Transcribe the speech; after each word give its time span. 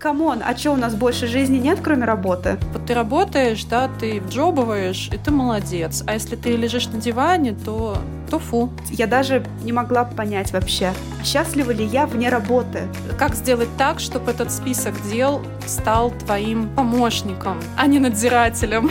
Come 0.00 0.23
on, 0.23 0.40
а 0.42 0.56
что 0.56 0.72
у 0.72 0.76
нас 0.76 0.94
больше 0.94 1.26
жизни 1.26 1.58
нет, 1.58 1.80
кроме 1.82 2.06
работы? 2.06 2.56
Вот 2.72 2.86
ты 2.86 2.94
работаешь, 2.94 3.62
да, 3.64 3.90
ты 4.00 4.22
вджобываешь, 4.22 5.10
и 5.12 5.18
ты 5.18 5.30
молодец. 5.30 6.02
А 6.06 6.14
если 6.14 6.36
ты 6.36 6.56
лежишь 6.56 6.86
на 6.86 6.98
диване, 6.98 7.52
то, 7.52 7.98
то 8.30 8.38
фу. 8.38 8.70
Я 8.90 9.06
даже 9.06 9.44
не 9.62 9.72
могла 9.72 10.04
понять 10.04 10.52
вообще, 10.52 10.92
счастлива 11.24 11.72
ли 11.72 11.84
я 11.84 12.06
вне 12.06 12.28
работы. 12.28 12.88
Как 13.18 13.34
сделать 13.34 13.68
так, 13.76 14.00
чтобы 14.00 14.30
этот 14.30 14.52
список 14.52 14.94
дел 15.10 15.42
стал 15.66 16.10
твоим 16.10 16.68
помощником, 16.74 17.60
а 17.76 17.86
не 17.86 17.98
надзирателем? 17.98 18.90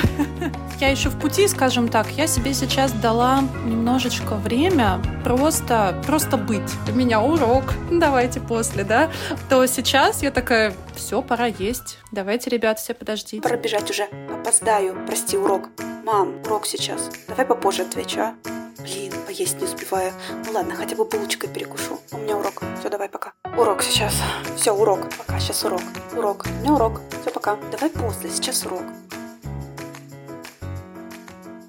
Я 0.80 0.90
еще 0.92 1.10
в 1.10 1.20
пути, 1.20 1.46
скажем 1.50 1.90
так, 1.90 2.08
я 2.12 2.26
себе 2.26 2.54
сейчас 2.54 2.94
дала 2.94 3.42
немножечко 3.66 4.36
время 4.36 5.02
просто, 5.26 6.02
просто 6.06 6.38
быть. 6.38 6.72
У 6.88 6.96
меня 6.96 7.22
урок, 7.22 7.74
давайте 7.92 8.40
после, 8.40 8.86
да? 8.86 9.10
То 9.50 9.66
сейчас 9.66 10.24
я 10.24 10.32
такая, 10.32 10.74
все, 10.96 11.22
пора 11.22 11.48
есть. 11.48 11.98
Давайте, 12.14 12.50
ребят, 12.50 12.80
все 12.80 12.94
подождите. 12.94 13.42
Пора 13.42 13.58
бежать 13.58 13.90
уже. 13.90 14.04
Опоздаю. 14.32 14.96
Прости, 15.06 15.38
урок. 15.38 15.70
Мам, 16.06 16.36
урок 16.46 16.66
сейчас. 16.66 17.10
Давай 17.28 17.46
попозже 17.46 17.82
отвечу, 17.82 18.22
а? 18.22 18.59
Блин, 18.82 19.12
поесть 19.26 19.58
не 19.60 19.66
успеваю. 19.66 20.14
Ну 20.46 20.54
ладно, 20.54 20.74
хотя 20.74 20.96
бы 20.96 21.04
булочкой 21.04 21.50
перекушу. 21.50 22.00
У 22.14 22.18
меня 22.18 22.38
урок. 22.38 22.64
Все, 22.80 22.90
давай, 22.90 23.10
пока. 23.10 23.34
Урок 23.58 23.82
сейчас. 23.84 24.16
Все, 24.56 24.72
урок. 24.72 25.10
Пока, 25.18 25.38
сейчас 25.38 25.66
урок. 25.66 25.82
Урок. 26.16 26.46
У 26.46 26.62
меня 26.62 26.74
урок. 26.74 27.02
Все, 27.22 27.30
пока. 27.30 27.58
Давай 27.72 27.90
после, 27.90 28.30
сейчас 28.30 28.66
урок. 28.66 28.84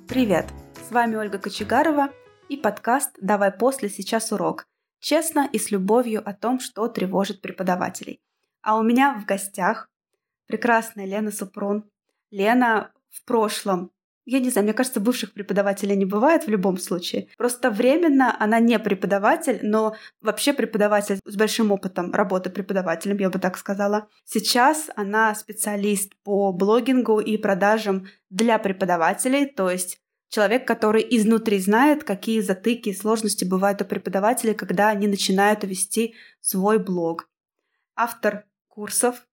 Привет! 0.07 0.47
С 0.89 0.93
вами 0.93 1.17
Ольга 1.17 1.39
Кочегарова 1.39 2.11
и 2.49 2.57
подкаст 2.57 3.11
«Давай 3.21 3.51
после, 3.51 3.89
сейчас 3.89 4.31
урок». 4.31 4.67
Честно 5.01 5.49
и 5.53 5.59
с 5.59 5.73
любовью 5.73 6.23
о 6.25 6.33
том, 6.33 6.61
что 6.61 6.87
тревожит 6.87 7.41
преподавателей. 7.41 8.21
А 8.63 8.77
у 8.77 8.83
меня 8.83 9.15
в 9.15 9.25
гостях 9.25 9.89
прекрасная 10.47 11.07
Лена 11.07 11.33
Супрун. 11.33 11.91
Лена 12.31 12.93
в 13.09 13.25
прошлом 13.25 13.91
я 14.31 14.39
не 14.39 14.51
знаю, 14.51 14.65
мне 14.65 14.75
кажется, 14.75 15.01
бывших 15.01 15.33
преподавателей 15.33 15.97
не 15.97 16.05
бывает 16.05 16.45
в 16.45 16.49
любом 16.49 16.79
случае. 16.79 17.29
Просто 17.37 17.71
временно 17.71 18.37
она 18.39 18.61
не 18.61 18.79
преподаватель, 18.79 19.59
но 19.63 19.97
вообще 20.21 20.53
преподаватель 20.53 21.19
с 21.25 21.37
большим 21.37 21.73
опытом 21.73 22.13
работы 22.13 22.49
преподавателем, 22.51 23.19
я 23.19 23.29
бы 23.29 23.39
так 23.41 23.59
сказала. 23.59 24.09
Сейчас 24.25 24.89
она 24.95 25.35
специалист 25.35 26.13
по 26.23 26.53
блогингу 26.53 27.19
и 27.19 27.37
продажам 27.37 28.07
для 28.31 28.59
преподавателей, 28.59 29.47
то 29.47 29.69
есть 29.69 29.99
человек, 30.29 30.67
который 30.67 31.05
изнутри 31.11 31.59
знает, 31.59 32.05
какие 32.05 32.41
затыки 32.41 32.91
и 32.91 32.95
сложности 32.95 33.45
бывают 33.45 33.83
у 33.83 33.85
преподавателей, 33.85 34.55
когда 34.55 34.91
они 34.91 35.09
начинают 35.09 35.65
вести 35.65 36.15
свой 36.41 36.79
блог. 36.79 37.29
Автор 37.97 38.45
курсов 38.69 39.27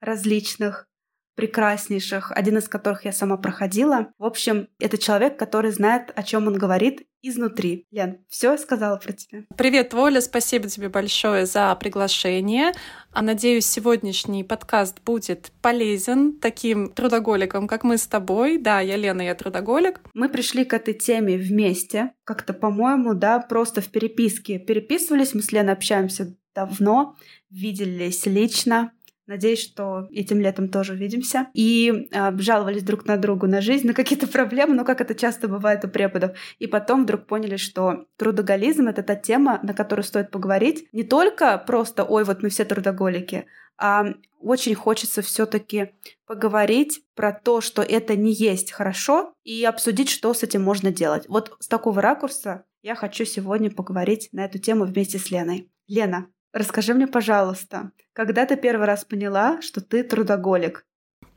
различных, 0.00 0.88
прекраснейших, 1.34 2.32
один 2.32 2.58
из 2.58 2.68
которых 2.68 3.04
я 3.04 3.12
сама 3.12 3.36
проходила. 3.36 4.12
В 4.18 4.24
общем, 4.24 4.68
это 4.78 4.98
человек, 4.98 5.38
который 5.38 5.70
знает, 5.70 6.12
о 6.14 6.22
чем 6.22 6.46
он 6.46 6.58
говорит 6.58 7.06
изнутри. 7.22 7.86
Лен, 7.90 8.18
все 8.28 8.56
сказала 8.58 8.96
про 8.96 9.12
тебя. 9.12 9.44
Привет, 9.56 9.94
Воля, 9.94 10.20
спасибо 10.20 10.68
тебе 10.68 10.88
большое 10.88 11.46
за 11.46 11.74
приглашение. 11.76 12.72
А 13.12 13.22
надеюсь, 13.22 13.66
сегодняшний 13.66 14.42
подкаст 14.42 15.00
будет 15.04 15.52
полезен 15.62 16.38
таким 16.38 16.90
трудоголикам, 16.90 17.68
как 17.68 17.84
мы 17.84 17.96
с 17.96 18.06
тобой. 18.06 18.58
Да, 18.58 18.80
я 18.80 18.96
Лена, 18.96 19.22
я 19.22 19.34
трудоголик. 19.34 20.00
Мы 20.14 20.28
пришли 20.28 20.64
к 20.64 20.74
этой 20.74 20.94
теме 20.94 21.36
вместе, 21.38 22.12
как-то, 22.24 22.52
по-моему, 22.52 23.14
да, 23.14 23.38
просто 23.38 23.80
в 23.80 23.88
переписке. 23.88 24.58
Переписывались, 24.58 25.34
мы 25.34 25.42
с 25.42 25.52
Леной 25.52 25.74
общаемся 25.74 26.36
давно, 26.54 27.16
виделись 27.50 28.26
лично, 28.26 28.92
Надеюсь, 29.26 29.60
что 29.60 30.08
этим 30.10 30.40
летом 30.40 30.68
тоже 30.68 30.94
увидимся. 30.94 31.48
И 31.54 32.08
э, 32.10 32.38
жаловались 32.38 32.82
друг 32.82 33.06
на 33.06 33.16
другу 33.16 33.46
на 33.46 33.60
жизнь, 33.60 33.86
на 33.86 33.94
какие-то 33.94 34.26
проблемы, 34.28 34.74
ну 34.74 34.84
как 34.84 35.00
это 35.00 35.14
часто 35.14 35.48
бывает 35.48 35.84
у 35.84 35.88
преподов. 35.88 36.32
И 36.58 36.66
потом 36.66 37.04
вдруг 37.04 37.26
поняли, 37.26 37.56
что 37.56 38.06
трудоголизм— 38.16 38.86
это 38.88 39.02
та 39.02 39.14
тема, 39.14 39.60
на 39.62 39.74
которую 39.74 40.04
стоит 40.04 40.30
поговорить. 40.30 40.88
Не 40.92 41.04
только 41.04 41.56
просто 41.58 42.04
«Ой, 42.04 42.24
вот 42.24 42.42
мы 42.42 42.48
все 42.48 42.64
трудоголики», 42.64 43.46
а 43.78 44.06
очень 44.40 44.74
хочется 44.74 45.22
все 45.22 45.46
таки 45.46 45.90
поговорить 46.26 47.02
про 47.14 47.32
то, 47.32 47.60
что 47.60 47.82
это 47.82 48.16
не 48.16 48.32
есть 48.32 48.72
хорошо, 48.72 49.34
и 49.44 49.64
обсудить, 49.64 50.08
что 50.10 50.34
с 50.34 50.42
этим 50.42 50.62
можно 50.62 50.92
делать. 50.92 51.24
Вот 51.28 51.56
с 51.58 51.68
такого 51.68 52.02
ракурса 52.02 52.64
я 52.82 52.94
хочу 52.94 53.24
сегодня 53.24 53.70
поговорить 53.70 54.28
на 54.32 54.44
эту 54.44 54.58
тему 54.58 54.84
вместе 54.84 55.18
с 55.18 55.30
Леной. 55.30 55.70
Лена, 55.86 56.26
Расскажи 56.52 56.92
мне, 56.92 57.06
пожалуйста, 57.06 57.92
когда 58.12 58.44
ты 58.44 58.56
первый 58.56 58.86
раз 58.86 59.04
поняла, 59.04 59.60
что 59.62 59.80
ты 59.80 60.02
трудоголик? 60.02 60.84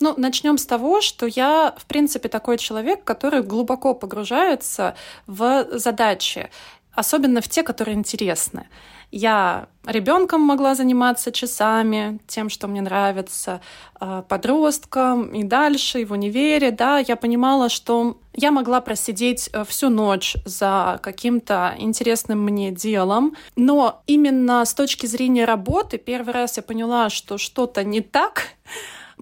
Ну, 0.01 0.13
начнем 0.17 0.57
с 0.57 0.65
того, 0.65 0.99
что 0.99 1.25
я, 1.25 1.73
в 1.77 1.85
принципе, 1.85 2.27
такой 2.27 2.57
человек, 2.57 3.05
который 3.05 3.41
глубоко 3.41 3.93
погружается 3.93 4.95
в 5.25 5.67
задачи, 5.71 6.49
особенно 6.91 7.39
в 7.39 7.47
те, 7.47 7.63
которые 7.63 7.95
интересны. 7.95 8.67
Я 9.17 9.69
ребенком 9.85 10.41
могла 10.41 10.75
заниматься 10.75 11.31
часами 11.31 12.19
тем, 12.27 12.49
что 12.49 12.67
мне 12.67 12.81
нравится, 12.81 13.61
а, 13.97 14.23
подростком 14.23 15.33
и 15.33 15.43
дальше, 15.43 16.01
и 16.01 16.05
в 16.05 16.11
универе, 16.11 16.71
да, 16.71 16.97
я 16.97 17.15
понимала, 17.15 17.69
что 17.69 18.17
я 18.33 18.51
могла 18.51 18.81
просидеть 18.81 19.49
э, 19.53 19.63
всю 19.63 19.87
ночь 19.87 20.35
за 20.43 20.99
каким-то 21.01 21.75
интересным 21.77 22.43
мне 22.43 22.71
делом, 22.71 23.37
но 23.55 24.01
именно 24.05 24.65
с 24.65 24.73
точки 24.73 25.05
зрения 25.05 25.45
работы 25.45 25.97
первый 25.97 26.33
раз 26.33 26.57
я 26.57 26.63
поняла, 26.63 27.09
что 27.09 27.37
что-то 27.37 27.85
не 27.85 28.01
так, 28.01 28.49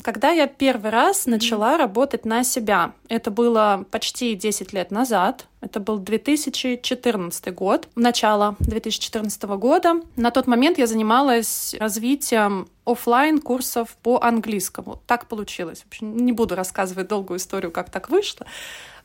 когда 0.01 0.31
я 0.31 0.47
первый 0.47 0.89
раз 0.91 1.27
начала 1.27 1.77
работать 1.77 2.25
на 2.25 2.43
себя, 2.43 2.93
это 3.09 3.29
было 3.29 3.85
почти 3.91 4.33
10 4.35 4.73
лет 4.73 4.89
назад, 4.91 5.45
это 5.61 5.79
был 5.79 5.97
2014 5.99 7.53
год, 7.53 7.87
начало 7.95 8.55
2014 8.59 9.43
года. 9.43 10.01
На 10.15 10.31
тот 10.31 10.47
момент 10.47 10.77
я 10.77 10.87
занималась 10.87 11.75
развитием 11.79 12.67
офлайн 12.85 13.39
курсов 13.39 13.95
по 14.01 14.19
английскому. 14.21 14.99
Так 15.05 15.27
получилось. 15.27 15.81
В 15.83 15.87
общем, 15.87 16.17
не 16.17 16.31
буду 16.31 16.55
рассказывать 16.55 17.07
долгую 17.07 17.37
историю, 17.37 17.71
как 17.71 17.89
так 17.89 18.09
вышло. 18.09 18.45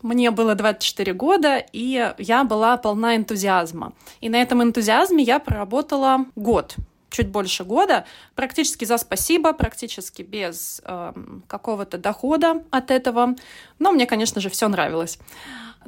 Мне 0.02 0.30
было 0.30 0.54
24 0.54 1.12
года, 1.12 1.62
и 1.72 2.12
я 2.18 2.44
была 2.44 2.76
полна 2.76 3.16
энтузиазма. 3.16 3.92
И 4.20 4.28
на 4.28 4.40
этом 4.40 4.62
энтузиазме 4.62 5.22
я 5.22 5.38
проработала 5.38 6.24
год 6.34 6.76
чуть 7.10 7.28
больше 7.28 7.64
года, 7.64 8.04
практически 8.34 8.84
за 8.84 8.98
спасибо, 8.98 9.52
практически 9.52 10.22
без 10.22 10.80
э, 10.84 11.12
какого-то 11.46 11.98
дохода 11.98 12.62
от 12.70 12.90
этого. 12.90 13.34
Но 13.78 13.92
мне, 13.92 14.06
конечно 14.06 14.40
же, 14.40 14.50
все 14.50 14.68
нравилось. 14.68 15.18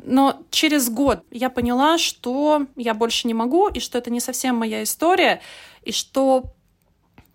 Но 0.03 0.41
через 0.51 0.89
год 0.89 1.25
я 1.31 1.51
поняла, 1.51 1.99
что 1.99 2.67
я 2.77 2.95
больше 2.95 3.27
не 3.27 3.35
могу, 3.35 3.69
и 3.69 3.81
что 3.81 3.99
это 3.99 4.11
не 4.11 4.21
совсем 4.21 4.57
моя 4.57 4.83
история, 4.83 5.41
и 5.83 5.93
что 5.93 6.45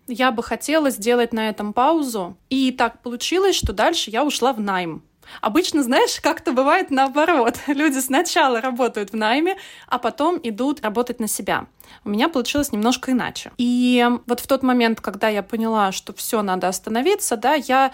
я 0.08 0.30
бы 0.30 0.42
хотела 0.42 0.90
сделать 0.90 1.32
на 1.32 1.48
этом 1.48 1.72
паузу. 1.72 2.36
И 2.48 2.72
так 2.72 3.02
получилось, 3.02 3.56
что 3.56 3.72
дальше 3.72 4.10
я 4.10 4.24
ушла 4.24 4.52
в 4.52 4.60
найм. 4.60 5.02
Обычно, 5.40 5.82
знаешь, 5.82 6.20
как-то 6.20 6.52
бывает 6.52 6.90
наоборот. 6.90 7.56
Люди 7.66 7.98
сначала 7.98 8.60
работают 8.60 9.10
в 9.10 9.16
найме, 9.16 9.56
а 9.86 9.98
потом 9.98 10.38
идут 10.42 10.82
работать 10.82 11.20
на 11.20 11.28
себя. 11.28 11.66
У 12.04 12.10
меня 12.10 12.28
получилось 12.28 12.72
немножко 12.72 13.12
иначе. 13.12 13.52
И 13.58 14.06
вот 14.26 14.40
в 14.40 14.46
тот 14.46 14.62
момент, 14.62 15.00
когда 15.00 15.28
я 15.28 15.42
поняла, 15.42 15.92
что 15.92 16.12
все 16.14 16.42
надо 16.42 16.68
остановиться, 16.68 17.36
да, 17.36 17.54
я 17.54 17.92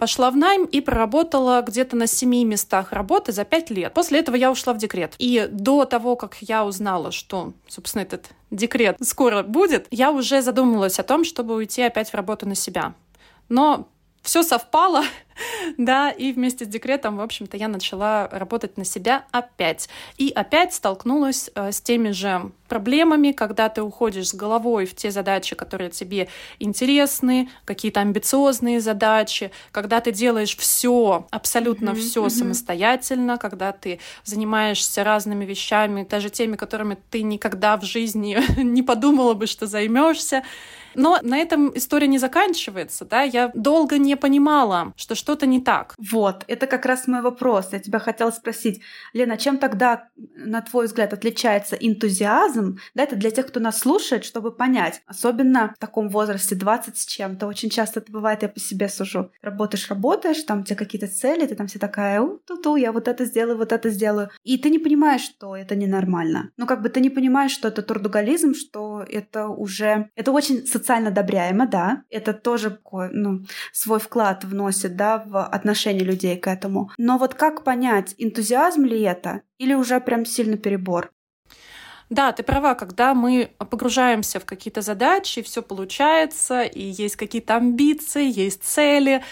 пошла 0.00 0.30
в 0.30 0.36
найм 0.36 0.64
и 0.64 0.80
проработала 0.80 1.60
где-то 1.60 1.94
на 1.94 2.06
семи 2.06 2.42
местах 2.46 2.92
работы 2.92 3.32
за 3.32 3.44
пять 3.44 3.68
лет. 3.70 3.92
После 3.92 4.20
этого 4.20 4.34
я 4.34 4.50
ушла 4.50 4.72
в 4.72 4.78
декрет. 4.78 5.14
И 5.18 5.46
до 5.50 5.84
того, 5.84 6.16
как 6.16 6.38
я 6.40 6.64
узнала, 6.64 7.12
что, 7.12 7.52
собственно, 7.68 8.02
этот 8.02 8.30
декрет 8.50 8.96
скоро 9.02 9.42
будет, 9.42 9.86
я 9.90 10.10
уже 10.10 10.40
задумывалась 10.40 10.98
о 10.98 11.02
том, 11.02 11.22
чтобы 11.22 11.54
уйти 11.54 11.82
опять 11.82 12.10
в 12.10 12.14
работу 12.14 12.48
на 12.48 12.54
себя. 12.54 12.94
Но 13.50 13.88
все 14.22 14.42
совпало, 14.42 15.02
да, 15.78 16.10
и 16.10 16.32
вместе 16.32 16.64
с 16.64 16.68
декретом, 16.68 17.16
в 17.16 17.20
общем-то, 17.20 17.56
я 17.56 17.68
начала 17.68 18.28
работать 18.30 18.76
на 18.76 18.84
себя 18.84 19.24
опять. 19.30 19.88
И 20.18 20.30
опять 20.30 20.74
столкнулась 20.74 21.50
э, 21.54 21.72
с 21.72 21.80
теми 21.80 22.10
же 22.10 22.50
проблемами, 22.68 23.32
когда 23.32 23.68
ты 23.68 23.82
уходишь 23.82 24.28
с 24.28 24.34
головой 24.34 24.86
в 24.86 24.94
те 24.94 25.10
задачи, 25.10 25.56
которые 25.56 25.90
тебе 25.90 26.28
интересны, 26.60 27.50
какие-то 27.64 28.00
амбициозные 28.00 28.80
задачи, 28.80 29.50
когда 29.72 30.00
ты 30.00 30.12
делаешь 30.12 30.56
все, 30.56 31.26
абсолютно 31.30 31.90
mm-hmm, 31.90 32.00
все 32.00 32.24
mm-hmm. 32.24 32.30
самостоятельно, 32.30 33.38
когда 33.38 33.72
ты 33.72 33.98
занимаешься 34.24 35.02
разными 35.02 35.44
вещами, 35.44 36.06
даже 36.08 36.30
теми, 36.30 36.56
которыми 36.56 36.96
ты 37.10 37.22
никогда 37.22 37.76
в 37.76 37.84
жизни 37.84 38.38
не 38.62 38.82
подумала 38.82 39.34
бы, 39.34 39.46
что 39.46 39.66
займешься. 39.66 40.44
Но 40.94 41.18
на 41.22 41.38
этом 41.38 41.76
история 41.76 42.08
не 42.08 42.18
заканчивается, 42.18 43.04
да, 43.04 43.22
я 43.22 43.50
долго 43.54 43.98
не 43.98 44.16
понимала, 44.16 44.92
что 44.96 45.14
что-то 45.20 45.46
не 45.46 45.60
так. 45.60 45.94
Вот, 45.98 46.44
это 46.48 46.66
как 46.66 46.86
раз 46.86 47.06
мой 47.06 47.20
вопрос. 47.20 47.68
Я 47.72 47.78
тебя 47.78 47.98
хотела 47.98 48.30
спросить, 48.30 48.80
Лена, 49.12 49.36
чем 49.36 49.58
тогда, 49.58 50.08
на 50.16 50.62
твой 50.62 50.86
взгляд, 50.86 51.12
отличается 51.12 51.76
энтузиазм? 51.76 52.78
Да, 52.94 53.02
это 53.02 53.16
для 53.16 53.30
тех, 53.30 53.46
кто 53.46 53.60
нас 53.60 53.78
слушает, 53.78 54.24
чтобы 54.24 54.50
понять. 54.50 55.02
Особенно 55.06 55.74
в 55.76 55.78
таком 55.78 56.08
возрасте, 56.08 56.54
20 56.54 56.96
с 56.96 57.06
чем-то. 57.06 57.46
Очень 57.46 57.70
часто 57.70 58.00
это 58.00 58.10
бывает, 58.10 58.42
я 58.42 58.48
по 58.48 58.58
себе 58.58 58.88
сужу. 58.88 59.30
Работаешь, 59.42 59.88
работаешь, 59.90 60.42
там 60.42 60.60
у 60.60 60.64
тебя 60.64 60.76
какие-то 60.76 61.06
цели, 61.06 61.46
ты 61.46 61.54
там 61.54 61.66
все 61.66 61.78
такая, 61.78 62.20
у 62.20 62.38
ту 62.38 62.56
ту 62.56 62.76
я 62.76 62.92
вот 62.92 63.06
это 63.06 63.24
сделаю, 63.24 63.58
вот 63.58 63.72
это 63.72 63.90
сделаю. 63.90 64.30
И 64.42 64.56
ты 64.58 64.70
не 64.70 64.78
понимаешь, 64.78 65.22
что 65.22 65.54
это 65.54 65.76
ненормально. 65.76 66.50
Ну, 66.56 66.66
как 66.66 66.82
бы 66.82 66.88
ты 66.88 67.00
не 67.00 67.10
понимаешь, 67.10 67.52
что 67.52 67.68
это 67.68 67.82
трудоголизм, 67.82 68.54
что 68.54 69.04
это 69.06 69.48
уже... 69.48 70.10
Это 70.16 70.32
очень 70.32 70.66
социально 70.66 71.10
одобряемо, 71.10 71.66
да. 71.66 72.02
Это 72.10 72.32
тоже 72.32 72.80
ну, 73.12 73.44
свой 73.72 73.98
вклад 73.98 74.44
вносит, 74.44 74.96
да, 74.96 75.09
в 75.18 75.44
отношение 75.44 76.04
людей 76.04 76.36
к 76.36 76.46
этому. 76.46 76.90
Но 76.98 77.18
вот 77.18 77.34
как 77.34 77.64
понять, 77.64 78.14
энтузиазм 78.18 78.84
ли 78.84 79.00
это 79.02 79.42
или 79.58 79.74
уже 79.74 80.00
прям 80.00 80.24
сильно 80.24 80.56
перебор? 80.56 81.12
Да, 82.10 82.32
ты 82.32 82.42
права, 82.42 82.74
когда 82.74 83.14
мы 83.14 83.52
погружаемся 83.58 84.40
в 84.40 84.44
какие-то 84.44 84.82
задачи, 84.82 85.42
все 85.42 85.62
получается, 85.62 86.62
и 86.62 86.82
есть 86.82 87.14
какие-то 87.14 87.56
амбиции, 87.56 88.28
есть 88.28 88.64
цели, 88.64 89.22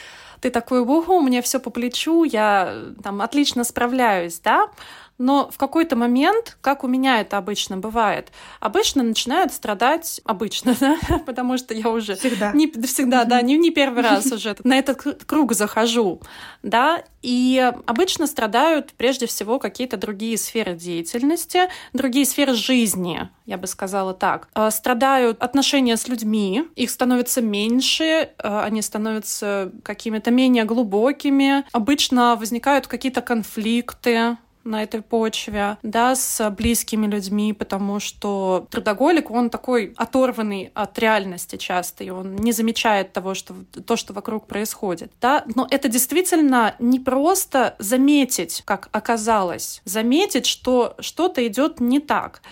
ты 0.41 0.51
такой, 0.51 0.81
угу, 0.81 1.21
мне 1.21 1.43
все 1.43 1.59
по 1.59 1.71
плечу, 1.71 2.23
я 2.23 2.93
там 3.03 3.21
отлично 3.21 3.65
справляюсь, 3.65 4.39
да, 4.39 4.71
но 5.19 5.51
в 5.53 5.59
какой-то 5.59 5.97
момент, 5.97 6.57
как 6.61 6.85
у 6.85 6.89
меня 6.89 7.21
это 7.21 7.37
обычно 7.37 7.77
бывает, 7.77 8.31
обычно 8.61 9.03
начинают 9.03 9.53
страдать, 9.53 10.21
обычно, 10.25 10.75
да, 10.81 10.97
потому 11.27 11.59
что 11.59 11.75
я 11.75 11.89
уже 11.89 12.15
всегда, 12.15 12.53
не, 12.53 12.71
всегда 12.87 13.25
да, 13.25 13.43
не, 13.43 13.59
не 13.59 13.71
первый 13.71 14.03
раз 14.03 14.31
уже 14.33 14.57
на 14.65 14.79
этот 14.79 15.25
круг 15.27 15.53
захожу, 15.53 16.21
да, 16.63 17.03
и 17.21 17.73
обычно 17.87 18.27
страдают 18.27 18.93
прежде 18.97 19.27
всего 19.27 19.59
какие-то 19.59 19.97
другие 19.97 20.39
сферы 20.39 20.75
деятельности, 20.75 21.69
другие 21.93 22.25
сферы 22.25 22.55
жизни, 22.55 23.29
я 23.45 23.59
бы 23.59 23.67
сказала 23.67 24.15
так. 24.15 24.49
Э, 24.55 24.71
страдают 24.71 25.43
отношения 25.43 25.97
с 25.97 26.07
людьми, 26.07 26.65
их 26.77 26.91
становится 26.91 27.43
меньше, 27.43 28.05
э, 28.05 28.29
они 28.39 28.83
становятся 28.83 29.73
какими-то 29.83 30.31
менее 30.31 30.65
глубокими. 30.65 31.65
Обычно 31.73 32.37
возникают 32.37 32.87
какие-то 32.87 33.21
конфликты, 33.21 34.37
на 34.69 34.83
этой 34.83 35.03
почве, 35.03 35.79
да, 35.83 36.15
с 36.15 36.51
близкими 36.51 37.07
людьми, 37.07 37.53
потому 37.53 37.99
что 38.01 38.67
трудоголик, 38.71 39.31
он 39.31 39.51
такой 39.51 39.95
оторванный 39.97 40.71
от 40.75 40.99
реальности 40.99 41.57
часто, 41.57 42.05
и 42.05 42.11
он 42.11 42.37
не 42.37 42.53
замечает 42.53 43.13
того, 43.13 43.35
что, 43.35 43.55
то, 43.87 43.97
что 43.97 44.13
вокруг 44.13 44.47
происходит, 44.47 45.13
да, 45.21 45.45
но 45.55 45.67
это 45.71 45.89
действительно 45.89 46.75
не 46.79 47.01
просто 47.01 47.75
заметить, 47.79 48.63
как 48.65 48.89
оказалось, 48.93 49.83
заметить, 49.85 50.47
что 50.47 50.95
что-то 51.01 51.47
идет 51.47 51.81
не 51.81 52.01
так. 52.01 52.43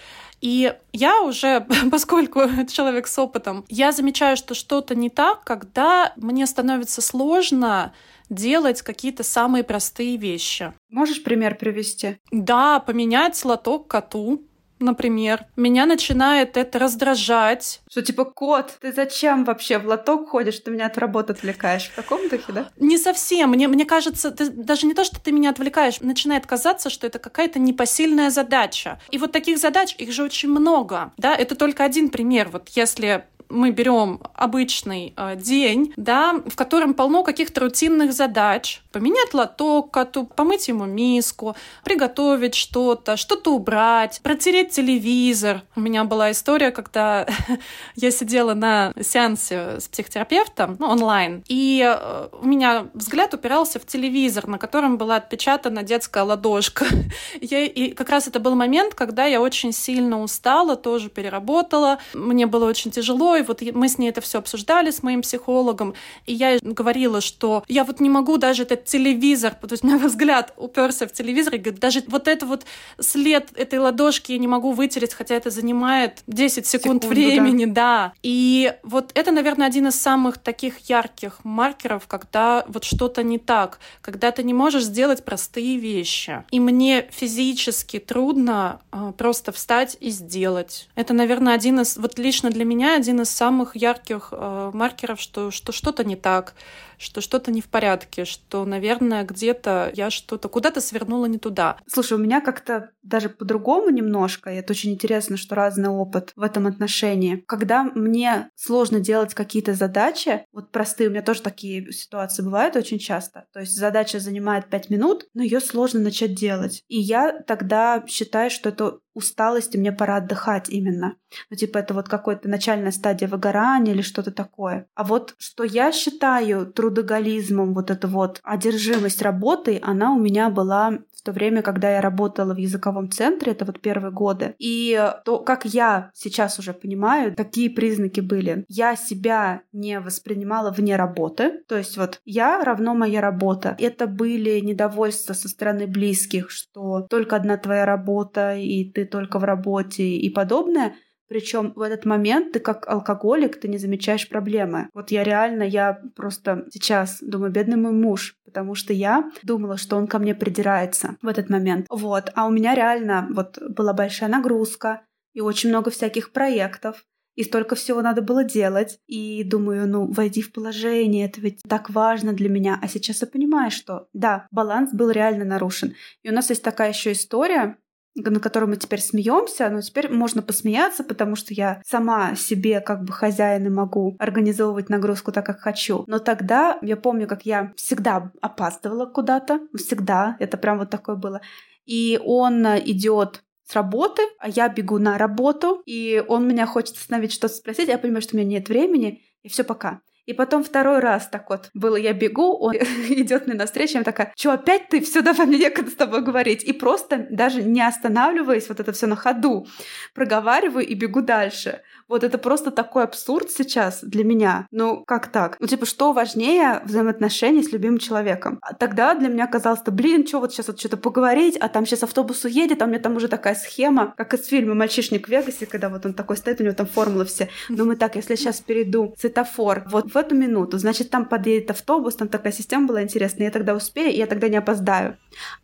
И 0.40 0.74
я 0.92 1.22
уже, 1.22 1.66
поскольку 1.90 2.42
человек 2.70 3.06
с 3.06 3.18
опытом, 3.18 3.64
я 3.68 3.92
замечаю, 3.92 4.36
что 4.36 4.54
что-то 4.54 4.94
не 4.94 5.10
так, 5.10 5.44
когда 5.44 6.12
мне 6.16 6.46
становится 6.46 7.00
сложно 7.00 7.92
делать 8.28 8.82
какие-то 8.82 9.22
самые 9.22 9.64
простые 9.64 10.16
вещи. 10.16 10.72
Можешь 10.90 11.22
пример 11.22 11.56
привести? 11.56 12.18
Да, 12.30 12.80
поменять 12.80 13.44
лоток 13.44 13.88
коту, 13.88 14.42
например. 14.78 15.46
Меня 15.56 15.86
начинает 15.86 16.56
это 16.56 16.78
раздражать. 16.78 17.80
Что 17.90 18.02
типа, 18.02 18.24
кот, 18.24 18.76
ты 18.80 18.92
зачем 18.92 19.44
вообще 19.44 19.78
в 19.78 19.86
лоток 19.86 20.28
ходишь, 20.28 20.58
ты 20.60 20.70
меня 20.70 20.86
от 20.86 20.98
работы 20.98 21.32
отвлекаешь? 21.32 21.88
В 21.88 21.96
таком 21.96 22.28
духе, 22.28 22.52
да? 22.52 22.68
Не 22.78 22.98
совсем. 22.98 23.50
Мне, 23.50 23.68
мне 23.68 23.84
кажется, 23.84 24.30
ты, 24.30 24.50
даже 24.50 24.86
не 24.86 24.94
то, 24.94 25.04
что 25.04 25.20
ты 25.20 25.32
меня 25.32 25.50
отвлекаешь, 25.50 26.00
начинает 26.00 26.46
казаться, 26.46 26.90
что 26.90 27.06
это 27.06 27.18
какая-то 27.18 27.58
непосильная 27.58 28.30
задача. 28.30 29.00
И 29.10 29.18
вот 29.18 29.32
таких 29.32 29.58
задач, 29.58 29.94
их 29.98 30.12
же 30.12 30.22
очень 30.22 30.50
много. 30.50 31.12
Да, 31.16 31.34
это 31.34 31.54
только 31.54 31.84
один 31.84 32.10
пример. 32.10 32.48
Вот 32.50 32.68
если 32.70 33.26
мы 33.48 33.70
берем 33.70 34.20
обычный 34.34 35.14
э, 35.16 35.36
день, 35.36 35.92
да, 35.96 36.40
в 36.46 36.56
котором 36.56 36.94
полно 36.94 37.22
каких-то 37.22 37.60
рутинных 37.62 38.12
задач. 38.12 38.82
Поменять 38.92 39.34
лоток 39.34 39.90
коту, 39.90 40.24
помыть 40.24 40.68
ему 40.68 40.84
миску, 40.84 41.56
приготовить 41.84 42.54
что-то, 42.54 43.16
что-то 43.16 43.54
убрать, 43.54 44.20
протереть 44.22 44.70
телевизор. 44.70 45.62
У 45.74 45.80
меня 45.80 46.04
была 46.04 46.30
история, 46.32 46.70
когда 46.70 47.26
я 47.96 48.10
сидела 48.10 48.54
на 48.54 48.92
сеансе 49.00 49.80
с 49.80 49.88
психотерапевтом, 49.88 50.76
ну, 50.78 50.88
онлайн, 50.88 51.44
и 51.48 51.82
э, 51.86 52.28
у 52.40 52.46
меня 52.46 52.86
взгляд 52.94 53.34
упирался 53.34 53.78
в 53.78 53.86
телевизор, 53.86 54.46
на 54.46 54.58
котором 54.58 54.98
была 54.98 55.16
отпечатана 55.16 55.82
детская 55.82 56.24
ладошка. 56.24 56.86
я, 57.40 57.64
и 57.64 57.92
как 57.92 58.10
раз 58.10 58.28
это 58.28 58.40
был 58.40 58.54
момент, 58.54 58.94
когда 58.94 59.26
я 59.26 59.40
очень 59.40 59.72
сильно 59.72 60.20
устала, 60.20 60.76
тоже 60.76 61.08
переработала, 61.08 61.98
мне 62.14 62.46
было 62.46 62.66
очень 62.66 62.90
тяжело, 62.90 63.35
и 63.36 63.42
вот 63.42 63.62
мы 63.72 63.88
с 63.88 63.98
ней 63.98 64.08
это 64.08 64.20
все 64.20 64.38
обсуждали 64.38 64.90
с 64.90 65.02
моим 65.02 65.22
психологом, 65.22 65.94
и 66.26 66.32
я 66.32 66.58
говорила, 66.60 67.20
что 67.20 67.64
я 67.68 67.84
вот 67.84 68.00
не 68.00 68.08
могу 68.08 68.36
даже 68.36 68.62
этот 68.62 68.84
телевизор, 68.84 69.54
то 69.54 69.68
есть 69.70 69.84
у 69.84 69.86
меня 69.86 69.98
взгляд 70.06 70.52
уперся 70.56 71.06
в 71.06 71.12
телевизор, 71.12 71.54
и 71.54 71.58
говорит, 71.58 71.80
даже 71.80 72.02
вот 72.06 72.28
это 72.28 72.46
вот 72.46 72.64
след 73.00 73.48
этой 73.56 73.78
ладошки 73.78 74.32
я 74.32 74.38
не 74.38 74.48
могу 74.48 74.72
вытереть, 74.72 75.14
хотя 75.14 75.34
это 75.34 75.50
занимает 75.50 76.22
10 76.26 76.66
секунд 76.66 77.04
Секунду, 77.04 77.08
времени, 77.08 77.64
да. 77.64 77.72
да. 77.72 78.12
И 78.22 78.72
вот 78.82 79.10
это, 79.14 79.32
наверное, 79.32 79.66
один 79.66 79.88
из 79.88 80.00
самых 80.00 80.38
таких 80.38 80.78
ярких 80.88 81.40
маркеров, 81.44 82.06
когда 82.06 82.64
вот 82.68 82.84
что-то 82.84 83.22
не 83.22 83.38
так, 83.38 83.78
когда 84.00 84.30
ты 84.30 84.42
не 84.42 84.54
можешь 84.54 84.84
сделать 84.84 85.24
простые 85.24 85.78
вещи. 85.78 86.44
И 86.50 86.60
мне 86.60 87.08
физически 87.10 87.98
трудно 87.98 88.80
э, 88.92 89.12
просто 89.16 89.52
встать 89.52 89.96
и 90.00 90.10
сделать. 90.10 90.88
Это, 90.94 91.14
наверное, 91.14 91.54
один 91.54 91.80
из, 91.80 91.96
вот 91.96 92.18
лично 92.18 92.50
для 92.50 92.64
меня 92.64 92.96
один 92.96 93.20
из 93.20 93.25
из 93.26 93.30
самых 93.30 93.74
ярких 93.76 94.28
э, 94.30 94.70
маркеров, 94.72 95.20
что, 95.20 95.50
что 95.50 95.72
что-то 95.72 96.04
не 96.04 96.14
так, 96.16 96.54
что 96.98 97.20
что-то 97.20 97.50
не 97.50 97.60
в 97.60 97.68
порядке, 97.68 98.24
что, 98.24 98.64
наверное, 98.64 99.24
где-то 99.24 99.90
я 99.94 100.10
что-то 100.10 100.48
куда-то 100.48 100.80
свернула 100.80 101.26
не 101.26 101.38
туда. 101.38 101.76
Слушай, 101.86 102.14
у 102.14 102.22
меня 102.22 102.40
как-то 102.40 102.90
даже 103.02 103.28
по-другому 103.28 103.90
немножко, 103.90 104.50
и 104.50 104.56
это 104.56 104.72
очень 104.72 104.92
интересно, 104.92 105.36
что 105.36 105.54
разный 105.54 105.88
опыт 105.88 106.32
в 106.36 106.42
этом 106.42 106.66
отношении. 106.66 107.44
Когда 107.46 107.84
мне 107.84 108.50
сложно 108.54 109.00
делать 109.00 109.34
какие-то 109.34 109.74
задачи, 109.74 110.44
вот 110.52 110.72
простые, 110.72 111.08
у 111.08 111.10
меня 111.10 111.22
тоже 111.22 111.42
такие 111.42 111.92
ситуации 111.92 112.42
бывают 112.42 112.76
очень 112.76 112.98
часто. 112.98 113.46
То 113.52 113.60
есть 113.60 113.76
задача 113.76 114.18
занимает 114.18 114.68
пять 114.68 114.90
минут, 114.90 115.26
но 115.34 115.42
ее 115.42 115.60
сложно 115.60 116.00
начать 116.00 116.34
делать. 116.34 116.82
И 116.88 116.98
я 116.98 117.32
тогда 117.46 118.04
считаю, 118.06 118.50
что 118.50 118.68
это 118.68 118.98
усталость, 119.16 119.74
и 119.74 119.78
мне 119.78 119.92
пора 119.92 120.16
отдыхать 120.16 120.68
именно. 120.68 121.16
Ну, 121.48 121.56
типа, 121.56 121.78
это 121.78 121.94
вот 121.94 122.08
какая-то 122.08 122.48
начальная 122.48 122.92
стадия 122.92 123.26
выгорания 123.26 123.94
или 123.94 124.02
что-то 124.02 124.30
такое. 124.30 124.88
А 124.94 125.04
вот 125.04 125.34
что 125.38 125.64
я 125.64 125.90
считаю 125.90 126.66
трудоголизмом, 126.86 127.74
вот 127.74 127.90
эта 127.90 128.06
вот 128.06 128.40
одержимость 128.44 129.22
работой, 129.22 129.76
она 129.82 130.12
у 130.12 130.18
меня 130.18 130.50
была 130.50 130.98
в 131.12 131.22
то 131.22 131.32
время, 131.32 131.62
когда 131.62 131.90
я 131.90 132.00
работала 132.00 132.54
в 132.54 132.58
языковом 132.58 133.10
центре, 133.10 133.50
это 133.50 133.64
вот 133.64 133.80
первые 133.80 134.12
годы. 134.12 134.54
И 134.58 135.12
то, 135.24 135.40
как 135.40 135.64
я 135.64 136.10
сейчас 136.14 136.60
уже 136.60 136.72
понимаю, 136.72 137.34
какие 137.36 137.68
признаки 137.68 138.20
были. 138.20 138.64
Я 138.68 138.94
себя 138.94 139.62
не 139.72 139.98
воспринимала 139.98 140.70
вне 140.70 140.94
работы, 140.94 141.62
то 141.66 141.76
есть 141.76 141.96
вот 141.96 142.20
я 142.24 142.62
равно 142.62 142.94
моя 142.94 143.20
работа. 143.20 143.74
Это 143.80 144.06
были 144.06 144.60
недовольства 144.60 145.32
со 145.32 145.48
стороны 145.48 145.88
близких, 145.88 146.50
что 146.50 147.00
только 147.10 147.34
одна 147.34 147.56
твоя 147.56 147.84
работа, 147.84 148.54
и 148.54 148.84
ты 148.88 149.04
только 149.04 149.40
в 149.40 149.44
работе 149.44 150.04
и 150.04 150.30
подобное. 150.30 150.94
Причем 151.28 151.72
в 151.74 151.80
этот 151.80 152.04
момент 152.04 152.52
ты 152.52 152.60
как 152.60 152.88
алкоголик, 152.88 153.60
ты 153.60 153.68
не 153.68 153.78
замечаешь 153.78 154.28
проблемы. 154.28 154.88
Вот 154.94 155.10
я 155.10 155.24
реально, 155.24 155.64
я 155.64 156.00
просто 156.14 156.66
сейчас 156.70 157.18
думаю, 157.20 157.50
бедный 157.50 157.76
мой 157.76 157.92
муж, 157.92 158.36
потому 158.44 158.74
что 158.74 158.92
я 158.92 159.30
думала, 159.42 159.76
что 159.76 159.96
он 159.96 160.06
ко 160.06 160.18
мне 160.18 160.34
придирается 160.34 161.16
в 161.22 161.28
этот 161.28 161.50
момент. 161.50 161.86
Вот. 161.90 162.30
А 162.34 162.46
у 162.46 162.50
меня 162.50 162.74
реально 162.74 163.28
вот 163.32 163.58
была 163.68 163.92
большая 163.92 164.28
нагрузка 164.28 165.02
и 165.34 165.40
очень 165.40 165.70
много 165.70 165.90
всяких 165.90 166.32
проектов. 166.32 167.04
И 167.34 167.44
столько 167.44 167.74
всего 167.74 168.00
надо 168.00 168.22
было 168.22 168.44
делать. 168.44 168.98
И 169.06 169.44
думаю, 169.44 169.86
ну, 169.86 170.10
войди 170.10 170.40
в 170.40 170.52
положение, 170.52 171.26
это 171.26 171.40
ведь 171.42 171.60
так 171.68 171.90
важно 171.90 172.32
для 172.32 172.48
меня. 172.48 172.78
А 172.80 172.88
сейчас 172.88 173.20
я 173.20 173.26
понимаю, 173.26 173.70
что 173.70 174.08
да, 174.14 174.48
баланс 174.50 174.94
был 174.94 175.10
реально 175.10 175.44
нарушен. 175.44 175.94
И 176.22 176.30
у 176.30 176.32
нас 176.32 176.48
есть 176.48 176.62
такая 176.62 176.90
еще 176.90 177.12
история, 177.12 177.76
на 178.16 178.40
котором 178.40 178.70
мы 178.70 178.76
теперь 178.76 179.00
смеемся, 179.00 179.68
но 179.68 179.80
теперь 179.80 180.10
можно 180.10 180.42
посмеяться, 180.42 181.04
потому 181.04 181.36
что 181.36 181.52
я 181.54 181.82
сама 181.84 182.34
себе 182.34 182.80
как 182.80 183.04
бы 183.04 183.12
хозяин 183.12 183.66
и 183.66 183.70
могу 183.70 184.16
организовывать 184.18 184.88
нагрузку 184.88 185.32
так, 185.32 185.44
как 185.44 185.60
хочу. 185.60 186.04
Но 186.06 186.18
тогда 186.18 186.78
я 186.82 186.96
помню, 186.96 187.26
как 187.26 187.44
я 187.44 187.72
всегда 187.76 188.32
опаздывала 188.40 189.06
куда-то, 189.06 189.60
всегда, 189.76 190.36
это 190.40 190.56
прям 190.56 190.78
вот 190.78 190.90
такое 190.90 191.16
было. 191.16 191.40
И 191.84 192.18
он 192.24 192.66
идет 192.66 193.42
с 193.64 193.74
работы, 193.74 194.22
а 194.38 194.48
я 194.48 194.68
бегу 194.68 194.98
на 194.98 195.18
работу, 195.18 195.82
и 195.86 196.22
он 196.26 196.48
меня 196.48 196.66
хочет 196.66 196.96
остановить, 196.96 197.32
что-то 197.32 197.54
спросить, 197.54 197.88
я 197.88 197.98
понимаю, 197.98 198.22
что 198.22 198.36
у 198.36 198.38
меня 198.38 198.48
нет 198.48 198.68
времени, 198.68 199.22
и 199.42 199.48
все 199.48 199.64
пока. 199.64 200.00
И 200.26 200.32
потом 200.32 200.64
второй 200.64 200.98
раз 200.98 201.28
так 201.28 201.48
вот 201.50 201.70
было, 201.72 201.96
я 201.96 202.12
бегу, 202.12 202.56
он 202.56 202.74
идет 203.08 203.46
мне 203.46 203.56
навстречу, 203.56 203.98
я 203.98 204.04
такая, 204.04 204.32
что 204.36 204.52
опять 204.52 204.88
ты, 204.88 205.00
все, 205.00 205.22
давай 205.22 205.46
мне 205.46 205.58
некогда 205.58 205.90
с 205.90 205.94
тобой 205.94 206.22
говорить. 206.22 206.64
И 206.64 206.72
просто 206.72 207.26
даже 207.30 207.62
не 207.62 207.80
останавливаясь, 207.80 208.68
вот 208.68 208.80
это 208.80 208.92
все 208.92 209.06
на 209.06 209.16
ходу, 209.16 209.66
проговариваю 210.14 210.86
и 210.86 210.94
бегу 210.94 211.22
дальше. 211.22 211.80
Вот 212.08 212.22
это 212.22 212.38
просто 212.38 212.70
такой 212.70 213.04
абсурд 213.04 213.50
сейчас 213.50 214.00
для 214.02 214.24
меня. 214.24 214.68
Ну, 214.70 215.04
как 215.04 215.28
так? 215.28 215.56
Ну, 215.58 215.66
типа, 215.66 215.86
что 215.86 216.12
важнее 216.12 216.80
взаимоотношений 216.84 217.62
с 217.62 217.72
любимым 217.72 217.98
человеком? 217.98 218.58
А 218.62 218.74
тогда 218.74 219.14
для 219.14 219.28
меня 219.28 219.46
казалось, 219.46 219.80
что, 219.80 219.90
блин, 219.90 220.26
что 220.26 220.38
вот 220.38 220.52
сейчас 220.52 220.68
вот 220.68 220.78
что-то 220.78 220.96
поговорить, 220.96 221.56
а 221.56 221.68
там 221.68 221.84
сейчас 221.84 222.04
автобус 222.04 222.44
уедет, 222.44 222.82
а 222.82 222.84
у 222.84 222.88
меня 222.88 223.00
там 223.00 223.16
уже 223.16 223.28
такая 223.28 223.54
схема, 223.54 224.14
как 224.16 224.34
из 224.34 224.46
фильма 224.46 224.74
«Мальчишник 224.74 225.26
в 225.26 225.30
Вегасе», 225.30 225.66
когда 225.66 225.88
вот 225.88 226.06
он 226.06 226.14
такой 226.14 226.36
стоит, 226.36 226.60
у 226.60 226.64
него 226.64 226.74
там 226.74 226.86
формулы 226.86 227.24
все. 227.24 227.48
Ну, 227.68 227.84
мы 227.84 227.96
так, 227.96 228.14
если 228.16 228.36
сейчас 228.36 228.60
перейду 228.60 229.14
светофор 229.18 229.82
вот 229.86 230.12
в 230.16 230.18
эту 230.18 230.34
минуту, 230.34 230.78
значит, 230.78 231.10
там 231.10 231.26
подъедет 231.26 231.70
автобус, 231.70 232.16
там 232.16 232.28
такая 232.28 232.52
система 232.52 232.88
была 232.88 233.02
интересная, 233.02 233.46
я 233.46 233.50
тогда 233.50 233.74
успею, 233.74 234.16
я 234.16 234.26
тогда 234.26 234.48
не 234.48 234.56
опоздаю. 234.56 235.16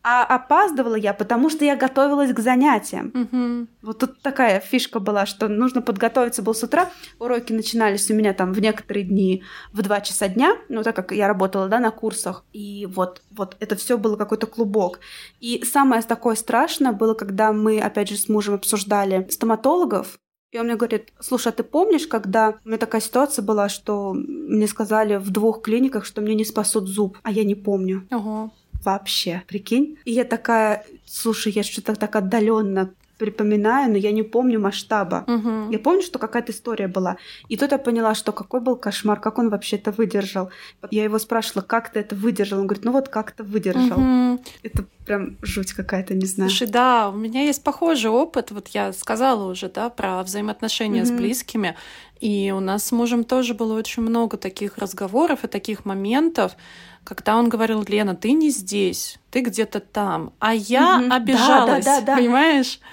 А 0.02 0.24
опаздывала 0.24 0.94
я, 0.94 1.14
потому 1.14 1.50
что 1.50 1.64
я 1.64 1.76
готовилась 1.76 2.32
к 2.32 2.40
занятиям. 2.40 3.12
Угу. 3.14 3.66
Вот 3.82 3.98
тут 3.98 4.20
такая 4.22 4.60
фишка 4.60 5.00
была, 5.00 5.26
что 5.26 5.48
нужно 5.48 5.82
подготовиться 5.82 6.12
готовиться 6.12 6.42
был 6.42 6.54
с 6.54 6.62
утра. 6.62 6.90
Уроки 7.18 7.52
начинались 7.52 8.10
у 8.10 8.14
меня 8.14 8.32
там 8.34 8.52
в 8.52 8.60
некоторые 8.60 9.04
дни 9.04 9.42
в 9.72 9.82
2 9.82 10.00
часа 10.00 10.28
дня, 10.28 10.56
ну, 10.68 10.82
так 10.82 10.94
как 10.96 11.12
я 11.12 11.28
работала, 11.28 11.68
да, 11.68 11.78
на 11.78 11.90
курсах. 11.90 12.44
И 12.52 12.86
вот, 12.86 13.22
вот 13.30 13.56
это 13.60 13.76
все 13.76 13.96
было 13.96 14.16
какой-то 14.16 14.46
клубок. 14.46 15.00
И 15.40 15.64
самое 15.64 16.02
такое 16.02 16.34
страшное 16.34 16.92
было, 16.92 17.14
когда 17.14 17.52
мы, 17.52 17.80
опять 17.80 18.08
же, 18.08 18.16
с 18.16 18.28
мужем 18.28 18.54
обсуждали 18.54 19.26
стоматологов, 19.30 20.18
и 20.52 20.58
он 20.58 20.66
мне 20.66 20.76
говорит, 20.76 21.12
слушай, 21.18 21.48
а 21.48 21.52
ты 21.52 21.62
помнишь, 21.62 22.06
когда 22.06 22.58
у 22.64 22.68
меня 22.68 22.76
такая 22.76 23.00
ситуация 23.00 23.42
была, 23.42 23.70
что 23.70 24.12
мне 24.14 24.66
сказали 24.66 25.16
в 25.16 25.30
двух 25.30 25.62
клиниках, 25.62 26.04
что 26.04 26.20
мне 26.20 26.34
не 26.34 26.44
спасут 26.44 26.88
зуб, 26.88 27.18
а 27.22 27.32
я 27.32 27.42
не 27.42 27.54
помню. 27.54 28.06
Ого. 28.10 28.52
Вообще, 28.84 29.42
прикинь. 29.48 29.96
И 30.04 30.12
я 30.12 30.24
такая, 30.24 30.84
слушай, 31.06 31.52
я 31.52 31.62
что-то 31.62 31.94
так 31.94 32.16
отдаленно 32.16 32.92
припоминаю, 33.22 33.88
но 33.92 33.96
я 33.96 34.10
не 34.10 34.24
помню 34.24 34.58
масштаба. 34.58 35.24
Угу. 35.28 35.70
Я 35.70 35.78
помню, 35.78 36.02
что 36.02 36.18
какая-то 36.18 36.50
история 36.50 36.88
была. 36.88 37.18
И 37.48 37.56
тут 37.56 37.70
я 37.70 37.78
поняла, 37.78 38.16
что 38.16 38.32
какой 38.32 38.60
был 38.60 38.74
кошмар, 38.74 39.20
как 39.20 39.38
он 39.38 39.48
вообще 39.48 39.76
это 39.76 39.92
выдержал. 39.92 40.50
Я 40.90 41.04
его 41.04 41.20
спрашивала, 41.20 41.62
как 41.62 41.92
ты 41.92 42.00
это 42.00 42.16
выдержал? 42.16 42.58
Он 42.58 42.66
говорит, 42.66 42.84
ну 42.84 42.90
вот 42.90 43.08
как-то 43.08 43.44
выдержал. 43.44 44.00
Угу. 44.00 44.42
Это 44.64 44.84
прям 45.06 45.36
жуть 45.40 45.72
какая-то, 45.72 46.14
не 46.14 46.26
знаю. 46.26 46.50
Слушай, 46.50 46.66
да, 46.66 47.10
у 47.10 47.16
меня 47.16 47.44
есть 47.44 47.62
похожий 47.62 48.10
опыт. 48.10 48.50
Вот 48.50 48.68
я 48.68 48.92
сказала 48.92 49.48
уже, 49.48 49.68
да, 49.68 49.88
про 49.88 50.20
взаимоотношения 50.24 51.02
угу. 51.02 51.08
с 51.08 51.10
близкими. 51.12 51.76
И 52.18 52.52
у 52.56 52.58
нас 52.58 52.86
с 52.86 52.92
мужем 52.92 53.22
тоже 53.22 53.54
было 53.54 53.78
очень 53.78 54.02
много 54.02 54.36
таких 54.36 54.78
разговоров 54.78 55.44
и 55.44 55.48
таких 55.48 55.84
моментов, 55.84 56.56
когда 57.04 57.36
он 57.36 57.48
говорил, 57.48 57.84
Лена, 57.86 58.14
ты 58.16 58.32
не 58.32 58.50
здесь, 58.50 59.18
ты 59.30 59.40
где-то 59.40 59.80
там, 59.80 60.32
а 60.38 60.54
я 60.54 60.98
угу. 60.98 61.12
обижалась, 61.12 61.84
да, 61.84 62.00
да, 62.00 62.00
да, 62.00 62.06
да. 62.06 62.16
понимаешь? 62.16 62.80
Да. 62.80 62.86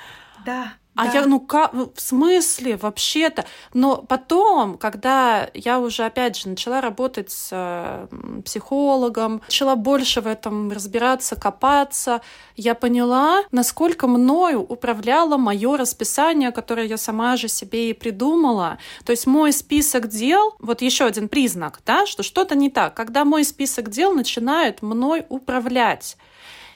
А 0.99 1.05
да. 1.05 1.13
я, 1.13 1.25
ну 1.27 1.39
как, 1.39 1.73
в 1.73 1.91
смысле, 1.95 2.75
вообще-то? 2.75 3.45
Но 3.73 3.97
потом, 3.97 4.77
когда 4.77 5.49
я 5.53 5.79
уже, 5.79 6.03
опять 6.03 6.35
же, 6.35 6.49
начала 6.49 6.81
работать 6.81 7.31
с 7.31 7.49
э, 7.53 8.07
психологом, 8.43 9.41
начала 9.47 9.75
больше 9.75 10.19
в 10.19 10.27
этом 10.27 10.69
разбираться, 10.69 11.37
копаться, 11.37 12.19
я 12.57 12.75
поняла, 12.75 13.43
насколько 13.51 14.07
мною 14.07 14.61
управляло 14.61 15.37
мое 15.37 15.77
расписание, 15.77 16.51
которое 16.51 16.85
я 16.87 16.97
сама 16.97 17.37
же 17.37 17.47
себе 17.47 17.91
и 17.91 17.93
придумала. 17.93 18.77
То 19.05 19.11
есть 19.11 19.25
мой 19.25 19.53
список 19.53 20.09
дел, 20.09 20.55
вот 20.59 20.81
еще 20.81 21.05
один 21.05 21.29
признак, 21.29 21.79
да, 21.85 22.07
что 22.07 22.23
что-то 22.23 22.55
не 22.55 22.69
так, 22.69 22.93
когда 22.93 23.23
мой 23.23 23.45
список 23.45 23.89
дел 23.89 24.13
начинает 24.13 24.81
мной 24.81 25.25
управлять. 25.29 26.17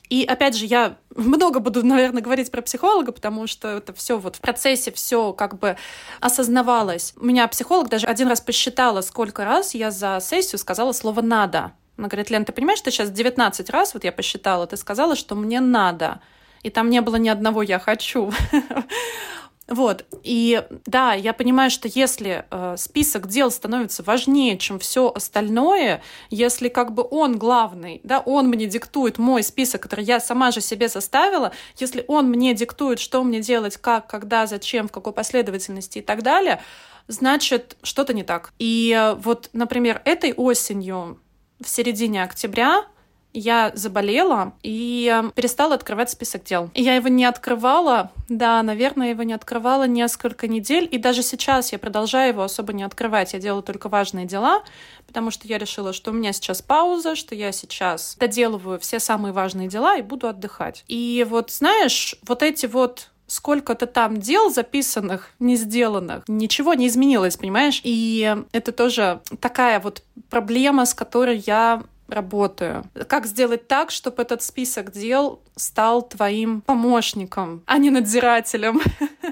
И 0.10 0.26
опять 0.26 0.56
же, 0.56 0.66
я 0.66 0.98
много 1.16 1.60
буду, 1.60 1.86
наверное, 1.86 2.22
говорить 2.22 2.52
про 2.52 2.62
психолога, 2.62 3.12
потому 3.12 3.48
что 3.48 3.70
это 3.78 3.94
все 3.94 4.18
вот 4.18 4.36
в 4.36 4.42
процессе 4.42 4.92
все 4.92 5.34
как 5.34 5.58
бы 5.58 5.78
осознавалось. 6.20 7.14
У 7.18 7.26
меня 7.26 7.48
психолог 7.48 7.90
даже 7.90 8.08
один 8.08 8.28
раз 8.28 8.42
посчитала, 8.42 9.02
сколько 9.02 9.46
раз 9.46 9.74
я 9.74 9.92
за 9.92 10.20
сессию 10.22 10.60
сказала 10.60 10.92
слово 10.92 11.22
«надо». 11.22 11.72
Она 11.98 12.08
говорит, 12.08 12.30
Лен, 12.32 12.44
ты 12.44 12.52
понимаешь, 12.52 12.80
что 12.80 12.92
сейчас 12.92 13.12
19 13.12 13.70
раз, 13.70 13.94
вот 13.94 14.04
я 14.04 14.12
посчитала, 14.12 14.66
ты 14.66 14.78
сказала, 14.78 15.16
что 15.16 15.36
мне 15.36 15.60
надо. 15.60 16.22
И 16.64 16.70
там 16.70 16.90
не 16.90 17.02
было 17.02 17.18
ни 17.18 17.30
одного 17.30 17.62
«я 17.62 17.80
хочу». 17.80 18.32
Вот. 19.68 20.06
И 20.24 20.62
да, 20.86 21.14
я 21.14 21.32
понимаю, 21.32 21.72
что 21.72 21.88
если 21.88 22.46
э, 22.52 22.76
список 22.78 23.28
дел 23.28 23.50
становится 23.50 24.04
важнее, 24.04 24.58
чем 24.58 24.78
все 24.78 25.12
остальное, 25.14 26.02
если 26.30 26.68
как 26.68 26.94
бы 26.94 27.08
он 27.10 27.38
главный, 27.38 28.02
да, 28.04 28.20
он 28.20 28.50
мне 28.50 28.66
диктует 28.66 29.18
мой 29.18 29.42
список, 29.42 29.82
который 29.82 30.04
я 30.04 30.20
сама 30.20 30.52
же 30.52 30.60
себе 30.60 30.90
составила, 30.90 31.54
если 31.78 32.04
он 32.08 32.30
мне 32.30 32.54
диктует, 32.54 33.00
что 33.00 33.24
мне 33.24 33.40
делать, 33.40 33.78
как, 33.78 34.08
когда, 34.08 34.48
зачем, 34.48 34.90
в 34.90 34.92
какой 34.92 35.14
последовательности 35.14 36.00
и 36.00 36.02
так 36.02 36.24
далее, 36.24 36.62
значит, 37.08 37.78
что-то 37.84 38.14
не 38.14 38.24
так. 38.24 38.52
И 38.60 38.94
э, 38.94 39.14
вот, 39.16 39.50
например, 39.54 40.02
этой 40.04 40.34
осенью, 40.34 41.20
в 41.62 41.70
середине 41.70 42.24
октября, 42.24 42.86
я 43.34 43.72
заболела 43.74 44.54
и 44.64 45.12
эм, 45.12 45.32
перестала 45.32 45.76
открывать 45.76 46.10
список 46.10 46.44
дел. 46.44 46.70
Я 46.76 46.96
его 46.96 47.08
не 47.08 47.26
открывала, 47.26 48.12
да, 48.30 48.62
наверное, 48.64 49.10
его 49.10 49.24
не 49.24 49.34
открывала 49.34 49.88
несколько 49.88 50.48
недель, 50.48 50.88
и 50.90 50.98
даже 50.98 51.24
сейчас 51.24 51.72
я 51.72 51.80
продолжаю 51.80 52.30
его 52.30 52.44
особо 52.44 52.74
не 52.74 52.84
открывать. 52.84 53.34
Я 53.34 53.40
делаю 53.40 53.64
только 53.64 53.90
важные 53.90 54.26
дела, 54.26 54.64
потому 55.08 55.32
что 55.32 55.48
я 55.48 55.58
решила, 55.58 55.94
что 55.94 56.12
у 56.12 56.14
меня 56.14 56.34
сейчас 56.34 56.62
пауза, 56.62 57.16
что 57.16 57.36
я 57.36 57.52
сейчас 57.52 58.16
доделываю 58.20 58.80
все 58.80 59.00
самые 59.00 59.34
важные 59.34 59.68
дела 59.68 59.98
и 59.98 60.02
буду 60.02 60.28
отдыхать. 60.28 60.84
И 60.88 61.26
вот, 61.30 61.52
знаешь, 61.52 62.16
вот 62.26 62.44
эти 62.44 62.66
вот 62.66 63.10
сколько-то 63.28 63.88
там 63.88 64.20
дел 64.20 64.52
записанных, 64.52 65.32
не 65.40 65.56
сделанных, 65.56 66.24
ничего 66.28 66.74
не 66.74 66.88
изменилось, 66.88 67.38
понимаешь? 67.38 67.82
И 67.84 68.36
это 68.52 68.72
тоже 68.72 69.22
такая 69.40 69.80
вот 69.80 70.04
проблема, 70.30 70.86
с 70.86 70.94
которой 70.94 71.38
я 71.38 71.84
работаю. 72.08 72.84
Как 73.08 73.26
сделать 73.26 73.68
так, 73.68 73.92
чтобы 73.92 74.22
этот 74.22 74.42
список 74.42 74.92
дел 74.92 75.42
стал 75.56 76.02
твоим 76.02 76.62
помощником, 76.62 77.64
а 77.66 77.78
не 77.78 77.90
надзирателем? 77.90 78.82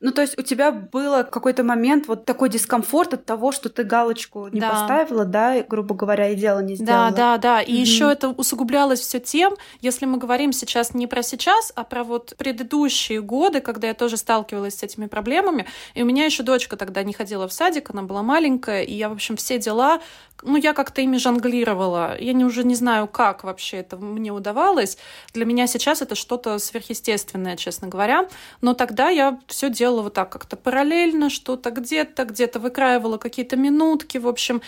Ну, 0.00 0.12
то 0.12 0.22
есть 0.22 0.38
у 0.38 0.42
тебя 0.42 0.70
было 0.70 1.22
какой-то 1.22 1.62
момент 1.62 2.08
вот 2.08 2.24
такой 2.24 2.48
дискомфорт 2.48 3.14
от 3.14 3.24
того, 3.24 3.52
что 3.52 3.68
ты 3.68 3.84
галочку 3.84 4.48
не 4.48 4.60
да. 4.60 4.70
поставила, 4.70 5.24
да, 5.24 5.62
грубо 5.62 5.94
говоря, 5.94 6.30
и 6.30 6.36
дело 6.36 6.60
не 6.60 6.76
сделала. 6.76 7.10
Да, 7.10 7.36
да, 7.36 7.38
да. 7.38 7.62
И 7.62 7.72
угу. 7.72 7.80
еще 7.80 8.10
это 8.10 8.28
усугублялось 8.30 9.00
все 9.00 9.20
тем, 9.20 9.54
если 9.80 10.06
мы 10.06 10.18
говорим 10.18 10.52
сейчас 10.52 10.94
не 10.94 11.06
про 11.06 11.22
сейчас, 11.22 11.72
а 11.74 11.84
про 11.84 12.04
вот 12.04 12.34
предыдущие 12.38 13.20
годы, 13.20 13.60
когда 13.60 13.88
я 13.88 13.94
тоже 13.94 14.16
сталкивалась 14.16 14.78
с 14.78 14.82
этими 14.82 15.06
проблемами. 15.06 15.66
И 15.94 16.02
у 16.02 16.06
меня 16.06 16.24
еще 16.24 16.42
дочка 16.42 16.76
тогда 16.76 17.02
не 17.02 17.12
ходила 17.12 17.48
в 17.48 17.52
садик, 17.52 17.90
она 17.90 18.02
была 18.02 18.22
маленькая, 18.22 18.82
и 18.82 18.94
я, 18.94 19.08
в 19.08 19.12
общем, 19.12 19.36
все 19.36 19.58
дела, 19.58 20.00
ну, 20.42 20.56
я 20.56 20.72
как-то 20.72 21.00
ими 21.00 21.16
жонглировала. 21.16 22.16
Я 22.18 22.32
не, 22.32 22.44
уже 22.44 22.64
не 22.64 22.74
знаю, 22.74 23.08
как 23.08 23.44
вообще 23.44 23.78
это 23.78 23.96
мне 23.96 24.32
удавалось. 24.32 24.96
Для 25.34 25.44
меня 25.44 25.66
сейчас 25.66 26.00
это 26.02 26.14
что-то 26.14 26.58
сверхъестественное, 26.58 27.56
честно 27.56 27.88
говоря. 27.88 28.28
Но 28.60 28.74
тогда 28.74 29.08
я 29.08 29.40
все 29.58 29.70
делала 29.70 30.02
вот 30.02 30.14
так 30.14 30.30
как-то 30.30 30.56
параллельно, 30.56 31.30
что-то 31.30 31.72
где-то, 31.72 32.24
где-то 32.24 32.60
выкраивала 32.60 33.18
какие-то 33.18 33.56
минутки, 33.56 34.16
в 34.16 34.28
общем, 34.28 34.62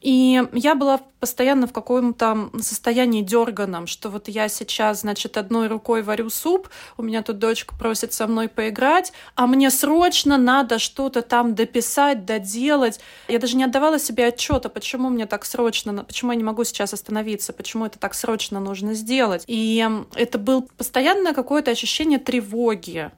и 0.00 0.42
я 0.54 0.74
была 0.74 1.00
постоянно 1.20 1.66
в 1.66 1.72
каком-то 1.72 2.50
состоянии 2.60 3.20
дерганом, 3.20 3.86
что 3.86 4.08
вот 4.08 4.28
я 4.28 4.48
сейчас, 4.48 5.02
значит, 5.02 5.36
одной 5.36 5.68
рукой 5.68 6.02
варю 6.02 6.30
суп, 6.30 6.70
у 6.96 7.02
меня 7.02 7.22
тут 7.22 7.38
дочка 7.38 7.76
просит 7.76 8.14
со 8.14 8.26
мной 8.26 8.48
поиграть, 8.48 9.12
а 9.36 9.46
мне 9.46 9.70
срочно 9.70 10.38
надо 10.38 10.78
что-то 10.78 11.20
там 11.20 11.54
дописать, 11.54 12.24
доделать. 12.24 13.00
Я 13.28 13.38
даже 13.38 13.54
не 13.56 13.64
отдавала 13.64 13.98
себе 13.98 14.26
отчета, 14.28 14.70
почему 14.70 15.10
мне 15.10 15.26
так 15.26 15.44
срочно, 15.44 16.04
почему 16.04 16.32
я 16.32 16.38
не 16.38 16.44
могу 16.44 16.64
сейчас 16.64 16.94
остановиться, 16.94 17.52
почему 17.52 17.84
это 17.84 17.98
так 17.98 18.14
срочно 18.14 18.60
нужно 18.60 18.94
сделать. 18.94 19.44
И 19.46 19.86
это 20.14 20.38
было 20.38 20.62
постоянное 20.78 21.34
какое-то 21.34 21.70
ощущение 21.70 22.18
тревоги. 22.18 23.12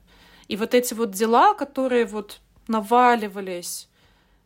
И 0.48 0.56
вот 0.56 0.74
эти 0.74 0.94
вот 0.94 1.10
дела, 1.10 1.54
которые 1.54 2.06
вот 2.06 2.40
наваливались, 2.68 3.88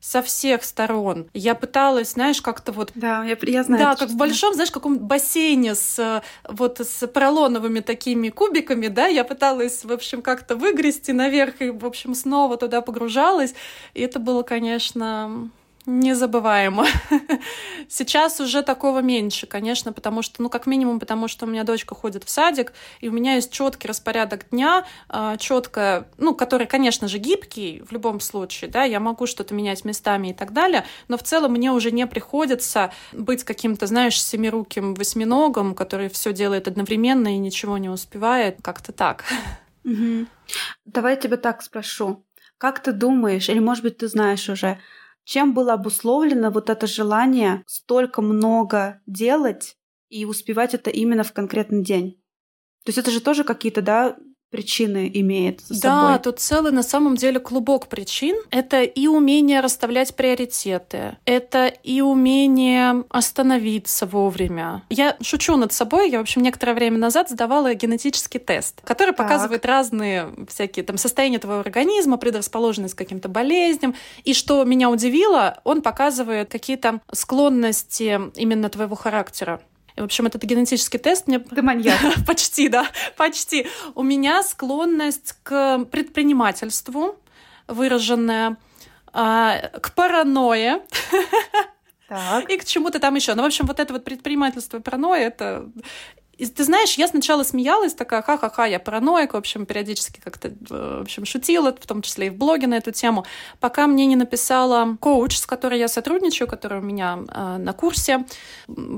со 0.00 0.22
всех 0.22 0.62
сторон. 0.62 1.28
Я 1.34 1.54
пыталась, 1.54 2.12
знаешь, 2.12 2.40
как-то 2.40 2.70
вот... 2.70 2.92
Да, 2.94 3.24
я, 3.24 3.36
я 3.42 3.64
знаю. 3.64 3.82
Да, 3.82 3.96
как 3.96 4.10
в 4.10 4.16
большом, 4.16 4.54
знаешь, 4.54 4.70
каком 4.70 4.98
бассейне 4.98 5.74
с 5.74 6.22
вот 6.48 6.80
с 6.80 7.06
поролоновыми 7.08 7.80
такими 7.80 8.28
кубиками, 8.28 8.86
да, 8.86 9.06
я 9.08 9.24
пыталась, 9.24 9.84
в 9.84 9.92
общем, 9.92 10.22
как-то 10.22 10.54
выгрести 10.54 11.10
наверх 11.10 11.60
и, 11.60 11.70
в 11.70 11.84
общем, 11.84 12.14
снова 12.14 12.56
туда 12.56 12.80
погружалась. 12.80 13.54
И 13.94 14.02
это 14.02 14.20
было, 14.20 14.42
конечно, 14.42 15.50
незабываемо. 15.88 16.86
Сейчас 17.88 18.40
уже 18.40 18.62
такого 18.62 19.00
меньше, 19.00 19.46
конечно, 19.46 19.92
потому 19.92 20.22
что, 20.22 20.42
ну, 20.42 20.50
как 20.50 20.66
минимум, 20.66 21.00
потому 21.00 21.28
что 21.28 21.46
у 21.46 21.48
меня 21.48 21.64
дочка 21.64 21.94
ходит 21.94 22.24
в 22.24 22.30
садик, 22.30 22.74
и 23.00 23.08
у 23.08 23.12
меня 23.12 23.34
есть 23.34 23.50
четкий 23.50 23.88
распорядок 23.88 24.50
дня, 24.50 24.84
а, 25.08 25.38
четко, 25.38 26.06
ну, 26.18 26.34
который, 26.34 26.66
конечно 26.66 27.08
же, 27.08 27.18
гибкий 27.18 27.82
в 27.88 27.92
любом 27.92 28.20
случае, 28.20 28.70
да, 28.70 28.84
я 28.84 29.00
могу 29.00 29.26
что-то 29.26 29.54
менять 29.54 29.84
местами 29.86 30.28
и 30.28 30.34
так 30.34 30.52
далее, 30.52 30.84
но 31.08 31.16
в 31.16 31.22
целом 31.22 31.52
мне 31.52 31.72
уже 31.72 31.90
не 31.90 32.06
приходится 32.06 32.92
быть 33.12 33.44
каким-то, 33.44 33.86
знаешь, 33.86 34.22
семируким 34.22 34.94
восьминогом, 34.94 35.74
который 35.74 36.10
все 36.10 36.34
делает 36.34 36.68
одновременно 36.68 37.34
и 37.34 37.38
ничего 37.38 37.78
не 37.78 37.88
успевает, 37.88 38.58
как-то 38.62 38.92
так. 38.92 39.24
Давай 40.84 41.14
я 41.14 41.20
тебя 41.20 41.38
так 41.38 41.62
спрошу. 41.62 42.26
Как 42.58 42.82
ты 42.82 42.92
думаешь, 42.92 43.48
или, 43.48 43.60
может 43.60 43.84
быть, 43.84 43.98
ты 43.98 44.08
знаешь 44.08 44.48
уже, 44.48 44.78
чем 45.28 45.52
было 45.52 45.74
обусловлено 45.74 46.50
вот 46.50 46.70
это 46.70 46.86
желание 46.86 47.62
столько 47.66 48.22
много 48.22 49.02
делать 49.06 49.76
и 50.08 50.24
успевать 50.24 50.72
это 50.72 50.88
именно 50.88 51.22
в 51.22 51.34
конкретный 51.34 51.84
день? 51.84 52.12
То 52.84 52.88
есть 52.88 52.98
это 52.98 53.10
же 53.10 53.20
тоже 53.20 53.44
какие-то, 53.44 53.82
да, 53.82 54.16
причины 54.50 55.10
имеет 55.14 55.60
за 55.60 55.82
да, 55.82 56.02
собой. 56.02 56.18
тут 56.22 56.40
целый 56.40 56.72
на 56.72 56.82
самом 56.82 57.16
деле 57.16 57.40
клубок 57.40 57.88
причин. 57.88 58.36
Это 58.50 58.82
и 58.82 59.06
умение 59.06 59.60
расставлять 59.60 60.14
приоритеты, 60.14 61.16
это 61.24 61.66
и 61.66 62.00
умение 62.00 63.04
остановиться 63.10 64.06
вовремя. 64.06 64.82
Я 64.88 65.16
шучу 65.20 65.56
над 65.56 65.72
собой. 65.72 66.10
Я, 66.10 66.18
в 66.18 66.22
общем, 66.22 66.42
некоторое 66.42 66.74
время 66.74 66.98
назад 66.98 67.28
сдавала 67.30 67.74
генетический 67.74 68.40
тест, 68.40 68.80
который 68.84 69.14
так. 69.14 69.18
показывает 69.18 69.66
разные 69.66 70.30
всякие 70.48 70.84
там 70.84 70.96
состояния 70.98 71.38
твоего 71.38 71.60
организма, 71.60 72.16
предрасположенность 72.16 72.94
к 72.94 72.98
каким-то 72.98 73.28
болезням. 73.28 73.94
И 74.24 74.34
что 74.34 74.64
меня 74.64 74.90
удивило, 74.90 75.60
он 75.64 75.82
показывает 75.82 76.50
какие-то 76.50 77.00
склонности 77.12 78.20
именно 78.36 78.68
твоего 78.68 78.96
характера. 78.96 79.60
В 80.00 80.04
общем, 80.04 80.26
этот 80.26 80.42
генетический 80.42 80.98
тест 80.98 81.26
мне... 81.26 81.38
Ты 81.38 81.62
маньяк. 81.62 81.98
почти, 82.26 82.68
да, 82.68 82.86
почти. 83.16 83.66
У 83.94 84.02
меня 84.02 84.42
склонность 84.42 85.34
к 85.42 85.84
предпринимательству 85.86 87.18
выраженная, 87.66 88.56
а, 89.12 89.58
к 89.80 89.94
паранойе. 89.94 90.82
Так. 92.08 92.48
И 92.48 92.56
к 92.56 92.64
чему-то 92.64 93.00
там 93.00 93.16
еще. 93.16 93.34
Ну, 93.34 93.42
в 93.42 93.44
общем, 93.44 93.66
вот 93.66 93.78
это 93.80 93.92
вот 93.92 94.02
предпринимательство 94.02 94.78
и 94.78 94.80
паранойя, 94.80 95.26
это 95.26 95.70
и 96.38 96.46
ты 96.46 96.64
знаешь, 96.64 96.94
я 96.94 97.08
сначала 97.08 97.42
смеялась, 97.42 97.94
такая, 97.94 98.22
ха-ха-ха, 98.22 98.64
я 98.66 98.78
параноик, 98.78 99.34
в 99.34 99.36
общем, 99.36 99.66
периодически 99.66 100.20
как-то, 100.20 100.52
в 100.60 101.02
общем, 101.02 101.24
шутила, 101.24 101.72
в 101.72 101.86
том 101.86 102.00
числе 102.00 102.28
и 102.28 102.30
в 102.30 102.36
блоге 102.36 102.68
на 102.68 102.76
эту 102.76 102.92
тему, 102.92 103.26
пока 103.58 103.88
мне 103.88 104.06
не 104.06 104.14
написала 104.14 104.96
коуч, 105.00 105.36
с 105.36 105.46
которой 105.46 105.80
я 105.80 105.88
сотрудничаю, 105.88 106.48
который 106.48 106.78
у 106.78 106.82
меня 106.82 107.18
э, 107.28 107.56
на 107.58 107.72
курсе, 107.72 108.24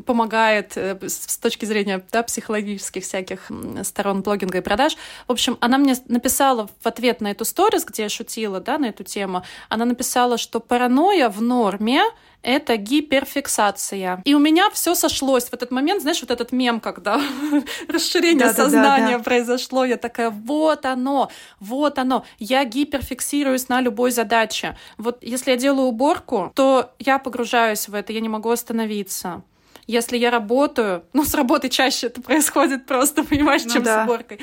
помогает 0.06 0.76
э, 0.76 0.98
с 1.00 1.38
точки 1.38 1.64
зрения 1.64 2.04
да, 2.12 2.22
психологических 2.22 3.02
всяких 3.02 3.50
сторон 3.84 4.20
блогинга 4.20 4.58
и 4.58 4.60
продаж. 4.60 4.96
В 5.26 5.32
общем, 5.32 5.56
она 5.60 5.78
мне 5.78 5.96
написала 6.08 6.68
в 6.82 6.86
ответ 6.86 7.22
на 7.22 7.30
эту 7.30 7.46
сторис, 7.46 7.84
где 7.84 8.02
я 8.02 8.08
шутила, 8.10 8.60
да, 8.60 8.76
на 8.76 8.86
эту 8.86 9.02
тему, 9.02 9.44
она 9.70 9.86
написала, 9.86 10.36
что 10.36 10.60
паранойя 10.60 11.30
в 11.30 11.40
норме, 11.40 12.02
это 12.42 12.76
гиперфиксация. 12.76 14.22
И 14.24 14.34
у 14.34 14.38
меня 14.38 14.70
все 14.70 14.94
сошлось 14.94 15.44
в 15.44 15.54
этот 15.54 15.70
момент, 15.70 16.02
знаешь, 16.02 16.20
вот 16.20 16.30
этот 16.30 16.52
мем, 16.52 16.80
когда 16.80 17.20
расширение 17.88 18.46
да, 18.46 18.54
сознания 18.54 19.12
да, 19.12 19.18
да, 19.18 19.24
произошло, 19.24 19.84
я 19.84 19.96
такая, 19.96 20.30
вот 20.30 20.86
оно, 20.86 21.30
вот 21.58 21.98
оно, 21.98 22.24
я 22.38 22.64
гиперфиксируюсь 22.64 23.68
на 23.68 23.80
любой 23.80 24.10
задаче. 24.10 24.76
Вот 24.96 25.18
если 25.22 25.52
я 25.52 25.56
делаю 25.56 25.88
уборку, 25.88 26.52
то 26.54 26.92
я 26.98 27.18
погружаюсь 27.18 27.88
в 27.88 27.94
это, 27.94 28.12
я 28.12 28.20
не 28.20 28.28
могу 28.28 28.50
остановиться. 28.50 29.42
Если 29.86 30.16
я 30.16 30.30
работаю, 30.30 31.04
ну, 31.12 31.24
с 31.24 31.34
работы 31.34 31.68
чаще 31.68 32.06
это 32.06 32.22
происходит 32.22 32.86
просто, 32.86 33.24
понимаешь, 33.24 33.64
ну, 33.64 33.72
чем 33.72 33.82
да. 33.82 34.02
с 34.02 34.04
уборкой. 34.04 34.38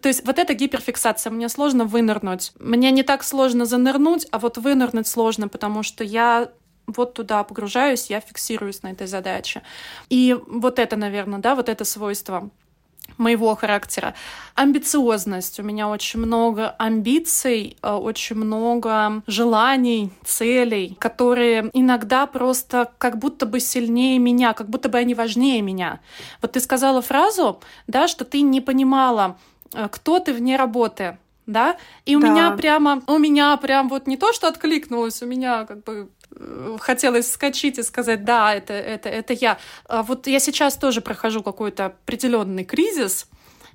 То 0.00 0.08
есть 0.08 0.24
вот 0.24 0.38
эта 0.38 0.54
гиперфиксация, 0.54 1.30
мне 1.30 1.48
сложно 1.48 1.84
вынырнуть. 1.84 2.52
Мне 2.58 2.90
не 2.92 3.02
так 3.02 3.24
сложно 3.24 3.66
занырнуть, 3.66 4.26
а 4.30 4.38
вот 4.38 4.58
вынырнуть 4.58 5.06
сложно, 5.06 5.48
потому 5.48 5.82
что 5.82 6.04
я 6.04 6.50
вот 6.86 7.14
туда 7.14 7.42
погружаюсь, 7.44 8.10
я 8.10 8.20
фиксируюсь 8.20 8.82
на 8.82 8.92
этой 8.92 9.06
задаче. 9.06 9.62
И 10.08 10.36
вот 10.46 10.78
это, 10.78 10.96
наверное, 10.96 11.38
да, 11.38 11.54
вот 11.54 11.68
это 11.68 11.84
свойство 11.84 12.50
моего 13.18 13.54
характера. 13.54 14.14
Амбициозность. 14.54 15.58
У 15.60 15.62
меня 15.62 15.88
очень 15.88 16.20
много 16.20 16.70
амбиций, 16.78 17.76
э, 17.82 17.90
очень 17.90 18.36
много 18.36 19.22
желаний, 19.26 20.10
целей, 20.24 20.96
которые 20.98 21.70
иногда 21.72 22.26
просто 22.26 22.90
как 22.98 23.18
будто 23.18 23.46
бы 23.46 23.60
сильнее 23.60 24.18
меня, 24.18 24.52
как 24.52 24.68
будто 24.68 24.88
бы 24.88 24.98
они 24.98 25.14
важнее 25.14 25.62
меня. 25.62 26.00
Вот 26.42 26.52
ты 26.52 26.60
сказала 26.60 27.00
фразу, 27.00 27.60
да, 27.86 28.08
что 28.08 28.24
ты 28.24 28.42
не 28.42 28.60
понимала, 28.60 29.38
э, 29.72 29.88
кто 29.90 30.18
ты 30.18 30.32
вне 30.32 30.56
работы 30.56 31.16
да, 31.46 31.76
и 32.04 32.16
у 32.16 32.20
да. 32.20 32.28
меня 32.28 32.50
прямо, 32.50 33.02
у 33.06 33.18
меня 33.18 33.56
прям 33.56 33.88
вот 33.88 34.06
не 34.06 34.16
то, 34.16 34.32
что 34.32 34.48
откликнулось, 34.48 35.22
у 35.22 35.26
меня 35.26 35.64
как 35.64 35.84
бы 35.84 36.08
хотелось 36.78 37.30
скачить 37.30 37.78
и 37.78 37.82
сказать, 37.82 38.24
да, 38.24 38.54
это, 38.54 38.72
это, 38.72 39.08
это 39.08 39.32
я. 39.32 39.58
А 39.88 40.02
вот 40.02 40.26
я 40.26 40.40
сейчас 40.40 40.76
тоже 40.76 41.00
прохожу 41.00 41.42
какой-то 41.42 41.86
определенный 41.86 42.64
кризис, 42.64 43.26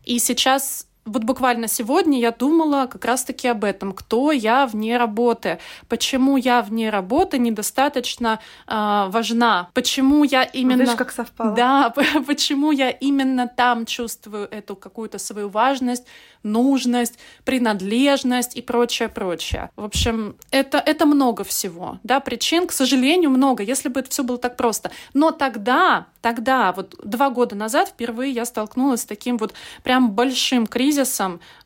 и 0.04 0.20
сейчас 0.20 0.88
вот 1.06 1.24
буквально 1.24 1.68
сегодня 1.68 2.20
я 2.20 2.32
думала 2.32 2.86
как 2.86 3.06
раз-таки 3.06 3.48
об 3.48 3.64
этом, 3.64 3.92
кто 3.92 4.32
я 4.32 4.68
вне 4.68 4.98
работы, 4.98 5.60
почему 5.90 6.38
я 6.38 6.62
вне 6.62 6.90
работы 6.90 7.40
недостаточно 7.40 8.40
э, 8.68 9.06
важна, 9.08 9.70
почему 9.74 10.24
я 10.24 10.44
именно... 10.44 10.82
Видишь, 10.82 10.96
как 10.96 11.12
совпало. 11.12 11.56
Да, 11.56 11.94
почему 12.28 12.72
я 12.72 12.92
именно 12.92 13.48
там 13.48 13.86
чувствую 13.86 14.48
эту 14.52 14.76
какую-то 14.76 15.18
свою 15.18 15.50
важность, 15.50 16.06
нужность, 16.44 17.18
принадлежность 17.46 18.56
и 18.56 18.62
прочее, 18.62 19.10
прочее. 19.10 19.70
В 19.76 19.84
общем, 19.84 20.36
это, 20.52 20.78
это 20.78 21.06
много 21.06 21.44
всего, 21.44 22.00
да, 22.04 22.20
причин, 22.20 22.68
к 22.68 22.72
сожалению, 22.72 23.30
много, 23.32 23.64
если 23.64 23.90
бы 23.90 24.02
это 24.02 24.10
все 24.10 24.24
было 24.24 24.38
так 24.38 24.56
просто. 24.56 24.92
Но 25.14 25.32
тогда, 25.32 26.08
тогда, 26.22 26.72
вот 26.74 26.96
два 27.04 27.30
года 27.30 27.56
назад 27.56 27.90
впервые 27.90 28.32
я 28.32 28.46
столкнулась 28.46 29.02
с 29.02 29.06
таким 29.06 29.38
вот 29.38 29.54
прям 29.84 30.12
большим 30.12 30.68
кризисом, 30.68 30.91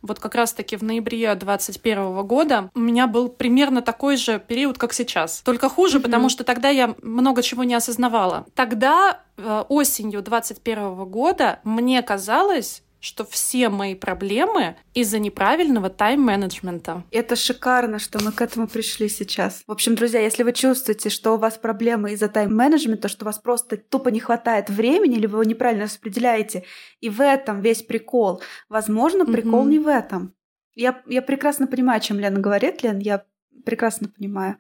вот 0.02 0.20
как 0.20 0.36
раз-таки 0.36 0.76
в 0.76 0.84
ноябре 0.84 1.34
2021 1.36 2.26
года 2.26 2.70
у 2.74 2.80
меня 2.80 3.08
был 3.08 3.30
примерно 3.30 3.82
такой 3.82 4.18
же 4.18 4.40
период, 4.40 4.78
как 4.78 4.94
сейчас. 4.94 5.42
Только 5.42 5.70
хуже, 5.70 5.98
mm-hmm. 5.98 6.02
потому 6.02 6.30
что 6.30 6.44
тогда 6.44 6.70
я 6.70 6.96
много 7.02 7.42
чего 7.44 7.64
не 7.64 7.76
осознавала. 7.76 8.46
Тогда 8.56 9.22
э, 9.38 9.64
осенью 9.70 10.22
2021 10.22 11.06
года 11.06 11.60
мне 11.64 12.02
казалось, 12.02 12.84
что 13.06 13.24
все 13.24 13.70
мои 13.70 13.94
проблемы 13.94 14.78
из-за 14.96 15.20
неправильного 15.20 15.92
тайм-менеджмента. 15.92 17.04
Это 17.12 17.36
шикарно, 17.36 18.00
что 18.00 18.18
мы 18.24 18.32
к 18.32 18.42
этому 18.42 18.68
пришли 18.68 19.10
сейчас. 19.10 19.64
В 19.68 19.72
общем, 19.72 19.94
друзья, 19.94 20.20
если 20.22 20.42
вы 20.42 20.54
чувствуете, 20.54 21.10
что 21.12 21.36
у 21.36 21.38
вас 21.38 21.58
проблемы 21.60 22.14
из-за 22.14 22.30
тайм-менеджмента, 22.30 23.08
что 23.08 23.24
у 23.24 23.28
вас 23.28 23.38
просто 23.38 23.78
тупо 23.78 24.10
не 24.10 24.20
хватает 24.20 24.72
времени, 24.72 25.18
или 25.18 25.28
вы 25.28 25.36
его 25.36 25.44
неправильно 25.44 25.84
распределяете, 25.84 26.64
и 27.00 27.10
в 27.10 27.22
этом 27.22 27.62
весь 27.62 27.84
прикол. 27.84 28.42
Возможно, 28.70 29.24
прикол 29.26 29.66
mm-hmm. 29.66 29.70
не 29.70 29.80
в 29.80 29.88
этом. 29.88 30.34
Я, 30.74 31.00
я 31.06 31.22
прекрасно 31.22 31.68
понимаю, 31.68 31.98
о 31.98 32.02
чем 32.02 32.20
Лена 32.20 32.40
говорит, 32.40 32.82
Лен, 32.82 32.98
я 32.98 33.24
прекрасно 33.66 34.10
понимаю. 34.10 34.58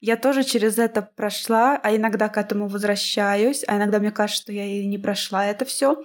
Я 0.00 0.16
тоже 0.16 0.44
через 0.44 0.78
это 0.78 1.02
прошла, 1.02 1.76
а 1.82 1.94
иногда 1.94 2.28
к 2.28 2.36
этому 2.36 2.68
возвращаюсь, 2.68 3.64
а 3.66 3.76
иногда 3.76 3.98
мне 3.98 4.10
кажется, 4.10 4.42
что 4.42 4.52
я 4.52 4.64
и 4.64 4.86
не 4.86 4.98
прошла 4.98 5.46
это 5.46 5.64
все. 5.64 6.02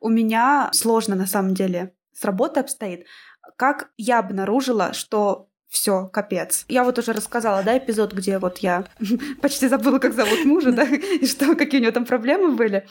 У 0.00 0.08
меня 0.08 0.70
сложно 0.72 1.14
на 1.14 1.26
самом 1.26 1.54
деле 1.54 1.94
с 2.12 2.24
работой 2.24 2.62
обстоит. 2.62 3.06
Как 3.56 3.90
я 3.96 4.18
обнаружила, 4.18 4.92
что 4.92 5.49
все, 5.70 6.08
капец. 6.12 6.64
Я 6.68 6.82
вот 6.84 6.98
уже 6.98 7.12
рассказала, 7.12 7.62
да, 7.62 7.78
эпизод, 7.78 8.12
где 8.12 8.38
вот 8.38 8.58
я 8.58 8.84
почти 9.40 9.68
забыла, 9.68 9.98
как 9.98 10.14
зовут 10.14 10.44
мужа, 10.44 10.72
да, 10.72 10.82
и 11.20 11.26
что, 11.26 11.54
какие 11.54 11.80
у 11.80 11.82
него 11.84 11.92
там 11.92 12.04
проблемы 12.04 12.56
были. 12.56 12.86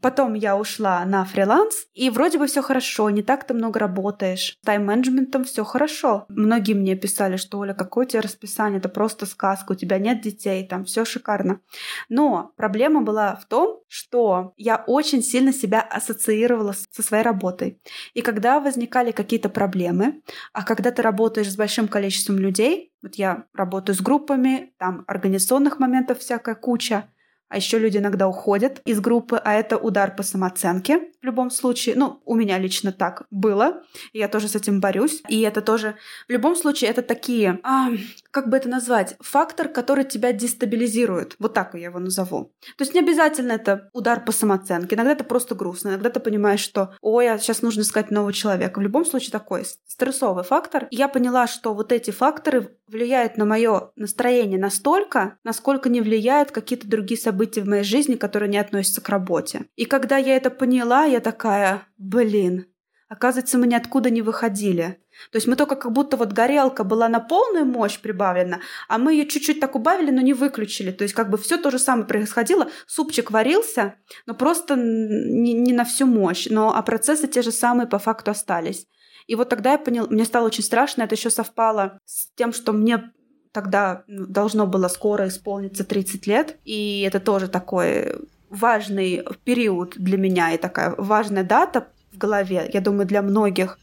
Потом 0.00 0.34
я 0.34 0.56
ушла 0.56 1.04
на 1.04 1.24
фриланс, 1.24 1.86
и 1.94 2.10
вроде 2.10 2.36
бы 2.36 2.48
все 2.48 2.60
хорошо, 2.60 3.08
не 3.10 3.22
так 3.22 3.46
ты 3.46 3.54
много 3.54 3.78
работаешь. 3.78 4.58
С 4.60 4.66
тайм-менеджментом 4.66 5.44
все 5.44 5.64
хорошо. 5.64 6.26
Многие 6.28 6.74
мне 6.74 6.96
писали, 6.96 7.36
что 7.36 7.58
Оля, 7.58 7.72
какое 7.72 8.04
у 8.04 8.08
тебя 8.08 8.20
расписание, 8.20 8.80
это 8.80 8.88
просто 8.88 9.26
сказка, 9.26 9.72
у 9.72 9.74
тебя 9.76 9.98
нет 9.98 10.20
детей, 10.20 10.66
там 10.66 10.84
все 10.84 11.04
шикарно. 11.04 11.60
Но 12.08 12.50
проблема 12.56 13.02
была 13.02 13.36
в 13.36 13.44
том, 13.44 13.80
что 13.86 14.54
я 14.56 14.82
очень 14.88 15.22
сильно 15.22 15.52
себя 15.52 15.80
ассоциировала 15.80 16.74
со 16.90 17.02
своей 17.02 17.22
работой. 17.22 17.80
И 18.14 18.22
когда 18.22 18.58
возникали 18.58 19.12
какие-то 19.12 19.50
проблемы, 19.50 20.22
а 20.52 20.64
когда 20.64 20.90
ты 20.90 21.02
работаешь 21.02 21.52
с 21.52 21.56
большим 21.56 21.86
количеством 21.86 22.11
людей, 22.38 22.92
вот 23.02 23.16
я 23.16 23.46
работаю 23.54 23.96
с 23.96 24.00
группами, 24.00 24.72
там 24.78 25.04
организационных 25.06 25.78
моментов 25.78 26.18
всякая 26.18 26.54
куча, 26.54 27.08
а 27.52 27.56
еще 27.56 27.78
люди 27.78 27.98
иногда 27.98 28.28
уходят 28.28 28.80
из 28.86 28.98
группы, 29.00 29.36
а 29.36 29.52
это 29.52 29.76
удар 29.76 30.16
по 30.16 30.22
самооценке 30.22 31.10
в 31.20 31.24
любом 31.24 31.50
случае. 31.50 31.96
Ну, 31.96 32.22
у 32.24 32.34
меня 32.34 32.56
лично 32.58 32.92
так 32.92 33.26
было. 33.30 33.82
И 34.14 34.20
я 34.20 34.28
тоже 34.28 34.48
с 34.48 34.56
этим 34.56 34.80
борюсь. 34.80 35.22
И 35.28 35.42
это 35.42 35.60
тоже... 35.60 35.96
В 36.28 36.32
любом 36.32 36.56
случае, 36.56 36.88
это 36.88 37.02
такие... 37.02 37.60
А, 37.62 37.90
как 38.32 38.48
бы 38.48 38.56
это 38.56 38.68
назвать, 38.68 39.14
фактор, 39.20 39.68
который 39.68 40.04
тебя 40.04 40.32
дестабилизирует. 40.32 41.36
Вот 41.38 41.52
так 41.52 41.74
я 41.74 41.84
его 41.84 41.98
назову. 41.98 42.54
То 42.76 42.82
есть 42.82 42.94
не 42.94 43.00
обязательно 43.00 43.52
это 43.52 43.90
удар 43.92 44.24
по 44.24 44.32
самооценке. 44.32 44.96
Иногда 44.96 45.12
это 45.12 45.22
просто 45.22 45.54
грустно. 45.54 45.90
Иногда 45.90 46.08
ты 46.08 46.18
понимаешь, 46.18 46.60
что, 46.60 46.94
ой, 47.02 47.28
а 47.28 47.38
сейчас 47.38 47.60
нужно 47.60 47.82
искать 47.82 48.10
нового 48.10 48.32
человека. 48.32 48.78
В 48.78 48.82
любом 48.82 49.04
случае 49.04 49.32
такой 49.32 49.64
стрессовый 49.86 50.44
фактор. 50.44 50.88
Я 50.90 51.08
поняла, 51.08 51.46
что 51.46 51.74
вот 51.74 51.92
эти 51.92 52.10
факторы 52.10 52.78
влияют 52.86 53.36
на 53.36 53.44
мое 53.44 53.92
настроение 53.96 54.58
настолько, 54.58 55.38
насколько 55.44 55.90
не 55.90 56.00
влияют 56.00 56.52
какие-то 56.52 56.88
другие 56.88 57.20
события 57.20 57.60
в 57.60 57.68
моей 57.68 57.84
жизни, 57.84 58.14
которые 58.14 58.48
не 58.48 58.58
относятся 58.58 59.02
к 59.02 59.08
работе. 59.10 59.66
И 59.76 59.84
когда 59.84 60.16
я 60.16 60.36
это 60.36 60.50
поняла, 60.50 61.04
я 61.04 61.20
такая, 61.20 61.86
блин, 61.98 62.66
оказывается, 63.08 63.58
мы 63.58 63.66
ниоткуда 63.66 64.08
не 64.08 64.22
выходили. 64.22 65.01
То 65.30 65.36
есть 65.36 65.46
мы 65.46 65.56
только 65.56 65.76
как 65.76 65.92
будто 65.92 66.16
вот 66.16 66.32
горелка 66.32 66.84
была 66.84 67.08
на 67.08 67.20
полную 67.20 67.64
мощь 67.64 67.98
прибавлена, 67.98 68.60
а 68.88 68.98
мы 68.98 69.12
ее 69.12 69.26
чуть-чуть 69.26 69.60
так 69.60 69.74
убавили, 69.74 70.10
но 70.10 70.20
не 70.20 70.34
выключили. 70.34 70.90
То 70.90 71.04
есть 71.04 71.14
как 71.14 71.30
бы 71.30 71.38
все 71.38 71.56
то 71.56 71.70
же 71.70 71.78
самое 71.78 72.06
происходило. 72.06 72.68
Супчик 72.86 73.30
варился, 73.30 73.94
но 74.26 74.34
просто 74.34 74.76
не, 74.76 75.52
не 75.52 75.72
на 75.72 75.84
всю 75.84 76.06
мощь. 76.06 76.48
Но 76.50 76.74
а 76.74 76.82
процессы 76.82 77.28
те 77.28 77.42
же 77.42 77.52
самые 77.52 77.86
по 77.86 77.98
факту 77.98 78.30
остались. 78.30 78.86
И 79.26 79.34
вот 79.34 79.48
тогда 79.48 79.72
я 79.72 79.78
поняла, 79.78 80.08
мне 80.08 80.24
стало 80.24 80.46
очень 80.46 80.64
страшно, 80.64 81.02
это 81.02 81.14
еще 81.14 81.30
совпало 81.30 81.98
с 82.04 82.28
тем, 82.34 82.52
что 82.52 82.72
мне 82.72 83.12
тогда 83.52 84.04
ну, 84.06 84.26
должно 84.26 84.66
было 84.66 84.88
скоро 84.88 85.28
исполниться 85.28 85.84
30 85.84 86.26
лет, 86.26 86.58
и 86.64 87.02
это 87.02 87.20
тоже 87.20 87.48
такой 87.48 88.16
важный 88.48 89.24
период 89.44 89.94
для 89.96 90.18
меня 90.18 90.52
и 90.52 90.58
такая 90.58 90.94
важная 90.96 91.44
дата 91.44 91.88
в 92.12 92.18
голове, 92.18 92.68
я 92.72 92.80
думаю, 92.80 93.06
для 93.06 93.22
многих. 93.22 93.78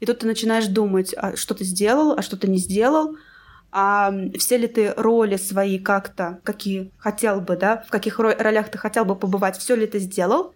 И 0.00 0.06
тут 0.06 0.20
ты 0.20 0.26
начинаешь 0.26 0.66
думать, 0.66 1.14
а 1.16 1.36
что 1.36 1.54
ты 1.54 1.64
сделал, 1.64 2.12
а 2.12 2.22
что 2.22 2.36
ты 2.36 2.48
не 2.48 2.58
сделал, 2.58 3.16
а 3.70 4.12
все 4.38 4.56
ли 4.56 4.66
ты 4.66 4.92
роли 4.96 5.36
свои 5.36 5.78
как-то, 5.78 6.40
какие 6.42 6.92
хотел 6.98 7.40
бы, 7.40 7.56
да, 7.56 7.84
в 7.86 7.90
каких 7.90 8.18
ролях 8.18 8.70
ты 8.70 8.78
хотел 8.78 9.04
бы 9.04 9.14
побывать, 9.14 9.58
все 9.58 9.76
ли 9.76 9.86
ты 9.86 9.98
сделал. 9.98 10.54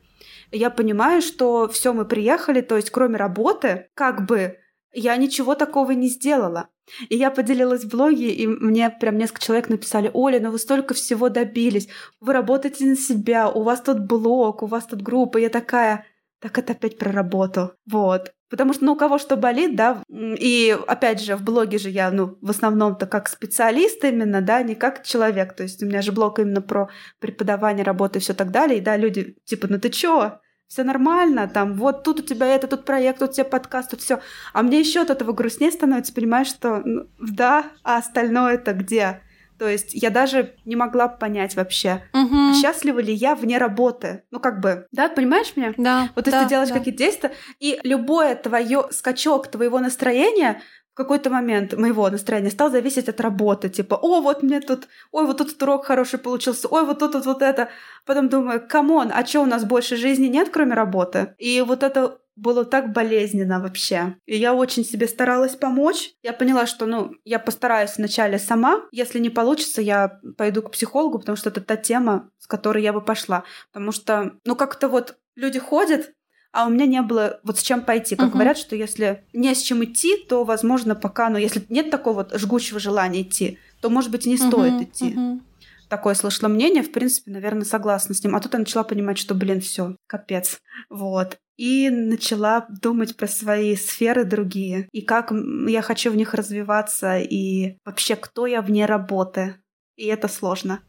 Я 0.51 0.71
понимаю, 0.71 1.23
что 1.23 1.69
все 1.69 1.93
мы 1.93 2.05
приехали, 2.05 2.61
то 2.61 2.77
есть 2.77 2.91
кроме 2.91 3.17
работы, 3.17 3.89
как 3.95 4.27
бы 4.27 4.59
я 4.93 5.17
ничего 5.17 5.55
такого 5.55 5.91
не 5.93 6.09
сделала. 6.09 6.69
И 7.09 7.17
я 7.17 7.31
поделилась 7.31 7.85
в 7.85 7.89
блоге, 7.89 8.31
и 8.31 8.47
мне 8.47 8.91
прям 8.91 9.17
несколько 9.17 9.41
человек 9.41 9.69
написали, 9.69 10.11
Оля, 10.13 10.39
ну 10.41 10.51
вы 10.51 10.59
столько 10.59 10.95
всего 10.95 11.29
добились, 11.29 11.89
вы 12.21 12.33
работаете 12.33 12.85
на 12.85 12.97
себя, 12.97 13.49
у 13.49 13.63
вас 13.63 13.81
тут 13.81 14.01
блог, 14.01 14.63
у 14.63 14.67
вас 14.67 14.87
тут 14.87 15.03
группа. 15.03 15.39
Я 15.39 15.49
такая, 15.49 16.07
так 16.41 16.59
это 16.59 16.73
опять 16.73 16.99
про 16.99 17.11
работу. 17.11 17.73
Вот. 17.91 18.35
Потому 18.55 18.73
что, 18.73 18.85
ну, 18.85 18.93
у 18.93 18.97
кого 18.97 19.19
что 19.19 19.35
болит, 19.37 19.75
да, 19.75 20.01
и 20.09 20.79
опять 20.87 21.21
же, 21.21 21.35
в 21.35 21.43
блоге 21.43 21.77
же 21.77 21.91
я, 21.91 22.13
ну, 22.13 22.39
в 22.41 22.51
основном-то 22.51 23.07
как 23.07 23.29
специалист 23.29 24.05
именно, 24.05 24.43
да, 24.43 24.63
не 24.63 24.77
как 24.77 25.03
человек. 25.03 25.57
То 25.57 25.65
есть 25.65 25.83
у 25.83 25.87
меня 25.87 26.03
же 26.03 26.13
блог 26.13 26.39
именно 26.39 26.63
про 26.63 26.89
преподавание, 27.19 27.85
работу 27.85 28.21
и 28.21 28.23
все 28.23 28.33
так 28.33 28.53
далее. 28.53 28.79
И 28.79 28.81
да, 28.81 28.97
люди 28.97 29.35
типа, 29.45 29.67
ну 29.69 29.81
ты 29.81 29.89
чё? 29.89 30.39
Все 30.69 30.85
нормально, 30.85 31.49
там, 31.49 31.75
вот 31.75 32.05
тут 32.05 32.21
у 32.21 32.23
тебя 32.23 32.47
это, 32.47 32.69
тут 32.69 32.85
проект, 32.85 33.19
тут 33.19 33.31
у 33.31 33.33
тебя 33.33 33.45
подкаст, 33.45 33.91
тут 33.91 34.03
все. 34.03 34.21
А 34.53 34.63
мне 34.63 34.79
еще 34.79 35.01
от 35.01 35.11
этого 35.11 35.33
грустнее 35.33 35.73
становится, 35.73 36.15
понимаешь, 36.15 36.47
что 36.47 36.81
ну, 36.85 37.09
да, 37.19 37.65
а 37.83 37.97
остальное 37.97 38.55
это 38.55 38.73
где? 38.73 39.21
То 39.59 39.69
есть 39.69 39.95
я 39.95 40.11
даже 40.11 40.55
не 40.65 40.77
могла 40.77 41.09
понять 41.09 41.55
вообще, 41.55 42.03
угу. 42.13 42.55
счастлива 42.55 42.99
ли 42.99 43.13
я 43.13 43.35
вне 43.35 43.59
работы. 43.59 44.25
Ну, 44.31 44.41
как 44.41 44.61
бы, 44.61 44.87
да, 44.93 45.09
понимаешь 45.09 45.53
меня? 45.57 45.75
Да. 45.77 46.09
Вот 46.15 46.27
если 46.27 46.41
ты 46.41 46.49
делаешь 46.49 46.71
да. 46.71 46.79
какие-то 46.79 46.99
действия, 46.99 47.33
и 47.61 47.79
любое 47.85 48.35
твое 48.35 48.87
скачок 48.91 49.49
твоего 49.49 49.79
настроения 49.79 50.61
в 50.95 50.97
какой-то 50.97 51.29
момент 51.29 51.77
моего 51.77 52.09
настроения 52.09 52.51
стал 52.51 52.71
зависеть 52.71 53.09
от 53.09 53.21
работы. 53.21 53.69
Типа, 53.69 53.97
о, 53.97 54.21
вот 54.21 54.45
мне 54.45 54.61
тут, 54.61 54.87
ой, 55.11 55.27
вот 55.27 55.39
тут 55.39 55.61
урок 55.61 55.87
хороший 55.87 56.21
получился, 56.21 56.69
ой, 56.69 56.87
вот 56.87 57.01
тут 57.01 57.15
вот, 57.15 57.27
вот 57.27 57.43
это. 57.43 57.69
Потом 58.07 58.29
думаю, 58.29 58.65
come 58.69 58.93
on, 58.93 59.11
а 59.13 59.27
что 59.27 59.41
у 59.41 59.47
нас 59.47 59.65
больше 59.65 59.97
жизни 59.97 60.29
нет, 60.29 60.51
кроме 60.53 60.75
работы? 60.75 61.35
И 61.39 61.61
вот 61.63 61.83
это 61.83 62.19
было 62.37 62.65
так 62.65 62.93
болезненно 62.93 63.61
вообще. 63.61 64.17
И 64.27 64.37
я 64.37 64.55
очень 64.55 64.85
себе 64.85 65.07
старалась 65.07 65.55
помочь. 65.55 66.11
Я 66.23 66.33
поняла, 66.33 66.67
что, 66.67 66.87
ну, 66.87 67.13
я 67.25 67.39
постараюсь 67.39 67.97
вначале 67.97 68.39
сама. 68.39 68.83
Если 68.91 69.19
не 69.19 69.31
получится, 69.31 69.81
я 69.81 70.21
пойду 70.37 70.63
к 70.63 70.73
психологу, 70.73 71.19
потому 71.19 71.37
что 71.37 71.51
это 71.51 71.61
та 71.61 71.77
тема, 71.77 72.31
с 72.39 72.47
которой 72.47 72.83
я 72.83 72.93
бы 72.93 73.01
пошла. 73.01 73.45
Потому 73.73 73.93
что, 73.93 74.33
ну, 74.45 74.57
как-то 74.57 74.89
вот 74.89 75.17
люди 75.37 75.59
ходят, 75.59 76.13
а 76.53 76.67
у 76.67 76.71
меня 76.71 76.87
не 76.87 77.03
было 77.03 77.41
вот 77.43 77.59
с 77.59 77.63
чем 77.63 77.83
пойти. 77.83 78.15
Как 78.17 78.29
uh-huh. 78.29 78.33
говорят, 78.33 78.59
что 78.59 78.77
если 78.77 79.25
не 79.33 79.55
с 79.55 79.61
чем 79.61 79.85
идти, 79.85 80.17
то, 80.17 80.45
возможно, 80.45 80.95
пока, 80.95 81.29
ну, 81.29 81.39
если 81.39 81.65
нет 81.69 81.91
такого 81.91 82.19
вот 82.19 82.35
жгучего 82.39 82.79
желания 82.79 83.23
идти, 83.23 83.59
то, 83.81 83.91
может 83.91 84.11
быть, 84.11 84.27
не 84.27 84.37
uh-huh. 84.37 84.49
стоит 84.49 84.83
идти. 84.83 85.15
Uh-huh 85.15 85.41
такое 85.89 86.15
слышала 86.15 86.49
мнение, 86.49 86.83
в 86.83 86.93
принципе, 86.93 87.31
наверное, 87.31 87.65
согласна 87.65 88.15
с 88.15 88.23
ним. 88.23 88.35
А 88.35 88.41
тут 88.41 88.53
я 88.53 88.59
начала 88.59 88.85
понимать, 88.85 89.19
что, 89.19 89.35
блин, 89.35 89.61
все, 89.61 89.97
капец. 90.07 90.61
Вот. 90.91 91.39
И 91.57 91.89
начала 91.91 92.67
думать 92.69 93.17
про 93.17 93.29
свои 93.29 93.77
сферы 93.77 94.25
другие. 94.25 94.89
И 94.93 95.03
как 95.03 95.33
я 95.69 95.83
хочу 95.83 96.11
в 96.11 96.17
них 96.17 96.35
развиваться. 96.35 97.19
И 97.19 97.79
вообще, 97.85 98.17
кто 98.17 98.47
я 98.47 98.61
вне 98.61 98.87
работы. 98.87 99.57
И 99.97 100.07
это 100.07 100.29
сложно. 100.29 100.81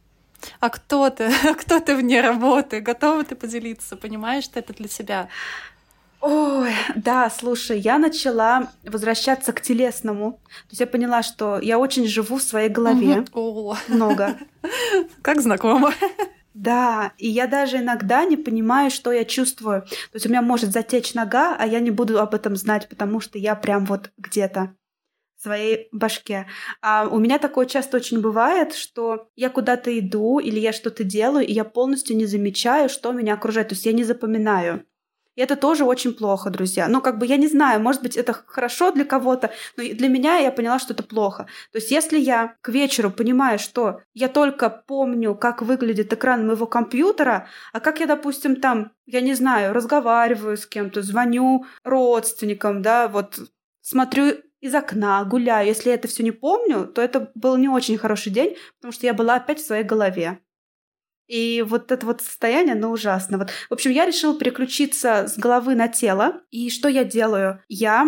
А 0.59 0.69
кто 0.69 1.09
ты? 1.09 1.31
Кто 1.59 1.79
ты 1.79 1.95
вне 1.95 2.21
работы? 2.21 2.81
Готова 2.81 3.23
ты 3.23 3.35
поделиться? 3.35 3.95
Понимаешь 3.95 4.47
ты 4.47 4.59
это 4.59 4.73
для 4.73 4.87
себя? 4.87 5.29
Ой, 6.27 6.71
да, 6.95 7.29
слушай, 7.29 7.77
я 7.77 7.99
начала 7.99 8.71
возвращаться 8.83 9.53
к 9.53 9.61
телесному. 9.61 10.39
То 10.47 10.71
есть 10.71 10.79
я 10.79 10.87
поняла, 10.87 11.21
что 11.21 11.59
я 11.59 11.77
очень 11.77 12.07
живу 12.07 12.37
в 12.37 12.41
своей 12.41 12.67
голове. 12.67 13.25
О. 13.31 13.75
Много. 13.87 14.35
Как 15.21 15.39
знакомо. 15.39 15.93
Да, 16.55 17.11
и 17.19 17.29
я 17.29 17.45
даже 17.45 17.77
иногда 17.77 18.25
не 18.25 18.37
понимаю, 18.37 18.89
что 18.89 19.11
я 19.11 19.23
чувствую. 19.23 19.83
То 19.83 20.15
есть 20.15 20.25
у 20.25 20.29
меня 20.29 20.41
может 20.41 20.71
затечь 20.71 21.13
нога, 21.13 21.55
а 21.55 21.67
я 21.67 21.79
не 21.79 21.91
буду 21.91 22.19
об 22.19 22.33
этом 22.33 22.55
знать, 22.55 22.89
потому 22.89 23.19
что 23.19 23.37
я 23.37 23.53
прям 23.53 23.85
вот 23.85 24.09
где-то 24.17 24.73
в 25.37 25.43
своей 25.43 25.89
башке. 25.91 26.47
А 26.81 27.07
у 27.07 27.19
меня 27.19 27.37
такое 27.37 27.67
часто 27.67 27.97
очень 27.97 28.19
бывает, 28.19 28.73
что 28.73 29.27
я 29.35 29.51
куда-то 29.51 29.95
иду 29.99 30.39
или 30.39 30.59
я 30.59 30.73
что-то 30.73 31.03
делаю, 31.03 31.45
и 31.45 31.53
я 31.53 31.65
полностью 31.65 32.17
не 32.17 32.25
замечаю, 32.25 32.89
что 32.89 33.11
меня 33.11 33.35
окружает. 33.35 33.67
То 33.67 33.75
есть 33.75 33.85
я 33.85 33.93
не 33.93 34.03
запоминаю. 34.03 34.87
И 35.35 35.41
это 35.41 35.55
тоже 35.55 35.83
очень 35.83 36.13
плохо, 36.13 36.49
друзья. 36.49 36.87
Ну, 36.87 37.01
как 37.01 37.17
бы 37.17 37.25
я 37.25 37.37
не 37.37 37.47
знаю, 37.47 37.81
может 37.81 38.01
быть, 38.01 38.17
это 38.17 38.33
хорошо 38.33 38.91
для 38.91 39.05
кого-то, 39.05 39.51
но 39.77 39.83
для 39.83 40.07
меня 40.07 40.37
я 40.37 40.51
поняла, 40.51 40.79
что 40.79 40.93
это 40.93 41.03
плохо. 41.03 41.47
То 41.71 41.77
есть, 41.77 41.91
если 41.91 42.17
я 42.17 42.55
к 42.61 42.69
вечеру 42.69 43.11
понимаю, 43.11 43.59
что 43.59 44.01
я 44.13 44.27
только 44.27 44.69
помню, 44.69 45.35
как 45.35 45.61
выглядит 45.61 46.13
экран 46.13 46.47
моего 46.47 46.65
компьютера, 46.65 47.47
а 47.73 47.79
как 47.79 47.99
я, 47.99 48.07
допустим, 48.07 48.55
там, 48.55 48.91
я 49.05 49.21
не 49.21 49.33
знаю, 49.33 49.73
разговариваю 49.73 50.57
с 50.57 50.65
кем-то, 50.65 51.01
звоню 51.01 51.65
родственникам, 51.83 52.81
да, 52.81 53.07
вот 53.07 53.39
смотрю 53.81 54.33
из 54.61 54.73
окна, 54.73 55.23
гуляю. 55.25 55.67
Если 55.67 55.89
я 55.89 55.95
это 55.95 56.07
все 56.07 56.23
не 56.23 56.31
помню, 56.31 56.87
то 56.87 57.01
это 57.01 57.31
был 57.35 57.57
не 57.57 57.69
очень 57.69 57.97
хороший 57.97 58.31
день, 58.31 58.57
потому 58.77 58.91
что 58.91 59.05
я 59.05 59.13
была 59.13 59.35
опять 59.35 59.59
в 59.59 59.65
своей 59.65 59.83
голове. 59.83 60.39
И 61.27 61.63
вот 61.65 61.91
это 61.91 62.05
вот 62.05 62.21
состояние, 62.21 62.73
оно 62.73 62.91
ужасно. 62.91 63.37
Вот, 63.37 63.49
в 63.69 63.73
общем, 63.73 63.91
я 63.91 64.05
решила 64.05 64.37
переключиться 64.37 65.27
с 65.27 65.37
головы 65.37 65.75
на 65.75 65.87
тело. 65.87 66.41
И 66.51 66.69
что 66.69 66.87
я 66.87 67.03
делаю? 67.03 67.61
Я 67.67 68.07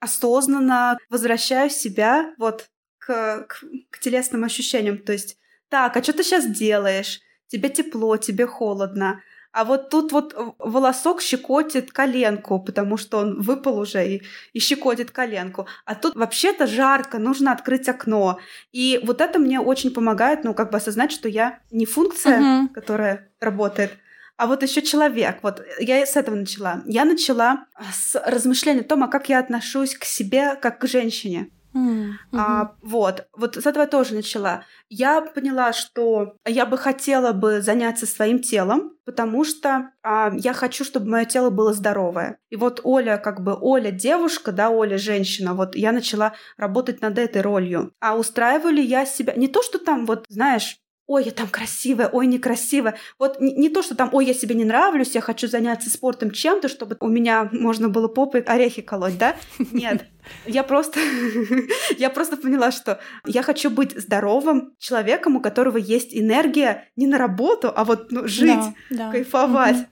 осознанно 0.00 0.98
возвращаю 1.08 1.70
себя 1.70 2.34
вот 2.38 2.68
к, 2.98 3.46
к, 3.48 3.64
к 3.90 3.98
телесным 3.98 4.44
ощущениям. 4.44 4.98
То 4.98 5.12
есть, 5.12 5.38
так, 5.68 5.96
а 5.96 6.02
что 6.02 6.12
ты 6.12 6.22
сейчас 6.22 6.46
делаешь? 6.46 7.20
Тебе 7.48 7.68
тепло, 7.68 8.16
тебе 8.16 8.46
холодно. 8.46 9.22
А 9.56 9.64
вот 9.64 9.88
тут 9.88 10.12
вот 10.12 10.34
волосок 10.58 11.22
щекотит 11.22 11.90
коленку, 11.90 12.60
потому 12.60 12.98
что 12.98 13.16
он 13.20 13.40
выпал 13.40 13.78
уже 13.78 14.06
и, 14.06 14.22
и 14.52 14.60
щекотит 14.60 15.10
коленку. 15.12 15.66
А 15.86 15.94
тут 15.94 16.14
вообще-то 16.14 16.66
жарко, 16.66 17.18
нужно 17.18 17.52
открыть 17.52 17.88
окно. 17.88 18.38
И 18.72 19.00
вот 19.02 19.22
это 19.22 19.38
мне 19.38 19.58
очень 19.58 19.94
помогает, 19.94 20.44
ну, 20.44 20.52
как 20.52 20.70
бы 20.70 20.76
осознать, 20.76 21.10
что 21.10 21.30
я 21.30 21.60
не 21.70 21.86
функция, 21.86 22.38
uh-huh. 22.38 22.68
которая 22.74 23.30
работает, 23.40 23.92
а 24.36 24.46
вот 24.46 24.62
еще 24.62 24.82
человек. 24.82 25.38
Вот 25.40 25.62
я 25.78 26.04
с 26.04 26.16
этого 26.16 26.34
начала. 26.34 26.82
Я 26.84 27.06
начала 27.06 27.64
с 27.94 28.14
размышления 28.26 28.82
о 28.82 28.84
том, 28.84 29.04
а 29.04 29.08
как 29.08 29.30
я 29.30 29.38
отношусь 29.38 29.94
к 29.96 30.04
себе 30.04 30.56
как 30.56 30.80
к 30.80 30.86
женщине. 30.86 31.48
Mm-hmm. 31.76 32.12
А, 32.32 32.72
вот, 32.82 33.26
вот 33.36 33.56
с 33.56 33.66
этого 33.66 33.86
тоже 33.86 34.14
начала. 34.14 34.64
Я 34.88 35.20
поняла, 35.20 35.72
что 35.72 36.36
я 36.46 36.64
бы 36.64 36.78
хотела 36.78 37.32
бы 37.32 37.60
заняться 37.60 38.06
своим 38.06 38.40
телом, 38.40 38.94
потому 39.04 39.44
что 39.44 39.90
а, 40.02 40.32
я 40.34 40.52
хочу, 40.54 40.84
чтобы 40.84 41.10
мое 41.10 41.24
тело 41.26 41.50
было 41.50 41.72
здоровое. 41.72 42.38
И 42.50 42.56
вот 42.56 42.80
Оля, 42.84 43.18
как 43.18 43.42
бы 43.42 43.56
Оля 43.60 43.90
девушка, 43.90 44.52
да, 44.52 44.70
Оля 44.70 44.96
женщина, 44.96 45.54
вот 45.54 45.76
я 45.76 45.92
начала 45.92 46.34
работать 46.56 47.02
над 47.02 47.18
этой 47.18 47.42
ролью. 47.42 47.92
А 48.00 48.16
устраиваю 48.16 48.74
ли 48.74 48.82
я 48.82 49.04
себя? 49.04 49.34
Не 49.34 49.48
то, 49.48 49.62
что 49.62 49.78
там, 49.78 50.06
вот, 50.06 50.24
знаешь, 50.28 50.78
ой, 51.06 51.24
я 51.24 51.30
там 51.30 51.48
красивая, 51.48 52.08
ой, 52.08 52.26
некрасивая. 52.26 52.96
Вот 53.18 53.40
не, 53.40 53.52
не 53.52 53.68
то, 53.68 53.82
что 53.82 53.94
там, 53.94 54.10
ой, 54.12 54.26
я 54.26 54.34
себе 54.34 54.54
не 54.54 54.64
нравлюсь, 54.64 55.14
я 55.14 55.20
хочу 55.20 55.46
заняться 55.46 55.88
спортом 55.90 56.30
чем-то, 56.30 56.68
чтобы 56.68 56.96
у 57.00 57.08
меня 57.08 57.48
можно 57.52 57.88
было 57.88 58.08
попой 58.08 58.40
орехи 58.40 58.82
колоть, 58.82 59.18
да? 59.18 59.36
Нет. 59.72 60.06
Я 60.44 60.64
просто, 60.64 60.98
я 61.98 62.10
просто 62.10 62.36
поняла, 62.36 62.72
что 62.72 62.98
я 63.24 63.42
хочу 63.42 63.70
быть 63.70 63.96
здоровым 63.96 64.74
человеком, 64.78 65.36
у 65.36 65.40
которого 65.40 65.76
есть 65.76 66.16
энергия 66.16 66.88
не 66.96 67.06
на 67.06 67.18
работу, 67.18 67.72
а 67.74 67.84
вот 67.84 68.10
ну, 68.10 68.26
жить, 68.26 68.58
да, 68.90 68.96
да. 68.96 69.10
кайфовать. 69.12 69.76
Угу. 69.76 69.86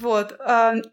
Вот. 0.00 0.38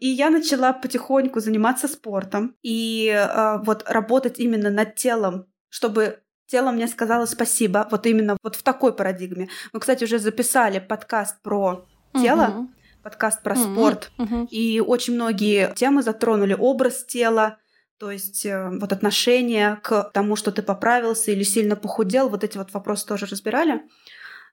И 0.00 0.08
я 0.08 0.30
начала 0.30 0.72
потихоньку 0.72 1.40
заниматься 1.40 1.88
спортом 1.88 2.56
и 2.62 3.10
а, 3.10 3.58
вот 3.58 3.84
работать 3.86 4.38
именно 4.38 4.70
над 4.70 4.94
телом, 4.94 5.46
чтобы 5.68 6.20
тело 6.46 6.70
мне 6.70 6.88
сказало 6.88 7.26
спасибо. 7.26 7.86
Вот 7.90 8.06
именно 8.06 8.36
вот 8.42 8.56
в 8.56 8.62
такой 8.62 8.94
парадигме. 8.94 9.48
Мы, 9.72 9.80
кстати, 9.80 10.04
уже 10.04 10.18
записали 10.18 10.78
подкаст 10.78 11.42
про 11.42 11.86
тело, 12.14 12.48
угу. 12.48 12.68
подкаст 13.02 13.42
про 13.42 13.54
угу. 13.54 13.62
спорт. 13.62 14.10
Угу. 14.18 14.48
И 14.50 14.80
очень 14.80 15.14
многие 15.14 15.74
темы 15.74 16.02
затронули 16.02 16.56
образ 16.58 17.04
тела, 17.04 17.58
то 17.98 18.10
есть 18.10 18.44
э, 18.44 18.70
вот 18.70 18.92
отношение 18.92 19.78
к 19.82 20.10
тому, 20.12 20.36
что 20.36 20.52
ты 20.52 20.62
поправился 20.62 21.30
или 21.30 21.42
сильно 21.42 21.76
похудел, 21.76 22.28
вот 22.28 22.44
эти 22.44 22.58
вот 22.58 22.72
вопросы 22.72 23.06
тоже 23.06 23.26
разбирали. 23.26 23.82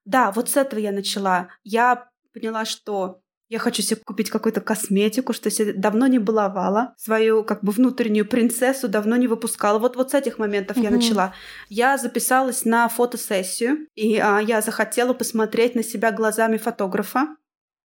Да, 0.06 0.32
вот 0.32 0.50
с 0.50 0.58
этого 0.58 0.80
я 0.80 0.92
начала. 0.92 1.50
Я 1.64 2.10
поняла, 2.34 2.66
что 2.66 3.21
я 3.52 3.60
хочу 3.60 3.82
себе 3.82 4.00
купить 4.06 4.30
какую-то 4.30 4.62
косметику, 4.62 5.34
что 5.34 5.50
я 5.50 5.74
давно 5.74 6.08
не 6.08 6.20
баловала. 6.20 6.96
Свою 6.98 7.44
как 7.44 7.62
бы 7.66 7.74
внутреннюю 7.74 8.26
принцессу 8.26 8.88
давно 8.88 9.18
не 9.18 9.28
выпускала. 9.28 9.78
Вот, 9.78 9.98
вот 9.98 10.12
с 10.12 10.14
этих 10.14 10.40
моментов 10.40 10.78
угу. 10.78 10.86
я 10.86 10.90
начала. 10.90 11.34
Я 11.68 11.98
записалась 11.98 12.64
на 12.64 12.88
фотосессию, 12.88 13.88
и 13.94 14.18
а, 14.20 14.40
я 14.40 14.62
захотела 14.62 15.14
посмотреть 15.14 15.76
на 15.76 15.84
себя 15.84 16.14
глазами 16.14 16.56
фотографа. 16.56 17.36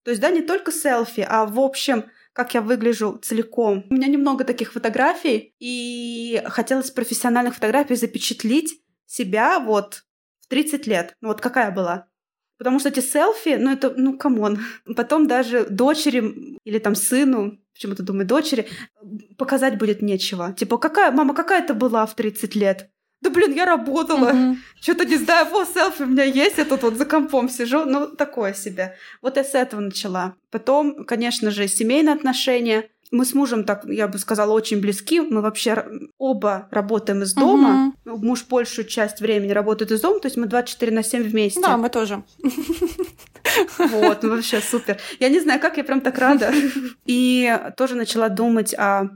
То 0.05 0.11
есть, 0.11 0.21
да, 0.21 0.29
не 0.29 0.43
только 0.43 0.71
селфи, 0.71 1.27
а 1.27 1.47
в 1.47 1.59
общем, 1.59 2.05
как 2.35 2.53
я 2.53 2.61
выгляжу 2.61 3.19
целиком. 3.23 3.87
У 3.89 3.95
меня 3.95 4.09
немного 4.09 4.45
таких 4.45 4.75
фотографий, 4.75 5.55
и 5.61 6.43
хотелось 6.45 6.91
профессиональных 6.91 7.55
фотографий 7.55 7.97
запечатлить 7.97 8.83
себя 9.07 9.59
вот 9.61 10.05
в 10.41 10.49
30 10.49 10.87
лет. 10.87 11.15
Ну 11.23 11.29
вот 11.29 11.41
какая 11.41 11.71
была. 11.71 12.09
Потому 12.65 12.81
что 12.81 12.89
эти 12.89 13.01
селфи, 13.01 13.59
ну 13.61 13.71
это, 13.71 13.93
ну 13.95 14.17
come 14.17 14.41
on. 14.41 14.59
Потом 14.97 15.27
даже 15.29 15.67
дочери 15.67 16.59
или 16.65 16.79
там 16.79 16.95
сыну, 16.95 17.59
почему-то 17.75 18.03
думаю, 18.03 18.27
дочери, 18.27 18.67
показать 19.37 19.77
будет 19.77 20.01
нечего. 20.01 20.55
Типа, 20.55 20.79
какая, 20.79 21.13
мама, 21.13 21.35
какая 21.35 21.67
ты 21.67 21.75
была 21.75 22.07
в 22.07 22.15
30 22.15 22.55
лет? 22.55 22.89
Да 23.21 23.29
блин, 23.29 23.53
я 23.53 23.67
работала. 23.67 24.31
Mm-hmm. 24.31 24.57
Что-то 24.81 25.05
не 25.05 25.17
знаю, 25.19 25.47
вот 25.51 25.69
селфи 25.69 26.05
у 26.05 26.07
меня 26.07 26.25
есть, 26.25 26.57
я 26.57 26.65
тут 26.65 26.83
вот 26.83 26.95
за 26.97 27.05
компом 27.05 27.51
сижу. 27.51 27.85
Ну, 27.85 28.07
такое 28.07 28.55
себе. 28.55 28.97
Вот 29.21 29.37
я 29.37 29.45
с 29.45 29.55
этого 29.55 29.81
начала. 29.81 30.37
Потом, 30.51 31.05
конечно 31.05 31.51
же, 31.51 31.69
семейные 31.69 32.15
отношения. 32.15 32.89
Мы 33.15 33.25
с 33.25 33.33
мужем, 33.33 33.63
так 33.63 33.85
я 33.87 34.09
бы 34.09 34.19
сказала, 34.19 34.53
очень 34.53 34.81
близки. 34.81 35.21
Мы 35.21 35.41
вообще 35.41 35.87
оба 36.19 36.67
работаем 36.73 37.23
из 37.23 37.33
дома. 37.33 37.95
Угу. 38.05 38.19
Муж 38.19 38.45
большую 38.45 38.89
часть 38.89 39.21
времени 39.21 39.53
работает 39.53 39.93
из 39.93 40.01
дома, 40.01 40.19
то 40.19 40.27
есть 40.27 40.37
мы 40.37 40.47
24 40.47 40.91
на 40.91 41.05
7 41.05 41.23
вместе. 41.23 41.61
Да, 41.61 41.77
мы 41.77 41.91
тоже. 41.91 42.25
Вот, 43.79 44.25
ну 44.25 44.31
вообще 44.31 44.61
супер. 44.61 44.99
Я 45.21 45.29
не 45.29 45.39
знаю, 45.39 45.61
как 45.61 45.77
я 45.77 45.85
прям 45.85 46.01
так 46.01 46.19
рада. 46.19 46.53
И 47.07 47.57
тоже 47.77 47.95
начала 47.95 48.29
думать, 48.29 48.75
а 48.77 49.11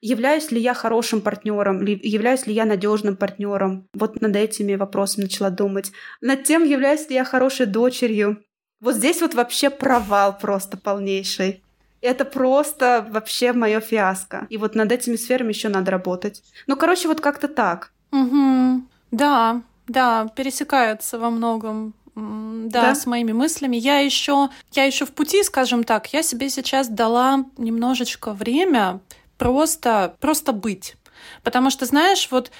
являюсь 0.00 0.50
ли 0.50 0.58
я 0.58 0.72
хорошим 0.72 1.20
партнером, 1.20 1.84
являюсь 1.84 2.46
ли 2.46 2.54
я 2.54 2.64
надежным 2.64 3.16
партнером. 3.16 3.86
Вот 3.92 4.18
над 4.22 4.34
этими 4.34 4.76
вопросами 4.76 5.24
начала 5.24 5.50
думать. 5.50 5.92
Над 6.22 6.44
тем, 6.44 6.64
являюсь 6.64 7.06
ли 7.10 7.16
я 7.16 7.24
хорошей 7.24 7.66
дочерью. 7.66 8.42
Вот 8.80 8.94
здесь 8.94 9.20
вот 9.20 9.34
вообще 9.34 9.68
провал 9.68 10.38
просто 10.38 10.78
полнейший. 10.78 11.62
Это 12.02 12.24
просто 12.24 13.06
вообще 13.08 13.52
мое 13.52 13.80
фиаско. 13.80 14.46
И 14.50 14.56
вот 14.56 14.74
над 14.74 14.90
этими 14.92 15.16
сферами 15.16 15.52
еще 15.52 15.68
надо 15.68 15.92
работать. 15.92 16.42
Ну, 16.66 16.76
короче, 16.76 17.08
вот 17.08 17.20
как-то 17.20 17.48
так. 17.48 17.92
Угу. 18.10 18.82
Да, 19.12 19.62
да, 19.86 20.28
пересекается 20.34 21.18
во 21.18 21.30
многом. 21.30 21.94
Да, 22.14 22.82
да, 22.82 22.94
с 22.94 23.06
моими 23.06 23.32
мыслями. 23.32 23.76
Я 23.76 24.00
еще, 24.00 24.50
я 24.72 24.84
еще 24.84 25.06
в 25.06 25.12
пути, 25.12 25.42
скажем 25.44 25.84
так. 25.84 26.12
Я 26.12 26.22
себе 26.22 26.50
сейчас 26.50 26.88
дала 26.88 27.46
немножечко 27.56 28.32
время 28.34 29.00
просто, 29.38 30.16
просто 30.20 30.52
быть. 30.52 30.96
Потому 31.42 31.70
что, 31.70 31.86
знаешь, 31.86 32.28
вот 32.30 32.50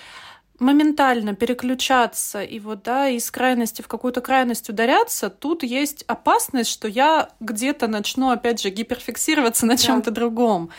моментально 0.63 1.35
переключаться 1.35 2.43
и 2.43 2.61
вот, 2.61 2.83
да, 2.85 3.09
из 3.09 3.31
крайности 3.31 3.83
в 3.83 3.89
какую-то 3.89 4.21
крайность 4.21 4.69
ударяться, 4.69 5.29
тут 5.29 5.65
есть 5.65 6.05
опасность, 6.07 6.71
что 6.71 6.87
я 6.89 7.31
где-то 7.41 7.89
начну, 7.89 8.31
опять 8.31 8.63
же, 8.63 8.71
гиперфиксироваться 8.71 9.67
на 9.67 9.77
чем-то 9.77 10.11
да. 10.11 10.15
другом. 10.15 10.71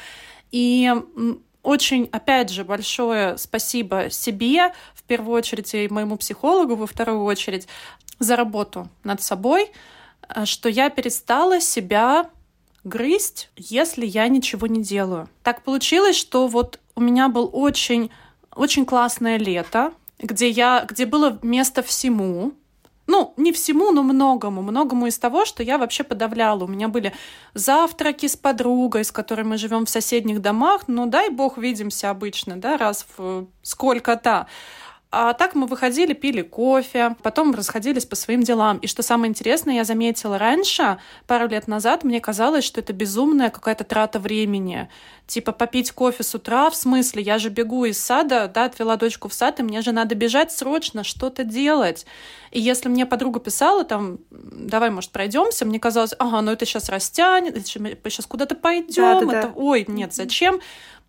И 0.51 0.91
очень, 1.61 2.09
опять 2.11 2.49
же, 2.49 2.63
большое 2.63 3.37
спасибо 3.37 4.09
себе, 4.09 4.73
в 4.95 5.03
первую 5.03 5.35
очередь, 5.35 5.73
и 5.73 5.89
моему 5.89 6.15
психологу, 6.17 6.75
во 6.75 6.87
вторую 6.87 7.23
очередь, 7.23 7.67
за 8.19 8.37
работу 8.37 8.87
над 9.03 9.21
собой, 9.21 9.69
э, 10.29 10.45
что 10.45 10.69
я 10.69 10.89
перестала 10.89 11.59
себя 11.59 12.29
грызть, 12.85 13.49
если 13.57 14.05
я 14.05 14.29
ничего 14.29 14.67
не 14.67 14.81
делаю. 14.81 15.29
Так 15.41 15.63
получилось, 15.63 16.15
что 16.15 16.47
вот 16.47 16.79
у 16.95 17.01
меня 17.01 17.27
был 17.27 17.49
очень 17.51 18.11
очень 18.55 18.85
классное 18.85 19.37
лето, 19.37 19.93
где 20.19 20.49
я, 20.49 20.85
где 20.87 21.05
было 21.05 21.39
место 21.41 21.81
всему, 21.81 22.53
ну, 23.05 23.33
не 23.35 23.51
всему, 23.51 23.91
но 23.91 24.01
многому. 24.01 24.61
Многому 24.61 25.07
из 25.07 25.17
того, 25.17 25.45
что 25.45 25.61
я 25.61 25.77
вообще 25.77 26.03
подавляла. 26.03 26.63
У 26.63 26.67
меня 26.67 26.87
были 26.87 27.13
завтраки 27.53 28.27
с 28.27 28.37
подругой, 28.37 29.03
с 29.03 29.11
которой 29.11 29.43
мы 29.43 29.57
живем 29.57 29.85
в 29.85 29.89
соседних 29.89 30.41
домах. 30.41 30.83
Ну, 30.87 31.05
дай 31.05 31.29
бог, 31.29 31.57
видимся 31.57 32.09
обычно, 32.09 32.55
да, 32.55 32.77
раз 32.77 33.05
в 33.17 33.47
сколько-то. 33.61 34.47
А 35.15 35.33
так 35.33 35.53
мы 35.53 35.67
выходили, 35.67 36.13
пили 36.13 36.41
кофе, 36.41 37.15
потом 37.21 37.53
расходились 37.53 38.03
по 38.03 38.15
своим 38.15 38.41
делам. 38.41 38.79
И 38.79 38.87
что 38.87 39.03
самое 39.03 39.29
интересное, 39.29 39.75
я 39.75 39.83
заметила 39.83 40.39
раньше, 40.39 40.97
пару 41.27 41.47
лет 41.47 41.67
назад, 41.67 42.03
мне 42.03 42.19
казалось, 42.19 42.63
что 42.63 42.81
это 42.81 42.93
безумная 42.93 43.51
какая-то 43.51 43.83
трата 43.83 44.17
времени. 44.17 44.89
Типа 45.27 45.51
попить 45.51 45.91
кофе 45.91 46.23
с 46.23 46.33
утра, 46.33 46.67
в 46.71 46.75
смысле, 46.75 47.21
я 47.21 47.37
же 47.37 47.49
бегу 47.49 47.85
из 47.85 47.99
сада, 47.99 48.47
да, 48.51 48.65
отвела 48.65 48.95
дочку 48.95 49.29
в 49.29 49.35
сад, 49.35 49.59
и 49.59 49.63
мне 49.63 49.81
же 49.81 49.91
надо 49.91 50.15
бежать 50.15 50.51
срочно, 50.51 51.03
что-то 51.03 51.43
делать. 51.43 52.07
И 52.49 52.59
если 52.59 52.89
мне 52.89 53.05
подруга 53.05 53.39
писала, 53.39 53.83
там, 53.83 54.17
давай, 54.31 54.89
может, 54.89 55.11
пройдемся, 55.11 55.63
мне 55.63 55.79
казалось, 55.79 56.15
ага, 56.17 56.41
ну 56.41 56.51
это 56.51 56.65
сейчас 56.65 56.89
растянет, 56.89 57.67
сейчас 57.67 58.25
куда-то 58.25 58.55
пойдем, 58.55 58.95
да, 58.95 59.21
да, 59.21 59.37
это, 59.37 59.47
да. 59.49 59.53
ой, 59.55 59.85
нет, 59.87 60.11
зачем? 60.11 60.59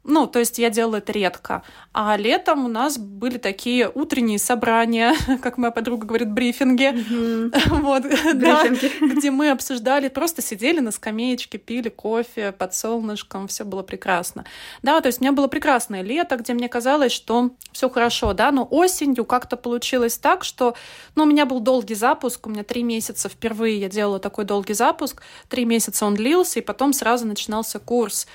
Ну, 0.05 0.27
то 0.27 0.39
есть 0.39 0.59
я 0.59 0.69
делала 0.69 0.97
это 0.97 1.13
редко. 1.13 1.63
А 1.95 2.17
летом 2.19 2.67
у 2.67 2.69
нас 2.69 2.99
были 2.99 3.39
такие 3.39 3.91
утренние 3.93 4.39
собрания, 4.39 5.15
как 5.43 5.57
моя 5.57 5.71
подруга 5.71 6.07
говорит, 6.07 6.31
брифинги. 6.31 6.95
Вот, 7.85 8.03
да, 8.35 8.65
где 9.01 9.31
мы 9.31 9.51
обсуждали, 9.51 10.09
просто 10.09 10.43
сидели 10.43 10.81
на 10.81 10.91
скамеечке, 10.91 11.59
пили 11.59 11.89
кофе 11.89 12.53
под 12.53 12.75
солнышком, 12.75 13.49
все 13.49 13.65
было 13.65 13.83
прекрасно. 13.83 14.45
Да, 14.83 15.01
то 15.01 15.09
есть 15.09 15.21
у 15.21 15.25
меня 15.25 15.33
было 15.33 15.49
прекрасное 15.49 16.03
лето, 16.03 16.37
где 16.37 16.53
мне 16.53 16.69
казалось, 16.69 17.13
что 17.13 17.51
все 17.73 17.89
хорошо, 17.89 18.33
да, 18.33 18.51
но 18.51 18.67
осенью 18.71 19.25
как-то 19.25 19.57
получилось 19.57 20.19
так, 20.19 20.45
что, 20.45 20.75
ну, 21.15 21.25
у 21.25 21.27
меня 21.27 21.47
был 21.47 21.61
долгий 21.61 21.95
запуск, 21.95 22.47
у 22.47 22.51
меня 22.51 22.65
три 22.65 22.83
месяца 22.83 23.29
впервые 23.29 23.81
я 23.81 23.89
делала 23.89 24.19
такой 24.19 24.45
долгий 24.45 24.75
запуск, 24.75 25.23
три 25.49 25.65
месяца 25.65 26.05
он 26.07 26.15
длился, 26.15 26.61
и 26.61 26.63
потом 26.63 26.93
сразу 26.93 27.27
начинался 27.27 27.79
курс. 27.79 28.27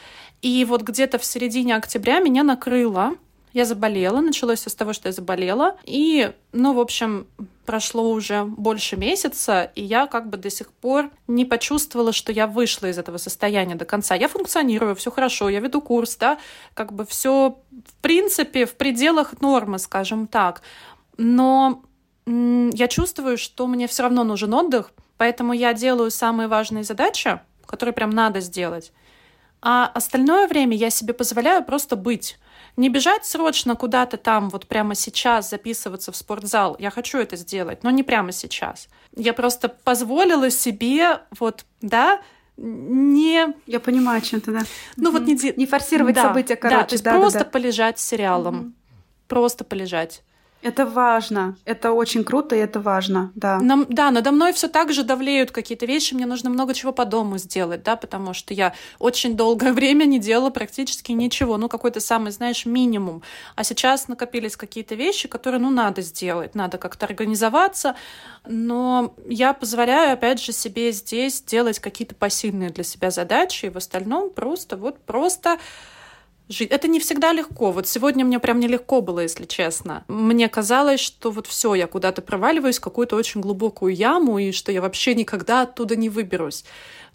И 0.42 0.66
вот 0.66 0.82
где-то 0.82 1.18
в 1.18 1.26
середине 1.26 1.76
октября 1.76 2.20
меня 2.20 2.44
накрыло. 2.44 3.16
Я 3.52 3.66
заболела, 3.66 4.22
началось 4.22 4.60
все 4.60 4.70
с 4.70 4.76
того, 4.76 4.94
что 4.94 5.10
я 5.10 5.12
заболела. 5.12 5.78
И, 5.84 6.32
ну, 6.54 6.74
в 6.74 6.80
общем, 6.80 7.26
прошло 7.66 8.12
уже 8.12 8.44
больше 8.44 8.96
месяца, 8.96 9.72
и 9.76 9.84
я 9.84 10.06
как 10.06 10.30
бы 10.30 10.38
до 10.38 10.52
сих 10.52 10.72
пор 10.72 11.10
не 11.28 11.46
почувствовала, 11.46 12.14
что 12.14 12.32
я 12.32 12.46
вышла 12.46 12.88
из 12.88 13.00
этого 13.00 13.18
состояния 13.18 13.76
до 13.76 13.86
конца. 13.86 14.14
Я 14.14 14.28
функционирую, 14.28 14.96
все 14.96 15.10
хорошо, 15.10 15.50
я 15.50 15.60
веду 15.60 15.82
курс, 15.82 16.16
да, 16.16 16.38
как 16.76 16.94
бы 16.94 17.06
все 17.06 17.58
в 17.72 17.94
принципе 18.02 18.66
в 18.66 18.76
пределах 18.76 19.42
нормы, 19.42 19.80
скажем 19.80 20.28
так. 20.28 20.62
Но 21.18 21.82
я 22.26 22.88
чувствую, 22.88 23.38
что 23.38 23.66
мне 23.66 23.88
все 23.88 24.04
равно 24.04 24.24
нужен 24.24 24.54
отдых, 24.54 24.92
поэтому 25.18 25.54
я 25.54 25.74
делаю 25.74 26.12
самые 26.12 26.48
важные 26.48 26.84
задачи, 26.84 27.40
которые 27.66 27.94
прям 27.94 28.12
надо 28.12 28.42
сделать. 28.42 28.92
А 29.62 29.88
остальное 29.88 30.48
время 30.48 30.76
я 30.76 30.90
себе 30.90 31.14
позволяю 31.14 31.64
просто 31.64 31.96
быть. 31.96 32.38
Не 32.78 32.90
бежать 32.90 33.26
срочно 33.26 33.76
куда-то 33.76 34.18
там, 34.18 34.50
вот 34.50 34.68
прямо 34.68 34.96
сейчас 34.96 35.50
записываться 35.50 36.12
в 36.12 36.16
спортзал. 36.16 36.78
Я 36.80 36.92
хочу 36.92 37.18
это 37.18 37.36
сделать, 37.36 37.84
но 37.84 37.90
не 37.90 38.04
прямо 38.04 38.32
сейчас. 38.32 38.88
Я 39.16 39.34
просто 39.34 39.68
позволила 39.68 40.50
себе, 40.50 41.20
вот, 41.40 41.66
да, 41.82 42.22
не... 42.56 43.54
Я 43.66 43.80
понимаю, 43.80 44.22
чем 44.22 44.42
ты, 44.42 44.52
да. 44.52 44.62
Ну 44.96 45.10
mm-hmm. 45.10 45.12
вот 45.12 45.22
не... 45.24 45.54
Не 45.58 45.66
форсировать 45.66 46.16
да, 46.16 46.24
события, 46.24 46.56
короче. 46.56 46.82
Да, 46.82 46.88
то 46.88 46.94
есть 46.94 47.04
да, 47.04 47.12
просто 47.12 47.40
да, 47.40 47.46
да. 47.46 47.52
полежать 47.52 48.00
с 48.00 48.06
сериалом. 48.06 48.56
Mm-hmm. 48.56 48.72
Просто 49.28 49.64
полежать. 49.64 50.24
Это 50.62 50.86
важно. 50.86 51.56
Это 51.64 51.94
очень 51.94 52.26
круто, 52.26 52.54
и 52.54 52.60
это 52.60 52.82
важно, 52.82 53.32
да. 53.34 53.60
Нам, 53.60 53.86
да, 53.88 54.12
надо 54.12 54.32
мной 54.32 54.52
все 54.52 54.68
так 54.68 54.92
же 54.92 55.04
давлеют 55.04 55.52
какие-то 55.52 55.86
вещи. 55.86 56.14
Мне 56.14 56.26
нужно 56.26 56.50
много 56.50 56.74
чего 56.74 56.92
по 56.92 57.06
дому 57.06 57.38
сделать, 57.38 57.82
да, 57.84 57.96
потому 57.96 58.34
что 58.34 58.54
я 58.54 58.74
очень 59.00 59.38
долгое 59.38 59.72
время 59.80 60.04
не 60.04 60.20
делала 60.20 60.50
практически 60.50 61.14
ничего. 61.14 61.58
Ну, 61.58 61.70
какой-то 61.70 62.02
самый, 62.02 62.32
знаешь, 62.34 62.66
минимум. 62.66 63.24
А 63.56 63.64
сейчас 63.64 64.10
накопились 64.10 64.58
какие-то 64.58 64.96
вещи, 64.96 65.30
которые, 65.30 65.62
ну, 65.62 65.70
надо 65.70 66.02
сделать. 66.02 66.56
Надо 66.56 66.78
как-то 66.78 67.06
организоваться. 67.06 67.96
Но 68.46 69.16
я 69.28 69.54
позволяю, 69.54 70.14
опять 70.14 70.42
же, 70.42 70.52
себе 70.52 70.92
здесь 70.92 71.42
делать 71.42 71.80
какие-то 71.80 72.16
пассивные 72.16 72.70
для 72.70 72.84
себя 72.84 73.12
задачи. 73.12 73.68
И 73.68 73.70
в 73.70 73.78
остальном 73.78 74.30
просто, 74.30 74.76
вот 74.76 75.00
просто 75.06 75.58
жить. 76.50 76.72
Это 76.72 76.88
не 76.88 77.00
всегда 77.00 77.32
легко. 77.32 77.72
Вот 77.72 77.88
сегодня 77.88 78.26
мне 78.26 78.40
прям 78.40 78.60
нелегко 78.60 79.02
было, 79.02 79.22
если 79.22 79.46
честно. 79.46 80.04
Мне 80.08 80.50
казалось, 80.50 81.00
что 81.00 81.32
вот 81.32 81.48
все, 81.48 81.76
я 81.76 81.88
куда-то 81.88 82.22
проваливаюсь 82.22 82.80
в 82.80 82.82
какую-то 82.82 83.16
очень 83.16 83.42
глубокую 83.42 83.94
яму, 83.96 84.40
и 84.40 84.52
что 84.52 84.72
я 84.72 84.82
вообще 84.82 85.16
никогда 85.16 85.62
оттуда 85.62 85.96
не 85.96 86.10
выберусь. 86.10 86.66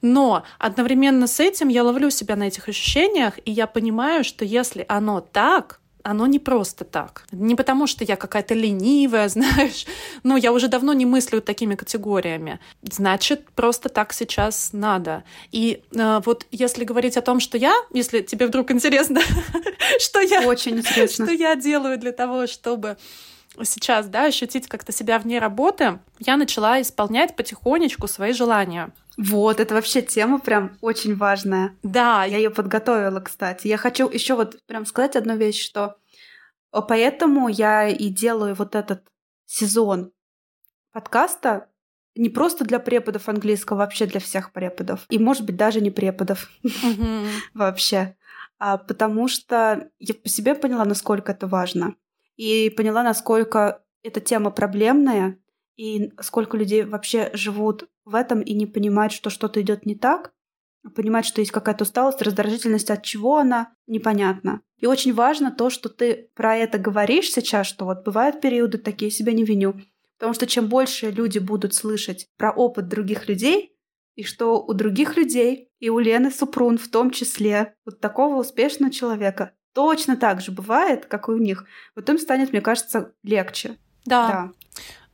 Но 0.01 0.45
одновременно 0.59 1.27
с 1.27 1.41
этим 1.41 1.69
я 1.69 1.83
ловлю 1.83 2.11
себя 2.11 2.37
на 2.37 2.45
этих 2.45 2.69
ощущениях, 2.69 3.39
и 3.45 3.51
я 3.51 3.67
понимаю, 3.67 4.25
что 4.25 4.45
если 4.45 4.85
оно 4.89 5.21
так, 5.21 5.81
оно 6.05 6.27
не 6.27 6.39
просто 6.39 6.85
так. 6.85 7.25
Не 7.33 7.55
потому, 7.57 7.87
что 7.87 8.05
я 8.05 8.17
какая-то 8.17 8.55
ленивая, 8.55 9.29
знаешь, 9.37 9.87
но 10.23 10.37
я 10.37 10.53
уже 10.53 10.69
давно 10.69 10.93
не 10.93 11.07
мыслю 11.07 11.41
такими 11.41 11.75
категориями. 11.75 12.61
Значит, 12.83 13.51
просто 13.55 13.89
так 13.89 14.13
сейчас 14.13 14.71
надо. 14.73 15.25
И 15.51 15.83
э, 15.97 16.21
вот 16.25 16.47
если 16.53 16.85
говорить 16.85 17.17
о 17.17 17.23
том, 17.23 17.41
что 17.41 17.59
я, 17.59 17.75
если 17.93 18.21
тебе 18.21 18.47
вдруг 18.47 18.71
интересно, 18.71 19.21
что 19.99 20.21
я, 20.21 20.43
Очень 20.43 20.79
интересно. 20.79 21.25
что 21.25 21.35
я 21.35 21.57
делаю 21.57 21.99
для 21.99 22.13
того, 22.13 22.47
чтобы 22.47 22.97
сейчас, 23.63 24.09
да, 24.09 24.25
ощутить 24.25 24.69
как-то 24.69 24.93
себя 24.93 25.19
вне 25.19 25.39
работы, 25.39 26.01
я 26.19 26.37
начала 26.37 26.81
исполнять 26.81 27.37
потихонечку 27.37 28.09
свои 28.09 28.33
желания. 28.33 28.93
Вот, 29.17 29.61
это 29.61 29.75
вообще 29.75 30.03
тема 30.03 30.41
прям 30.41 30.77
очень 30.81 31.17
важная. 31.17 31.77
Да, 31.83 32.25
Я 32.25 32.39
ее 32.39 32.51
подготовила, 32.51 33.21
кстати. 33.21 33.69
Я 33.69 33.77
хочу 33.77 34.09
еще 34.09 34.35
вот 34.35 34.59
прям 34.67 34.87
сказать 34.87 35.17
одну 35.17 35.37
вещь, 35.37 35.65
что 35.65 35.97
э, 36.73 36.81
поэтому 36.87 37.49
я 37.49 37.89
и 37.89 38.09
делаю 38.09 38.55
вот 38.55 38.75
этот 38.75 39.05
сезон 39.47 40.11
подкаста 40.93 41.69
не 42.17 42.29
просто 42.29 42.65
для 42.65 42.79
преподов 42.79 43.29
английского, 43.29 43.79
вообще 43.79 44.07
для 44.07 44.21
всех 44.21 44.53
преподов. 44.53 45.07
И, 45.09 45.19
может 45.19 45.45
быть, 45.45 45.57
даже 45.57 45.81
не 45.81 45.91
преподов 45.91 46.49
вообще. 47.55 48.17
А, 48.59 48.79
потому 48.79 49.29
что 49.29 49.91
я 49.99 50.15
по 50.15 50.29
себе 50.29 50.55
поняла, 50.55 50.85
насколько 50.85 51.33
это 51.33 51.47
важно. 51.47 51.97
И 52.37 52.71
поняла, 52.71 53.03
насколько 53.03 53.83
эта 54.03 54.21
тема 54.21 54.51
проблемная, 54.51 55.39
и 55.77 56.13
сколько 56.21 56.57
людей 56.57 56.85
вообще 56.85 57.31
живут 57.33 57.89
в 58.05 58.15
этом 58.15 58.41
и 58.41 58.55
не 58.55 58.67
понимают, 58.67 59.13
что 59.13 59.31
что-то 59.31 59.61
идет 59.61 59.87
не 59.87 59.97
так, 59.97 60.33
а 60.85 60.91
понимать, 60.91 61.25
что 61.25 61.41
есть 61.41 61.51
какая-то 61.51 61.85
усталость, 61.85 62.21
раздражительность, 62.23 62.91
от 62.91 63.03
чего 63.03 63.39
она, 63.39 63.75
непонятно. 63.87 64.61
И 64.79 64.87
очень 64.87 65.15
важно 65.15 65.51
то, 65.51 65.71
что 65.71 65.89
ты 65.89 66.31
про 66.35 66.57
это 66.57 66.79
говоришь 66.79 67.33
сейчас, 67.33 67.67
что 67.67 67.87
вот 67.87 68.05
бывают 68.05 68.41
периоды 68.41 68.79
такие, 68.79 69.11
себя 69.11 69.33
не 69.33 69.45
виню. 69.45 69.81
Потому 70.19 70.35
что 70.35 70.47
чем 70.47 70.69
больше 70.69 71.11
люди 71.11 71.39
будут 71.39 71.75
слышать 71.75 72.29
про 72.37 72.53
опыт 72.53 72.89
других 72.89 73.29
людей, 73.29 73.75
и 74.15 74.23
что 74.23 74.63
у 74.63 74.75
других 74.75 75.17
людей, 75.17 75.71
и 75.81 75.89
у 75.89 75.99
Лены 75.99 76.31
Супрун 76.31 76.79
в 76.79 76.89
том 76.89 77.11
числе, 77.11 77.75
вот 77.85 78.01
такого 78.01 78.37
успешного 78.37 78.93
человека, 78.93 79.53
точно 79.75 80.17
так 80.17 80.41
же 80.41 80.53
бывает, 80.53 81.07
как 81.07 81.29
и 81.29 81.33
у 81.33 81.39
них, 81.39 81.67
вот 81.95 82.09
им 82.09 82.19
станет, 82.19 82.53
мне 82.53 82.61
кажется, 82.61 83.13
легче. 83.23 83.77
Да. 84.07 84.29
Да. 84.29 84.51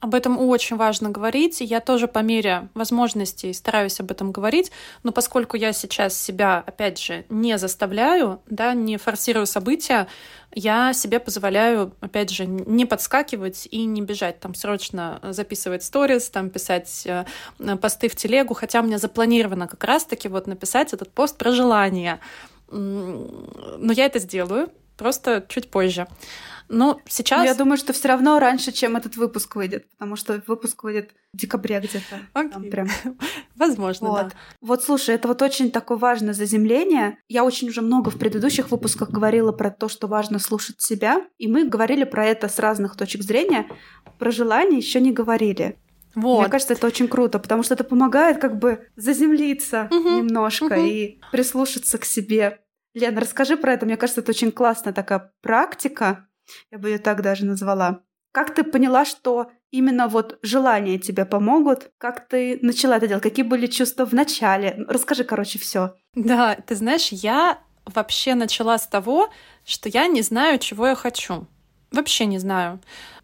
Об 0.01 0.15
этом 0.15 0.39
очень 0.39 0.77
важно 0.77 1.11
говорить. 1.11 1.61
Я 1.61 1.81
тоже 1.81 2.09
по 2.09 2.21
мере 2.21 2.69
возможностей 2.73 3.53
стараюсь 3.53 4.01
об 4.01 4.11
этом 4.11 4.33
говорить. 4.33 4.73
Но 5.03 5.13
поскольку 5.13 5.59
я 5.59 5.75
сейчас 5.75 6.19
себя, 6.19 6.65
опять 6.67 6.99
же, 6.99 7.27
не 7.29 7.59
заставляю, 7.59 8.41
да, 8.49 8.73
не 8.73 8.97
форсирую 8.97 9.45
события, 9.45 10.09
я 10.53 10.95
себе 10.95 11.21
позволяю, 11.21 11.93
опять 12.01 12.31
же, 12.31 12.47
не 12.47 12.87
подскакивать 12.87 13.69
и 13.71 13.85
не 13.85 14.01
бежать, 14.01 14.41
там 14.41 14.55
срочно 14.55 15.21
записывать 15.23 15.85
сторис, 15.85 16.31
там 16.31 16.49
писать 16.49 17.07
э, 17.07 17.27
посты 17.77 18.09
в 18.09 18.17
телегу, 18.17 18.55
хотя 18.55 18.81
у 18.81 18.85
меня 18.85 18.97
запланировано 18.97 19.69
как 19.69 19.85
раз-таки 19.85 20.29
вот 20.29 20.47
написать 20.47 20.95
этот 20.95 21.13
пост 21.13 21.37
про 21.37 21.53
желание. 21.53 22.21
Но 22.71 23.93
я 23.93 24.07
это 24.07 24.19
сделаю, 24.19 24.71
просто 24.97 25.45
чуть 25.49 25.71
позже. 25.71 26.07
Но 26.71 27.01
сейчас... 27.09 27.41
Но 27.41 27.45
я 27.45 27.55
думаю, 27.55 27.77
что 27.77 27.93
все 27.93 28.09
равно 28.09 28.39
раньше, 28.39 28.71
чем 28.71 28.97
этот 28.97 29.17
выпуск 29.17 29.57
выйдет, 29.57 29.91
потому 29.91 30.15
что 30.15 30.41
выпуск 30.47 30.85
выйдет 30.85 31.11
в 31.33 31.37
декабре 31.37 31.81
где-то. 31.81 32.21
Там 32.33 32.47
Окей. 32.55 32.71
прям. 32.71 32.89
Возможно, 33.57 34.09
Вот. 34.09 34.29
да. 34.29 34.31
Вот 34.61 34.85
слушай, 34.85 35.17
это 35.17 35.27
вот 35.27 35.43
очень 35.43 35.73
такое 35.73 35.99
важное 35.99 36.33
заземление. 36.33 37.19
Я 37.29 37.45
очень 37.45 37.69
уже 37.69 37.83
много 37.83 38.11
в 38.11 38.19
предыдущих 38.19 38.71
выпусках 38.71 39.11
говорила 39.11 39.51
про 39.51 39.71
то, 39.71 39.89
что 39.89 40.07
важно 40.07 40.39
слушать 40.39 40.81
себя. 40.81 41.27
И 41.39 41.49
мы 41.49 41.69
говорили 41.69 42.05
про 42.05 42.25
это 42.25 42.49
с 42.49 42.61
разных 42.61 42.97
точек 42.97 43.23
зрения. 43.23 43.69
Про 44.21 44.31
желание 44.31 44.79
еще 44.79 45.01
не 45.01 45.11
говорили. 45.11 45.77
Вот. 46.15 46.41
Мне 46.41 46.51
кажется, 46.51 46.75
это 46.75 46.87
очень 46.87 47.09
круто, 47.09 47.39
потому 47.39 47.63
что 47.63 47.75
это 47.75 47.85
помогает 47.85 48.39
как 48.41 48.59
бы 48.59 48.89
заземлиться 48.97 49.89
Мгм, 49.91 50.17
немножко 50.19 50.65
мгм. 50.77 50.87
и 50.87 51.21
прислушаться 51.33 51.99
к 51.99 52.05
себе. 52.05 52.61
Лена, 52.95 53.21
расскажи 53.21 53.57
про 53.57 53.73
это. 53.75 53.87
Мне 53.87 53.97
кажется, 53.97 54.21
это 54.21 54.31
очень 54.31 54.51
классная 54.51 54.93
такая 54.93 55.33
практика. 55.43 56.27
Я 56.71 56.79
бы 56.79 56.89
ее 56.91 56.99
так 56.99 57.23
даже 57.23 57.45
назвала. 57.45 58.01
Как 58.33 58.55
ты 58.55 58.63
поняла, 58.65 59.05
что 59.05 59.51
именно 59.71 60.09
вот 60.09 60.39
желания 60.43 60.99
тебе 60.99 61.25
помогут? 61.25 61.91
Как 61.99 62.29
ты 62.29 62.59
начала 62.63 62.97
это 62.97 63.09
делать? 63.09 63.23
Какие 63.23 63.45
были 63.45 63.67
чувства 63.67 64.05
в 64.05 64.13
начале? 64.13 64.85
Расскажи, 64.89 65.25
короче, 65.25 65.59
все. 65.59 65.95
Да, 66.15 66.55
ты 66.55 66.75
знаешь, 66.77 67.09
я 67.11 67.59
вообще 67.87 68.35
начала 68.35 68.79
с 68.79 68.87
того, 68.87 69.31
что 69.65 69.89
я 69.89 70.07
не 70.07 70.23
знаю, 70.23 70.59
чего 70.59 70.89
я 70.89 70.95
хочу. 70.95 71.47
Вообще 71.91 72.27
не 72.27 72.39
знаю. 72.39 72.81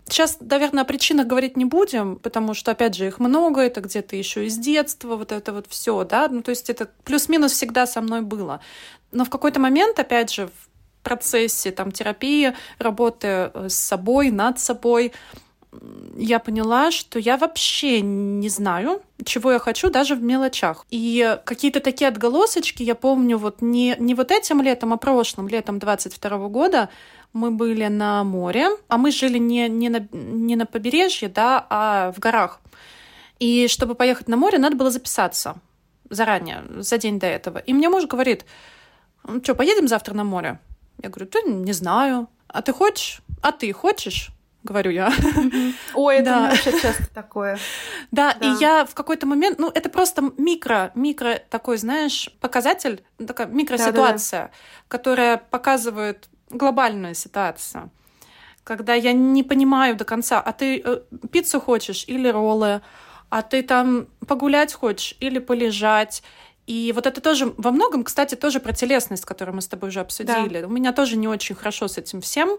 Сейчас, 0.09 0.39
наверное, 0.41 0.85
о 0.85 0.87
причинах 0.87 1.27
говорить 1.27 1.57
не 1.57 1.65
будем, 1.65 2.17
потому 2.17 2.55
что, 2.55 2.71
опять 2.71 2.95
же, 2.95 3.09
их 3.09 3.19
много, 3.19 3.61
это 3.61 3.81
где-то 3.81 4.15
еще 4.15 4.47
из 4.47 4.57
детства, 4.57 5.17
вот 5.17 5.33
это 5.33 5.53
вот 5.53 5.67
все, 5.69 6.05
да, 6.05 6.29
ну 6.29 6.43
то 6.43 6.51
есть 6.51 6.71
это 6.71 6.89
плюс-минус 7.05 7.53
всегда 7.53 7.87
со 7.87 8.01
мной 8.01 8.23
было. 8.23 8.61
Но 9.11 9.25
в 9.25 9.31
какой-то 9.31 9.59
момент, 9.59 9.99
опять 9.99 10.33
же, 10.33 10.47
в 10.47 10.69
процессе 11.03 11.73
там 11.73 11.91
терапии, 11.91 12.55
работы 12.79 13.51
э, 13.53 13.69
с 13.69 13.75
собой, 13.75 14.31
над 14.31 14.61
собой, 14.61 15.13
я 16.17 16.39
поняла, 16.39 16.91
что 16.91 17.19
я 17.19 17.37
вообще 17.37 18.01
не 18.01 18.49
знаю, 18.49 19.03
чего 19.25 19.53
я 19.53 19.59
хочу 19.59 19.91
даже 19.91 20.15
в 20.15 20.23
мелочах. 20.23 20.87
И 20.91 21.39
какие-то 21.45 21.81
такие 21.81 22.09
отголосочки, 22.09 22.83
я 22.83 22.95
помню, 22.95 23.39
вот 23.39 23.61
не, 23.61 23.97
не 23.99 24.15
вот 24.15 24.31
этим 24.31 24.63
летом, 24.63 24.93
а 24.93 24.97
прошлым 24.97 25.49
летом 25.49 25.79
22 25.79 26.49
года 26.49 26.89
мы 27.37 27.51
были 27.51 27.87
на 27.87 28.25
море, 28.25 28.69
а 28.89 28.97
мы 28.97 29.11
жили 29.11 29.39
не, 29.39 29.69
не, 29.69 29.89
на, 29.89 30.09
не 30.13 30.57
на 30.57 30.67
побережье, 30.67 31.29
да, 31.29 31.67
а 31.71 32.13
в 32.13 32.19
горах. 32.19 32.61
И 33.39 33.69
чтобы 33.69 33.95
поехать 33.95 34.29
на 34.29 34.37
море, 34.37 34.59
надо 34.59 34.77
было 34.77 34.91
записаться 34.91 35.57
заранее, 36.09 36.65
за 36.79 36.99
день 36.99 37.19
до 37.19 37.27
этого. 37.27 37.59
И 37.59 37.73
мне 37.75 37.89
муж 37.89 38.07
говорит, 38.07 38.45
что, 39.43 39.55
поедем 39.55 39.89
завтра 39.89 40.15
на 40.15 40.25
море? 40.25 40.59
Я 41.03 41.11
говорю, 41.11 41.31
да 41.31 41.41
не 41.43 41.73
знаю. 41.73 42.29
А 42.49 42.63
ты 42.63 42.73
хочешь? 42.73 43.21
А 43.43 43.53
ты 43.53 43.73
хочешь? 43.73 44.31
Говорю 44.63 44.91
я. 44.91 45.13
Ой, 45.95 46.17
это 46.17 46.25
Да. 46.31 46.41
вообще 46.51 46.81
часто 46.81 47.07
такое. 47.15 47.59
Да, 48.11 48.35
Да. 48.35 48.47
и 48.47 48.61
я 48.61 48.85
в 48.85 48.95
какой-то 48.95 49.27
момент, 49.27 49.59
ну, 49.59 49.71
это 49.73 49.89
просто 49.91 50.33
микро, 50.39 50.91
микро 50.95 51.39
такой, 51.51 51.77
знаешь, 51.77 52.31
показатель, 52.41 53.05
такая 53.27 53.47
микроситуация, 53.47 54.51
которая 54.89 55.37
показывает 55.37 56.29
глобальную 56.51 57.15
ситуацию. 57.15 57.91
Когда 58.65 58.95
я 58.95 59.13
не 59.13 59.43
понимаю 59.43 59.97
до 59.97 60.05
конца, 60.05 60.41
а 60.41 60.53
ты 60.53 60.83
э, 60.85 61.01
пиццу 61.31 61.61
хочешь 61.61 62.05
или 62.09 62.29
роллы, 62.29 62.83
а 63.29 63.43
ты 63.43 63.63
там 63.63 64.07
погулять 64.27 64.73
хочешь 64.73 65.17
или 65.21 65.39
полежать. 65.39 66.23
И 66.67 66.93
вот 66.95 67.07
это 67.07 67.21
тоже 67.21 67.55
во 67.57 67.71
многом, 67.71 68.03
кстати, 68.03 68.35
тоже 68.35 68.59
про 68.59 68.73
телесность, 68.73 69.25
которую 69.25 69.55
мы 69.55 69.63
с 69.63 69.69
тобой 69.69 69.91
уже 69.91 70.01
обсудили. 70.01 70.63
У 70.65 70.69
меня 70.69 70.93
тоже 70.93 71.17
не 71.17 71.29
очень 71.29 71.55
хорошо 71.55 71.87
с 71.87 71.97
этим 71.97 72.21
всем, 72.21 72.59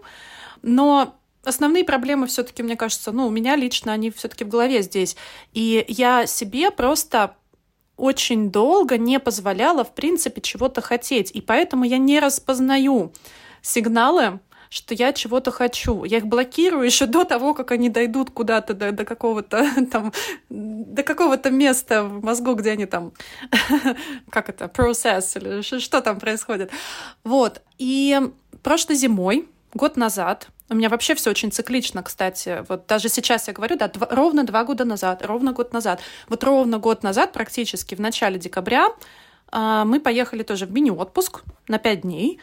но 0.62 1.14
основные 1.44 1.84
проблемы 1.84 2.26
все-таки, 2.26 2.62
мне 2.62 2.76
кажется, 2.76 3.12
ну, 3.12 3.26
у 3.26 3.30
меня 3.30 3.56
лично 3.56 3.92
они 3.92 4.10
все-таки 4.10 4.44
в 4.44 4.48
голове 4.48 4.82
здесь. 4.82 5.16
И 5.52 5.84
я 5.88 6.26
себе 6.26 6.70
просто 6.70 7.36
очень 7.96 8.50
долго 8.50 8.96
не 8.96 9.18
позволяла, 9.18 9.84
в 9.84 9.94
принципе, 9.94 10.40
чего-то 10.40 10.80
хотеть. 10.80 11.30
И 11.32 11.40
поэтому 11.40 11.84
я 11.84 11.98
не 11.98 12.20
распознаю 12.20 13.12
сигналы, 13.68 14.40
что 14.70 14.94
я 14.94 15.12
чего-то 15.12 15.50
хочу. 15.50 16.04
Я 16.04 16.18
их 16.18 16.26
блокирую 16.26 16.84
еще 16.84 17.06
до 17.06 17.24
того, 17.24 17.54
как 17.54 17.70
они 17.70 17.88
дойдут 17.88 18.30
куда-то 18.30 18.74
до, 18.74 18.92
до 18.92 19.04
какого-то 19.04 19.66
там 19.92 20.12
до 20.48 21.02
какого-то 21.02 21.50
места 21.50 22.04
в 22.04 22.22
мозгу, 22.24 22.54
где 22.54 22.72
они 22.72 22.86
там 22.86 23.12
как 24.30 24.48
это 24.48 24.66
process 24.66 25.38
или 25.38 25.62
что 25.62 26.00
там 26.00 26.18
происходит. 26.18 26.70
Вот. 27.24 27.62
И 27.78 28.20
прошлой 28.62 28.96
зимой 28.96 29.48
год 29.74 29.96
назад, 29.96 30.48
у 30.70 30.74
меня 30.74 30.88
вообще 30.88 31.14
все 31.14 31.30
очень 31.30 31.50
циклично, 31.50 32.02
кстати. 32.02 32.64
Вот 32.68 32.86
даже 32.86 33.08
сейчас 33.08 33.48
я 33.48 33.54
говорю, 33.54 33.76
да, 33.76 33.88
два, 33.88 34.06
ровно 34.10 34.44
два 34.44 34.64
года 34.64 34.84
назад, 34.84 35.24
ровно 35.24 35.52
год 35.52 35.72
назад. 35.72 36.00
Вот 36.28 36.44
ровно 36.44 36.78
год 36.78 37.02
назад, 37.02 37.32
практически 37.32 37.94
в 37.94 38.00
начале 38.00 38.38
декабря, 38.38 38.88
э, 39.50 39.82
мы 39.86 40.00
поехали 40.00 40.42
тоже 40.42 40.66
в 40.66 40.72
мини-отпуск 40.72 41.42
на 41.68 41.78
пять 41.78 42.02
дней. 42.02 42.38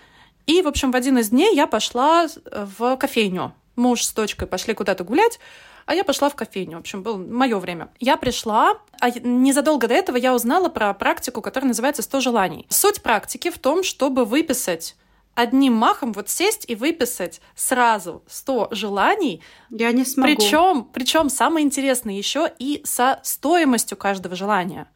И, 0.46 0.62
в 0.62 0.68
общем, 0.68 0.92
в 0.92 0.96
один 0.96 1.18
из 1.18 1.30
дней 1.30 1.56
я 1.56 1.68
пошла 1.68 2.28
в 2.46 2.98
кофейню. 2.98 3.54
Муж 3.76 4.04
с 4.04 4.14
дочкой 4.14 4.48
пошли 4.48 4.74
куда-то 4.74 5.04
гулять, 5.04 5.40
а 5.86 5.94
я 5.94 6.04
пошла 6.04 6.30
в 6.30 6.36
кофейню. 6.36 6.78
В 6.78 6.80
общем, 6.82 7.04
было 7.04 7.18
мое 7.18 7.60
время. 7.60 7.90
Я 8.00 8.18
пришла, 8.18 8.80
а 9.00 9.10
незадолго 9.12 9.88
до 9.88 9.94
этого 9.94 10.18
я 10.18 10.34
узнала 10.34 10.70
про 10.70 10.94
практику, 10.94 11.42
которая 11.42 11.70
называется 11.70 12.02
«100 12.02 12.22
желаний». 12.22 12.66
Суть 12.70 13.02
практики 13.02 13.50
в 13.50 13.60
том, 13.60 13.84
чтобы 13.84 14.26
выписать 14.26 14.96
одним 15.36 15.74
махом 15.74 16.14
вот 16.14 16.30
сесть 16.30 16.66
и 16.68 16.76
выписать 16.76 17.42
сразу 17.56 18.24
100 18.28 18.70
желаний. 18.72 19.44
Я 19.70 19.92
не 19.92 20.06
смогу. 20.06 20.34
Причем, 20.34 20.88
причем 20.94 21.30
самое 21.30 21.66
интересное 21.66 22.16
еще 22.16 22.52
и 22.58 22.82
со 22.86 23.20
стоимостью 23.24 23.98
каждого 23.98 24.36
желания. 24.36 24.88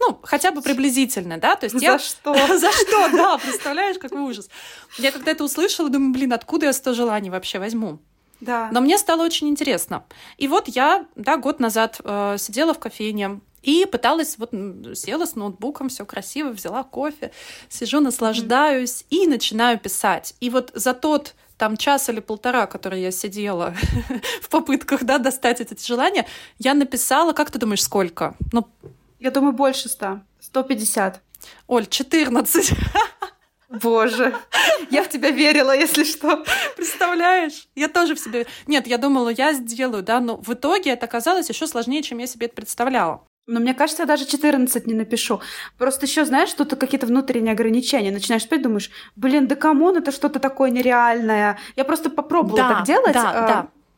Ну, 0.00 0.18
хотя 0.22 0.52
бы 0.52 0.62
приблизительно, 0.62 1.38
да? 1.38 1.56
То 1.56 1.66
есть 1.66 1.78
За 1.78 1.84
я... 1.84 1.98
что? 1.98 2.34
За 2.58 2.72
что, 2.72 3.08
да, 3.10 3.38
представляешь, 3.38 3.98
какой 3.98 4.20
ужас. 4.20 4.48
Я 4.98 5.12
когда 5.12 5.32
это 5.32 5.44
услышала, 5.44 5.88
думаю, 5.88 6.12
блин, 6.12 6.32
откуда 6.32 6.66
я 6.66 6.72
100 6.72 6.94
желаний 6.94 7.30
вообще 7.30 7.58
возьму? 7.58 7.98
Да. 8.40 8.68
Но 8.72 8.80
мне 8.80 8.98
стало 8.98 9.24
очень 9.24 9.48
интересно. 9.48 10.04
И 10.36 10.46
вот 10.46 10.68
я, 10.68 11.06
да, 11.16 11.36
год 11.36 11.58
назад 11.58 12.00
э, 12.04 12.36
сидела 12.38 12.72
в 12.72 12.78
кофейне, 12.78 13.40
и 13.62 13.86
пыталась, 13.86 14.36
вот 14.38 14.50
села 14.96 15.26
с 15.26 15.34
ноутбуком, 15.34 15.88
все 15.88 16.06
красиво, 16.06 16.50
взяла 16.50 16.84
кофе, 16.84 17.32
сижу, 17.68 18.00
наслаждаюсь 18.00 19.02
mm-hmm. 19.02 19.24
и 19.24 19.26
начинаю 19.26 19.78
писать. 19.78 20.34
И 20.40 20.48
вот 20.48 20.70
за 20.74 20.94
тот 20.94 21.34
там 21.56 21.76
час 21.76 22.08
или 22.08 22.20
полтора, 22.20 22.66
который 22.66 23.02
я 23.02 23.10
сидела 23.10 23.74
в 24.42 24.48
попытках, 24.48 25.02
да, 25.02 25.18
достать 25.18 25.60
эти 25.60 25.84
желания, 25.84 26.24
я 26.58 26.72
написала, 26.74 27.32
как 27.32 27.50
ты 27.50 27.58
думаешь, 27.58 27.82
сколько? 27.82 28.36
Ну, 28.52 28.68
я 29.18 29.30
думаю, 29.30 29.52
больше 29.52 29.88
ста. 29.88 30.22
150. 30.40 31.20
Оль, 31.66 31.86
14. 31.86 32.72
Боже, 33.68 34.34
я 34.90 35.02
в 35.02 35.10
тебя 35.10 35.30
верила, 35.30 35.76
если 35.76 36.04
что. 36.04 36.44
Представляешь? 36.76 37.68
Я 37.74 37.88
тоже 37.88 38.14
в 38.14 38.18
себе... 38.18 38.46
Нет, 38.66 38.86
я 38.86 38.96
думала, 38.96 39.28
я 39.28 39.52
сделаю, 39.52 40.02
да, 40.02 40.20
но 40.20 40.38
в 40.38 40.54
итоге 40.54 40.92
это 40.92 41.04
оказалось 41.04 41.50
еще 41.50 41.66
сложнее, 41.66 42.02
чем 42.02 42.18
я 42.18 42.26
себе 42.26 42.46
это 42.46 42.54
представляла. 42.54 43.24
Но 43.46 43.60
мне 43.60 43.74
кажется, 43.74 44.02
я 44.02 44.06
даже 44.06 44.26
14 44.26 44.86
не 44.86 44.94
напишу. 44.94 45.40
Просто 45.78 46.06
еще, 46.06 46.24
знаешь, 46.24 46.50
что-то 46.50 46.76
какие-то 46.76 47.06
внутренние 47.06 47.52
ограничения. 47.52 48.10
Начинаешь 48.10 48.42
спать, 48.42 48.62
думаешь, 48.62 48.90
блин, 49.16 49.46
да 49.46 49.56
come 49.56 49.79
on, 49.79 49.96
это 49.96 50.12
что-то 50.12 50.38
такое 50.38 50.70
нереальное. 50.70 51.58
Я 51.74 51.84
просто 51.84 52.10
попробовала 52.10 52.56
да, 52.58 52.74
так 52.74 52.86
делать. 52.86 53.14
Да, 53.14 53.30
а... 53.30 53.48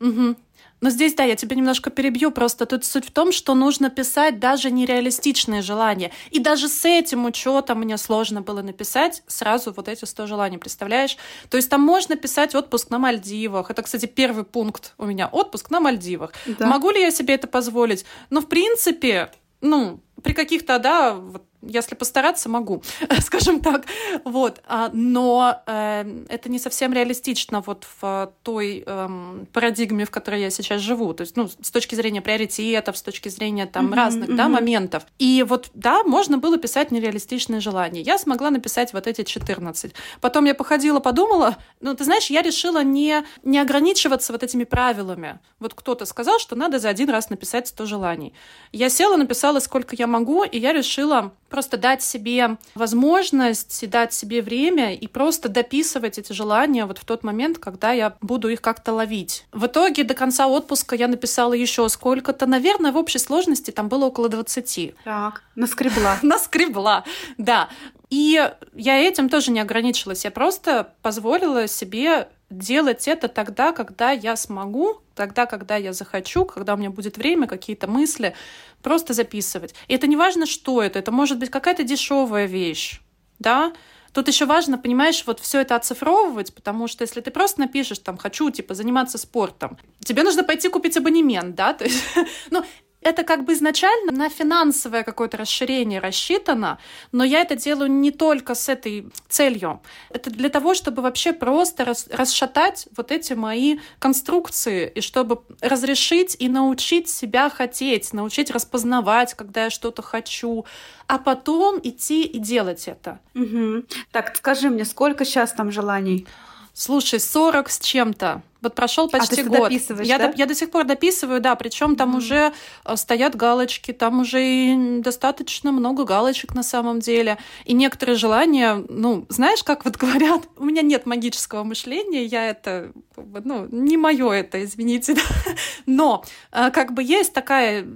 да. 0.01 0.07
Угу. 0.07 0.37
Но 0.81 0.91
здесь, 0.91 1.15
да, 1.15 1.25
я 1.25 1.37
тебя 1.37 1.57
немножко 1.57 1.91
перебью, 1.91 2.31
просто 2.31 2.67
тут 2.67 2.85
суть 2.85 3.07
в 3.07 3.11
том, 3.11 3.33
что 3.33 3.55
нужно 3.55 3.91
писать 3.91 4.39
даже 4.39 4.71
нереалистичные 4.71 5.63
желания. 5.63 6.11
И 6.31 6.39
даже 6.39 6.69
с 6.69 6.85
этим 6.85 7.27
учетом 7.27 7.81
мне 7.81 7.99
сложно 7.99 8.43
было 8.43 8.63
написать 8.63 9.23
сразу 9.27 9.73
вот 9.73 9.89
эти 9.89 10.05
100 10.05 10.27
желаний, 10.27 10.59
представляешь? 10.59 11.17
То 11.51 11.57
есть 11.57 11.69
там 11.69 11.83
можно 11.83 12.17
писать 12.17 12.55
отпуск 12.55 12.91
на 12.91 12.99
Мальдивах. 12.99 13.71
Это, 13.71 13.83
кстати, 13.83 14.07
первый 14.07 14.45
пункт 14.45 14.95
у 14.99 15.05
меня. 15.05 15.29
Отпуск 15.29 15.71
на 15.71 15.81
Мальдивах. 15.81 16.33
Да. 16.59 16.67
Могу 16.67 16.91
ли 16.91 17.01
я 17.01 17.11
себе 17.11 17.35
это 17.35 17.47
позволить? 17.47 18.05
Ну, 18.31 18.41
в 18.41 18.49
принципе, 18.49 19.31
ну, 19.61 20.01
при 20.23 20.33
каких-то, 20.33 20.79
да, 20.79 21.15
вот 21.15 21.45
если 21.63 21.95
постараться, 21.95 22.49
могу, 22.49 22.83
скажем 23.21 23.61
так. 23.61 23.85
Вот. 24.25 24.61
А, 24.67 24.91
но 24.93 25.63
э, 25.67 26.25
это 26.29 26.49
не 26.49 26.59
совсем 26.59 26.93
реалистично 26.93 27.61
вот 27.61 27.87
в 28.01 28.33
той 28.43 28.83
э, 28.87 29.45
парадигме, 29.53 30.05
в 30.05 30.11
которой 30.11 30.41
я 30.41 30.51
сейчас 30.51 30.81
живу. 30.81 31.13
То 31.13 31.23
есть, 31.23 31.37
ну, 31.37 31.49
с 31.49 31.71
точки 31.71 31.95
зрения 31.95 32.23
приоритетов, 32.23 32.97
с 32.97 33.03
точки 33.03 33.29
зрения 33.29 33.67
там 33.67 33.89
mm-hmm, 33.89 33.97
разных, 33.97 34.29
mm-hmm. 34.31 34.37
да, 34.37 34.49
моментов. 34.49 35.07
И 35.19 35.45
вот, 35.47 35.71
да, 35.75 36.03
можно 36.05 36.39
было 36.39 36.57
писать 36.57 36.91
нереалистичные 36.91 37.61
желания. 37.61 38.01
Я 38.01 38.19
смогла 38.19 38.51
написать 38.51 38.93
вот 38.93 39.07
эти 39.07 39.23
14. 39.23 39.93
Потом 40.21 40.47
я 40.47 40.55
походила, 40.55 41.01
подумала, 41.01 41.59
ну, 41.81 41.95
ты 41.95 42.05
знаешь, 42.05 42.31
я 42.31 42.43
решила 42.43 42.83
не, 42.83 43.25
не 43.43 43.59
ограничиваться 43.59 44.33
вот 44.33 44.43
этими 44.43 44.65
правилами. 44.65 45.41
Вот 45.59 45.75
кто-то 45.75 46.07
сказал, 46.07 46.39
что 46.39 46.57
надо 46.57 46.79
за 46.79 46.89
один 46.89 47.11
раз 47.11 47.29
написать 47.29 47.69
100 47.69 47.87
желаний. 47.87 48.33
Я 48.73 48.89
села, 48.89 49.17
написала, 49.17 49.61
сколько 49.61 49.95
я 49.95 50.07
могу, 50.11 50.45
и 50.45 50.59
я 50.59 50.73
решила 50.73 51.33
просто 51.49 51.77
дать 51.77 52.03
себе 52.03 52.59
возможность 52.75 53.89
дать 53.91 54.13
себе 54.13 54.41
время 54.41 54.95
и 54.95 55.07
просто 55.07 55.49
дописывать 55.49 56.19
эти 56.19 56.33
желания 56.33 56.87
вот 56.87 56.99
в 56.99 57.05
тот 57.05 57.25
момент, 57.25 57.59
когда 57.59 57.93
я 57.93 58.17
буду 58.21 58.49
их 58.49 58.61
как-то 58.61 58.93
ловить. 58.93 59.47
В 59.53 59.67
итоге 59.67 60.05
до 60.05 60.15
конца 60.15 60.47
отпуска 60.47 60.95
я 60.95 61.09
написала 61.09 61.53
еще 61.53 61.89
сколько-то. 61.89 62.47
Наверное, 62.47 62.93
в 62.93 62.97
общей 62.97 63.19
сложности 63.19 63.71
там 63.71 63.89
было 63.89 64.07
около 64.07 64.29
20. 64.29 64.95
Так, 65.05 65.43
наскребла. 65.55 66.19
наскребла, 66.23 67.05
да. 67.39 67.69
И 68.11 68.51
я 68.75 68.99
этим 68.99 69.29
тоже 69.29 69.51
не 69.51 69.61
ограничилась. 69.61 70.25
Я 70.25 70.31
просто 70.31 70.93
позволила 71.03 71.69
себе 71.69 72.29
делать 72.51 73.09
это 73.09 73.29
тогда, 73.29 73.73
когда 73.73 74.11
я 74.11 74.37
смогу, 74.37 75.01
тогда, 75.15 75.47
когда 75.47 75.77
я 75.77 75.93
захочу, 75.93 76.45
когда 76.45 76.75
у 76.75 76.77
меня 76.77 76.91
будет 76.91 77.17
время, 77.17 77.47
какие-то 77.47 77.87
мысли, 77.87 78.35
просто 78.83 79.15
записывать. 79.15 79.75
И 79.89 79.95
это 79.95 80.07
не 80.07 80.17
важно, 80.17 80.47
что 80.47 80.83
это, 80.83 80.99
это 80.99 81.13
может 81.13 81.39
быть 81.39 81.51
какая-то 81.51 81.85
дешевая 81.85 82.47
вещь, 82.47 83.01
да, 83.39 83.73
Тут 84.13 84.27
еще 84.27 84.45
важно, 84.45 84.77
понимаешь, 84.77 85.23
вот 85.27 85.39
все 85.39 85.61
это 85.61 85.77
оцифровывать, 85.77 86.53
потому 86.53 86.89
что 86.89 87.03
если 87.03 87.21
ты 87.21 87.31
просто 87.31 87.61
напишешь 87.61 88.01
там 88.01 88.17
хочу 88.17 88.51
типа 88.51 88.75
заниматься 88.75 89.19
спортом, 89.19 89.79
тебе 90.01 90.25
нужно 90.25 90.43
пойти 90.43 90.69
купить 90.69 90.97
абонемент, 90.97 91.55
да, 91.55 91.75
то 91.75 91.85
есть, 91.85 92.03
ну 92.51 92.65
это 93.03 93.25
как 93.25 93.45
бы 93.45 93.55
изначально 93.55 94.13
на 94.13 94.29
финансовое 94.29 95.03
какое-то 95.03 95.37
расширение 95.37 96.01
рассчитано, 96.01 96.79
но 97.13 97.25
я 97.25 97.41
это 97.41 97.57
делаю 97.57 97.91
не 97.91 98.11
только 98.11 98.55
с 98.55 98.69
этой 98.69 99.11
целью. 99.29 99.81
Это 100.11 100.31
для 100.31 100.49
того, 100.49 100.75
чтобы 100.75 101.03
вообще 101.03 101.33
просто 101.33 101.85
рас, 101.85 102.09
расшатать 102.11 102.89
вот 102.97 103.11
эти 103.11 103.33
мои 103.33 103.79
конструкции, 103.99 104.91
и 104.95 105.01
чтобы 105.01 105.43
разрешить 105.61 106.37
и 106.39 106.49
научить 106.49 107.09
себя 107.09 107.49
хотеть, 107.49 108.13
научить 108.13 108.51
распознавать, 108.51 109.35
когда 109.35 109.65
я 109.65 109.71
что-то 109.71 110.03
хочу, 110.03 110.67
а 111.07 111.19
потом 111.19 111.81
идти 111.83 112.23
и 112.23 112.39
делать 112.39 112.87
это. 112.87 113.21
Угу. 113.35 113.85
Так, 114.13 114.37
скажи 114.37 114.69
мне, 114.69 114.85
сколько 114.85 115.25
сейчас 115.25 115.53
там 115.53 115.71
желаний? 115.71 116.27
Слушай, 116.73 117.21
40 117.21 117.71
с 117.71 117.81
чем-то. 117.81 118.43
Вот 118.63 118.75
прошел 118.75 119.09
почти 119.09 119.41
а, 119.41 119.45
ты 119.45 119.49
год. 119.49 119.73
Я, 120.03 120.19
да? 120.19 120.29
до, 120.29 120.37
я 120.37 120.47
до 120.47 120.55
сих 120.55 120.71
пор 120.71 120.85
дописываю, 120.85 121.41
да, 121.41 121.55
причем 121.55 121.97
там 121.97 122.15
mm-hmm. 122.15 122.19
уже 122.19 122.53
э, 122.85 122.97
стоят 122.97 123.35
галочки, 123.35 123.93
там 123.93 124.21
уже 124.21 124.43
и 124.43 125.01
достаточно 125.01 125.73
много 125.73 126.05
галочек 126.05 126.55
на 126.55 126.63
самом 126.63 127.01
деле. 127.01 127.39
И 127.65 127.73
некоторые 127.73 128.17
желания, 128.17 128.85
ну, 128.89 129.25
знаешь, 129.29 129.65
как 129.65 129.85
вот 129.85 129.97
говорят, 129.99 130.43
у 130.59 130.65
меня 130.65 130.83
нет 130.83 131.07
магического 131.07 131.65
мышления, 131.65 132.25
я 132.25 132.49
это, 132.49 132.93
ну, 133.17 133.67
не 133.71 133.97
мое 133.97 134.31
это, 134.31 134.63
извините. 134.63 135.17
Но 135.87 136.25
э, 136.53 136.71
как 136.71 136.93
бы 136.93 137.03
есть 137.03 137.33
такая 137.33 137.87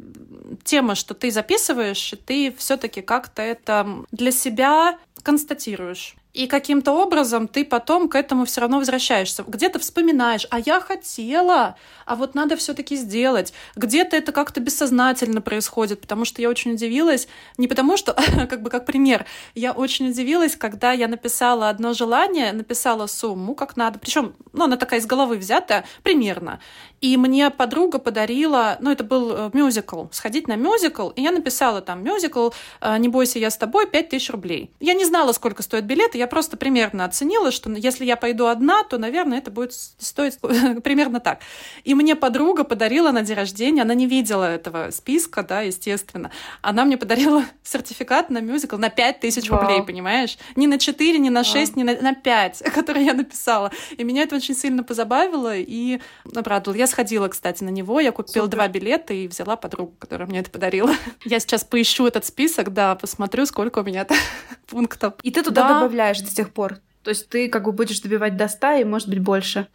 тема, 0.62 0.94
что 0.94 1.14
ты 1.14 1.30
записываешь, 1.30 2.12
и 2.12 2.16
ты 2.16 2.54
все-таки 2.56 3.02
как-то 3.02 3.42
это 3.42 4.04
для 4.12 4.30
себя 4.30 4.98
констатируешь. 5.22 6.16
И 6.34 6.48
каким-то 6.48 6.90
образом 6.90 7.46
ты 7.46 7.64
потом 7.64 8.08
к 8.08 8.16
этому 8.16 8.44
все 8.44 8.60
равно 8.60 8.78
возвращаешься. 8.78 9.44
Где-то 9.46 9.78
вспоминаешь, 9.78 10.48
а 10.50 10.58
я 10.58 10.80
хотела, 10.80 11.76
а 12.06 12.16
вот 12.16 12.34
надо 12.34 12.56
все-таки 12.56 12.96
сделать. 12.96 13.52
Где-то 13.76 14.16
это 14.16 14.32
как-то 14.32 14.58
бессознательно 14.58 15.40
происходит, 15.40 16.00
потому 16.00 16.24
что 16.24 16.42
я 16.42 16.48
очень 16.48 16.72
удивилась, 16.72 17.28
не 17.56 17.68
потому 17.68 17.96
что, 17.96 18.16
как 18.50 18.62
бы 18.62 18.68
как 18.70 18.84
пример, 18.84 19.26
я 19.54 19.70
очень 19.70 20.08
удивилась, 20.10 20.56
когда 20.56 20.90
я 20.90 21.06
написала 21.06 21.68
одно 21.68 21.92
желание, 21.92 22.52
написала 22.52 23.06
сумму, 23.06 23.54
как 23.54 23.76
надо, 23.76 24.00
причем, 24.00 24.34
ну, 24.52 24.64
она 24.64 24.76
такая 24.76 24.98
из 24.98 25.06
головы 25.06 25.36
взята, 25.36 25.84
примерно. 26.02 26.58
И 27.04 27.18
мне 27.18 27.50
подруга 27.50 27.98
подарила, 27.98 28.78
ну, 28.80 28.90
это 28.90 29.04
был 29.04 29.30
э, 29.30 29.50
мюзикл, 29.52 30.06
сходить 30.10 30.48
на 30.48 30.56
мюзикл, 30.56 31.10
и 31.10 31.20
я 31.20 31.32
написала 31.32 31.82
там 31.82 32.02
мюзикл 32.02 32.48
э, 32.80 32.96
«Не 32.96 33.10
бойся, 33.10 33.38
я 33.38 33.50
с 33.50 33.58
тобой» 33.58 33.86
5000 33.86 34.30
рублей. 34.30 34.70
Я 34.80 34.94
не 34.94 35.04
знала, 35.04 35.32
сколько 35.32 35.62
стоит 35.62 35.84
билет, 35.84 36.14
я 36.14 36.26
просто 36.26 36.56
примерно 36.56 37.04
оценила, 37.04 37.50
что 37.50 37.70
если 37.72 38.06
я 38.06 38.16
пойду 38.16 38.46
одна, 38.46 38.84
то, 38.84 38.96
наверное, 38.96 39.36
это 39.36 39.50
будет 39.50 39.74
стоить 39.74 40.38
примерно 40.82 41.20
так. 41.20 41.40
И 41.84 41.94
мне 41.94 42.16
подруга 42.16 42.64
подарила 42.64 43.10
на 43.10 43.20
день 43.20 43.36
рождения, 43.36 43.82
она 43.82 43.92
не 43.92 44.06
видела 44.06 44.44
этого 44.44 44.90
списка, 44.90 45.42
да, 45.42 45.60
естественно, 45.60 46.30
она 46.62 46.86
мне 46.86 46.96
подарила 46.96 47.44
сертификат 47.62 48.30
на 48.30 48.38
мюзикл 48.38 48.78
на 48.78 48.88
5000 48.88 49.50
рублей, 49.50 49.82
понимаешь? 49.82 50.38
Не 50.56 50.66
на 50.66 50.78
4, 50.78 51.18
не 51.18 51.28
на 51.28 51.44
6, 51.44 51.76
не 51.76 51.84
на, 51.84 52.00
на 52.00 52.14
5, 52.14 52.62
которые 52.74 53.04
я 53.04 53.12
написала. 53.12 53.70
И 53.98 54.04
меня 54.04 54.22
это 54.22 54.36
очень 54.36 54.54
сильно 54.54 54.82
позабавило 54.82 55.54
и 55.54 56.00
обрадовало. 56.34 56.78
Я 56.78 56.93
сходила, 56.94 57.28
кстати, 57.28 57.64
на 57.64 57.70
него. 57.70 57.98
Я 57.98 58.12
купила 58.12 58.44
Супер. 58.44 58.56
два 58.56 58.68
билета 58.68 59.12
и 59.12 59.26
взяла 59.26 59.56
подругу, 59.56 59.94
которая 59.98 60.28
мне 60.28 60.38
это 60.38 60.50
подарила. 60.50 60.92
Я 61.24 61.40
сейчас 61.40 61.64
поищу 61.64 62.06
этот 62.06 62.24
список, 62.24 62.72
да, 62.72 62.94
посмотрю, 62.94 63.46
сколько 63.46 63.80
у 63.80 63.82
меня 63.82 64.06
пунктов. 64.66 65.14
И 65.22 65.30
ты 65.32 65.42
туда 65.42 65.68
да. 65.68 65.74
добавляешь 65.74 66.20
до 66.20 66.30
сих 66.30 66.52
пор? 66.52 66.78
То 67.02 67.10
есть 67.10 67.28
ты 67.28 67.48
как 67.48 67.64
бы 67.64 67.72
будешь 67.72 68.00
добивать 68.00 68.36
до 68.36 68.48
100 68.48 68.72
и, 68.72 68.84
может 68.84 69.08
быть, 69.08 69.18
больше. 69.18 69.66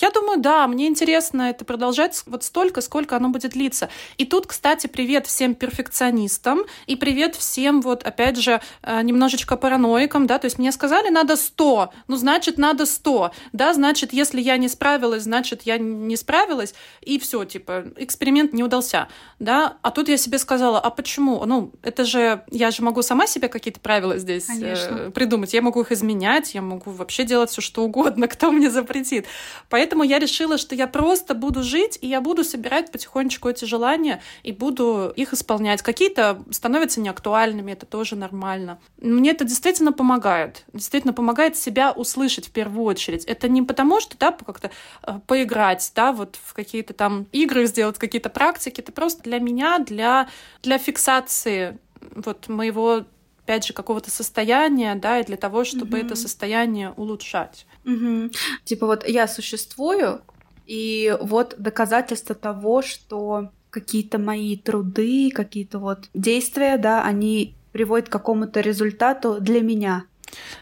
Я 0.00 0.10
думаю, 0.10 0.38
да, 0.38 0.66
мне 0.68 0.86
интересно 0.86 1.50
это 1.50 1.64
продолжать 1.64 2.22
вот 2.26 2.44
столько, 2.44 2.80
сколько 2.80 3.16
оно 3.16 3.30
будет 3.30 3.52
длиться. 3.52 3.88
И 4.16 4.24
тут, 4.24 4.46
кстати, 4.46 4.86
привет 4.86 5.26
всем 5.26 5.56
перфекционистам 5.56 6.60
и 6.86 6.94
привет 6.94 7.34
всем 7.34 7.80
вот, 7.80 8.04
опять 8.04 8.36
же, 8.36 8.60
э, 8.82 9.02
немножечко 9.02 9.56
параноикам, 9.56 10.28
да, 10.28 10.38
то 10.38 10.44
есть 10.44 10.58
мне 10.58 10.70
сказали, 10.70 11.08
надо 11.08 11.34
100, 11.34 11.92
ну, 12.06 12.16
значит, 12.16 12.58
надо 12.58 12.86
100, 12.86 13.32
да, 13.52 13.74
значит, 13.74 14.12
если 14.12 14.40
я 14.40 14.56
не 14.56 14.68
справилась, 14.68 15.24
значит, 15.24 15.62
я 15.62 15.78
не 15.78 16.16
справилась, 16.16 16.74
и 17.00 17.18
все, 17.18 17.44
типа, 17.44 17.86
эксперимент 17.96 18.52
не 18.52 18.62
удался, 18.62 19.08
да, 19.40 19.78
а 19.82 19.90
тут 19.90 20.08
я 20.08 20.16
себе 20.16 20.38
сказала, 20.38 20.78
а 20.78 20.90
почему? 20.90 21.44
Ну, 21.44 21.72
это 21.82 22.04
же, 22.04 22.44
я 22.52 22.70
же 22.70 22.84
могу 22.84 23.02
сама 23.02 23.26
себе 23.26 23.48
какие-то 23.48 23.80
правила 23.80 24.16
здесь 24.16 24.48
э, 24.48 25.10
придумать, 25.10 25.54
я 25.54 25.62
могу 25.62 25.80
их 25.80 25.90
изменять, 25.90 26.54
я 26.54 26.62
могу 26.62 26.92
вообще 26.92 27.24
делать 27.24 27.50
все 27.50 27.60
что 27.60 27.82
угодно, 27.82 28.28
кто 28.28 28.52
мне 28.52 28.70
запретит. 28.70 29.26
Поэтому 29.68 29.87
Поэтому 29.88 30.04
я 30.04 30.18
решила, 30.18 30.58
что 30.58 30.74
я 30.74 30.86
просто 30.86 31.32
буду 31.32 31.62
жить, 31.62 31.98
и 32.02 32.06
я 32.06 32.20
буду 32.20 32.44
собирать 32.44 32.92
потихонечку 32.92 33.48
эти 33.48 33.64
желания, 33.64 34.20
и 34.42 34.52
буду 34.52 35.10
их 35.16 35.32
исполнять. 35.32 35.80
Какие-то 35.80 36.44
становятся 36.50 37.00
неактуальными, 37.00 37.72
это 37.72 37.86
тоже 37.86 38.14
нормально. 38.14 38.78
Мне 39.00 39.30
это 39.30 39.44
действительно 39.44 39.94
помогает. 39.94 40.64
Действительно 40.74 41.14
помогает 41.14 41.56
себя 41.56 41.90
услышать 41.90 42.48
в 42.48 42.50
первую 42.50 42.84
очередь. 42.84 43.24
Это 43.24 43.48
не 43.48 43.62
потому, 43.62 44.02
что, 44.02 44.18
да, 44.18 44.30
как-то 44.32 44.70
э, 45.04 45.20
поиграть, 45.26 45.90
да, 45.94 46.12
вот 46.12 46.36
в 46.44 46.52
какие-то 46.52 46.92
там 46.92 47.26
игры 47.32 47.64
сделать, 47.64 47.96
какие-то 47.96 48.28
практики. 48.28 48.82
Это 48.82 48.92
просто 48.92 49.22
для 49.22 49.38
меня, 49.38 49.78
для, 49.78 50.28
для 50.62 50.76
фиксации 50.76 51.78
вот 52.14 52.48
моего 52.48 53.04
опять 53.48 53.66
же, 53.66 53.72
какого-то 53.72 54.10
состояния, 54.10 54.94
да, 54.94 55.20
и 55.20 55.24
для 55.24 55.38
того, 55.38 55.64
чтобы 55.64 55.98
mm-hmm. 55.98 56.06
это 56.06 56.16
состояние 56.16 56.92
улучшать. 56.96 57.66
Угу. 57.86 58.30
Типа 58.64 58.86
вот 58.86 59.08
я 59.08 59.26
существую, 59.26 60.20
и 60.66 61.16
вот 61.22 61.54
доказательство 61.56 62.34
того, 62.34 62.82
что 62.82 63.48
какие-то 63.70 64.18
мои 64.18 64.54
труды, 64.58 65.30
какие-то 65.34 65.78
вот 65.78 66.10
действия, 66.12 66.76
да, 66.76 67.02
они 67.02 67.54
приводят 67.72 68.10
к 68.10 68.12
какому-то 68.12 68.60
результату 68.60 69.38
для 69.40 69.62
меня. 69.62 70.04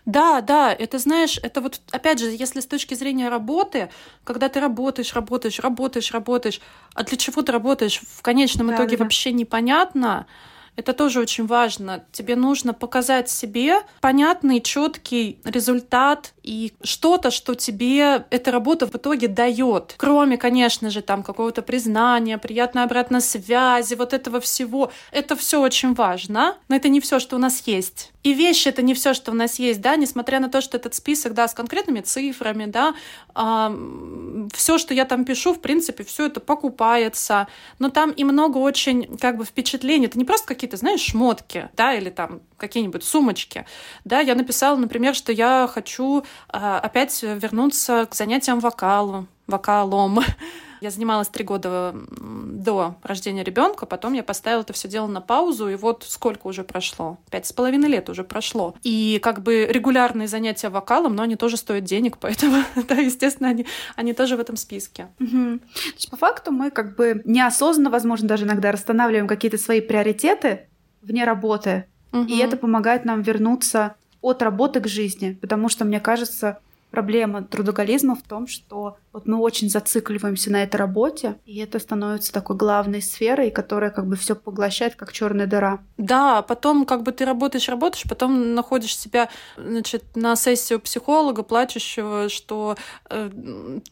Да, 0.05 0.41
да, 0.41 0.73
это 0.73 0.99
знаешь, 1.01 1.41
это 1.43 1.61
вот 1.61 1.81
опять 1.91 2.21
же, 2.21 2.27
если 2.27 2.61
с 2.61 2.67
точки 2.67 2.95
зрения 2.95 3.29
работы, 3.29 3.89
когда 4.23 4.49
ты 4.49 4.61
работаешь, 4.61 5.13
работаешь, 5.13 5.59
работаешь, 5.59 6.13
работаешь, 6.13 6.61
а 6.95 7.03
для 7.03 7.17
чего 7.17 7.43
ты 7.43 7.51
работаешь, 7.51 8.01
в 8.01 8.23
конечном 8.23 8.69
да, 8.69 8.77
итоге 8.77 8.97
да. 8.97 9.03
вообще 9.03 9.33
непонятно. 9.33 10.29
Это 10.77 10.93
тоже 10.93 11.21
очень 11.21 11.47
важно. 11.47 12.05
Тебе 12.13 12.37
нужно 12.37 12.75
показать 12.75 13.31
себе 13.31 13.81
понятный, 14.01 14.61
четкий 14.61 15.41
результат 15.45 16.35
и 16.43 16.73
что-то, 16.83 17.31
что 17.31 17.55
тебе 17.55 18.25
эта 18.31 18.51
работа 18.51 18.87
в 18.87 18.95
итоге 18.95 19.29
дает. 19.29 19.95
Кроме, 19.97 20.37
конечно 20.37 20.91
же, 20.91 21.03
там 21.03 21.23
какого-то 21.23 21.63
признания, 21.63 22.39
приятной 22.39 22.85
обратной 22.85 23.21
связи, 23.21 23.95
вот 23.95 24.13
этого 24.13 24.41
всего. 24.41 24.93
Это 25.11 25.35
все 25.35 25.61
очень 25.61 25.95
важно, 25.95 26.57
но 26.69 26.77
это 26.77 26.89
не 26.89 27.01
все, 27.01 27.19
что 27.19 27.37
у 27.37 27.39
нас 27.39 27.63
есть. 27.67 28.13
И 28.27 28.35
вещи 28.35 28.69
это 28.69 28.83
не 28.83 28.93
все, 28.93 29.15
что 29.15 29.31
у 29.31 29.35
нас 29.35 29.61
есть, 29.61 29.81
да, 29.81 29.95
несмотря 29.95 30.41
на 30.41 30.49
то, 30.49 30.61
что 30.61 30.77
этот 30.77 30.95
список, 30.95 31.33
да, 31.33 31.47
с 31.47 31.55
конкретными 31.55 32.01
цифрами, 32.01 32.67
да, 32.67 32.95
э, 33.37 34.49
все, 34.53 34.79
что 34.79 34.95
я 34.95 35.05
там 35.05 35.25
пишу, 35.25 35.55
в 35.55 35.61
принципе, 35.61 36.03
все 36.03 36.27
это 36.27 36.41
покупается, 36.41 37.47
но 37.79 37.89
там 37.89 38.11
и 38.11 38.25
много 38.25 38.59
очень, 38.59 39.17
как 39.19 39.37
бы, 39.37 39.45
впечатлений. 39.45 40.07
Это 40.07 40.19
не 40.19 40.25
просто 40.25 40.49
какие-то, 40.67 40.77
знаешь, 40.79 41.01
шмотки, 41.01 41.69
да, 41.77 41.95
или 41.95 42.11
там 42.11 42.41
какие-нибудь 42.57 43.05
сумочки, 43.05 43.65
да, 44.05 44.21
я 44.21 44.35
написала, 44.35 44.77
например, 44.77 45.15
что 45.15 45.31
я 45.31 45.69
хочу 45.73 46.25
э, 46.53 46.81
опять 46.83 47.23
вернуться 47.23 48.07
к 48.11 48.15
занятиям 48.17 48.59
вокалу, 48.59 49.29
вокалом, 49.47 50.19
Я 50.81 50.91
занималась 50.91 51.29
три 51.29 51.45
года 51.45 51.95
до 52.21 52.97
рождения 53.03 53.45
ребенка, 53.45 53.87
потом 53.87 54.13
я 54.13 54.23
поставила 54.23 54.63
это 54.63 54.73
все 54.73 54.89
дело 54.89 55.07
на 55.07 55.21
паузу, 55.21 55.69
и 55.69 55.77
вот 55.77 56.05
сколько 56.07 56.47
уже 56.47 56.65
прошло? 56.65 57.19
Пять 57.31 57.47
с 57.47 57.53
половиной 57.53 57.89
лет 57.89 58.09
уже 58.09 58.25
прошло. 58.25 58.75
И 58.83 59.19
как 59.23 59.43
бы 59.43 59.67
регулярные 59.69 60.29
занятия 60.29 60.69
вокалом, 60.69 61.15
но 61.15 61.23
они 61.23 61.37
тоже 61.37 61.57
стоят 61.57 61.85
денег, 61.85 62.19
поэтому, 62.21 62.63
да, 62.89 62.97
естественно, 62.97 63.49
они, 63.49 63.67
они 63.97 64.13
тоже 64.13 64.37
в 64.37 64.41
этом 64.41 64.57
списке. 64.57 65.09
Угу. 65.21 65.59
То 65.59 65.95
есть, 65.95 66.11
по 66.11 66.17
факту 66.17 66.53
мы 66.53 66.71
как 66.71 66.97
бы 66.97 67.23
неосознанно, 67.25 67.91
возможно, 67.91 68.29
даже 68.29 68.45
иногда 68.45 68.73
расстанавливаем 68.73 69.29
какие-то 69.29 69.59
свои 69.59 69.81
приоритеты 69.81 70.69
вне 71.03 71.25
работы, 71.25 71.87
угу. 72.13 72.25
и 72.25 72.39
это 72.39 72.57
помогает 72.57 73.05
нам 73.05 73.23
вернуться 73.23 73.95
от 74.21 74.43
работы 74.43 74.81
к 74.81 74.89
жизни, 74.89 75.39
потому 75.41 75.69
что, 75.69 75.85
мне 75.85 76.01
кажется, 76.01 76.59
проблема 76.91 77.43
трудоголизма 77.43 78.15
в 78.15 78.23
том, 78.23 78.47
что 78.47 78.97
вот 79.17 79.27
мы 79.27 79.39
очень 79.39 79.71
зацикливаемся 79.71 80.53
на 80.53 80.63
этой 80.63 80.77
работе, 80.77 81.37
и 81.47 81.57
это 81.61 81.79
становится 81.79 82.35
такой 82.35 82.55
главной 82.55 83.01
сферой, 83.01 83.51
которая 83.51 83.89
как 83.91 84.07
бы 84.07 84.15
все 84.15 84.37
поглощает, 84.37 84.95
как 84.95 85.11
черная 85.11 85.47
дыра. 85.47 85.79
Да, 85.97 86.43
потом 86.43 86.85
как 86.85 87.03
бы 87.03 87.13
ты 87.13 87.25
работаешь, 87.25 87.67
работаешь, 87.71 88.05
потом 88.07 88.55
находишь 88.55 88.95
себя, 88.95 89.31
значит, 89.57 90.05
на 90.17 90.37
сессию 90.37 90.81
психолога, 90.81 91.45
плачущего, 91.45 92.29
что 92.29 92.77
э, 93.09 93.31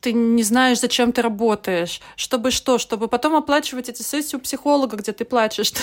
ты 0.01 0.13
не 0.13 0.43
знаешь, 0.43 0.81
зачем 0.81 1.11
ты 1.11 1.23
работаешь, 1.23 2.03
чтобы 2.17 2.51
что, 2.51 2.77
чтобы 2.77 3.09
потом 3.09 3.35
оплачивать 3.35 3.89
эти 3.89 4.03
сессии 4.03 4.37
у 4.37 4.41
психолога, 4.41 4.99
где 4.99 5.13
ты 5.13 5.25
плачешь. 5.25 5.73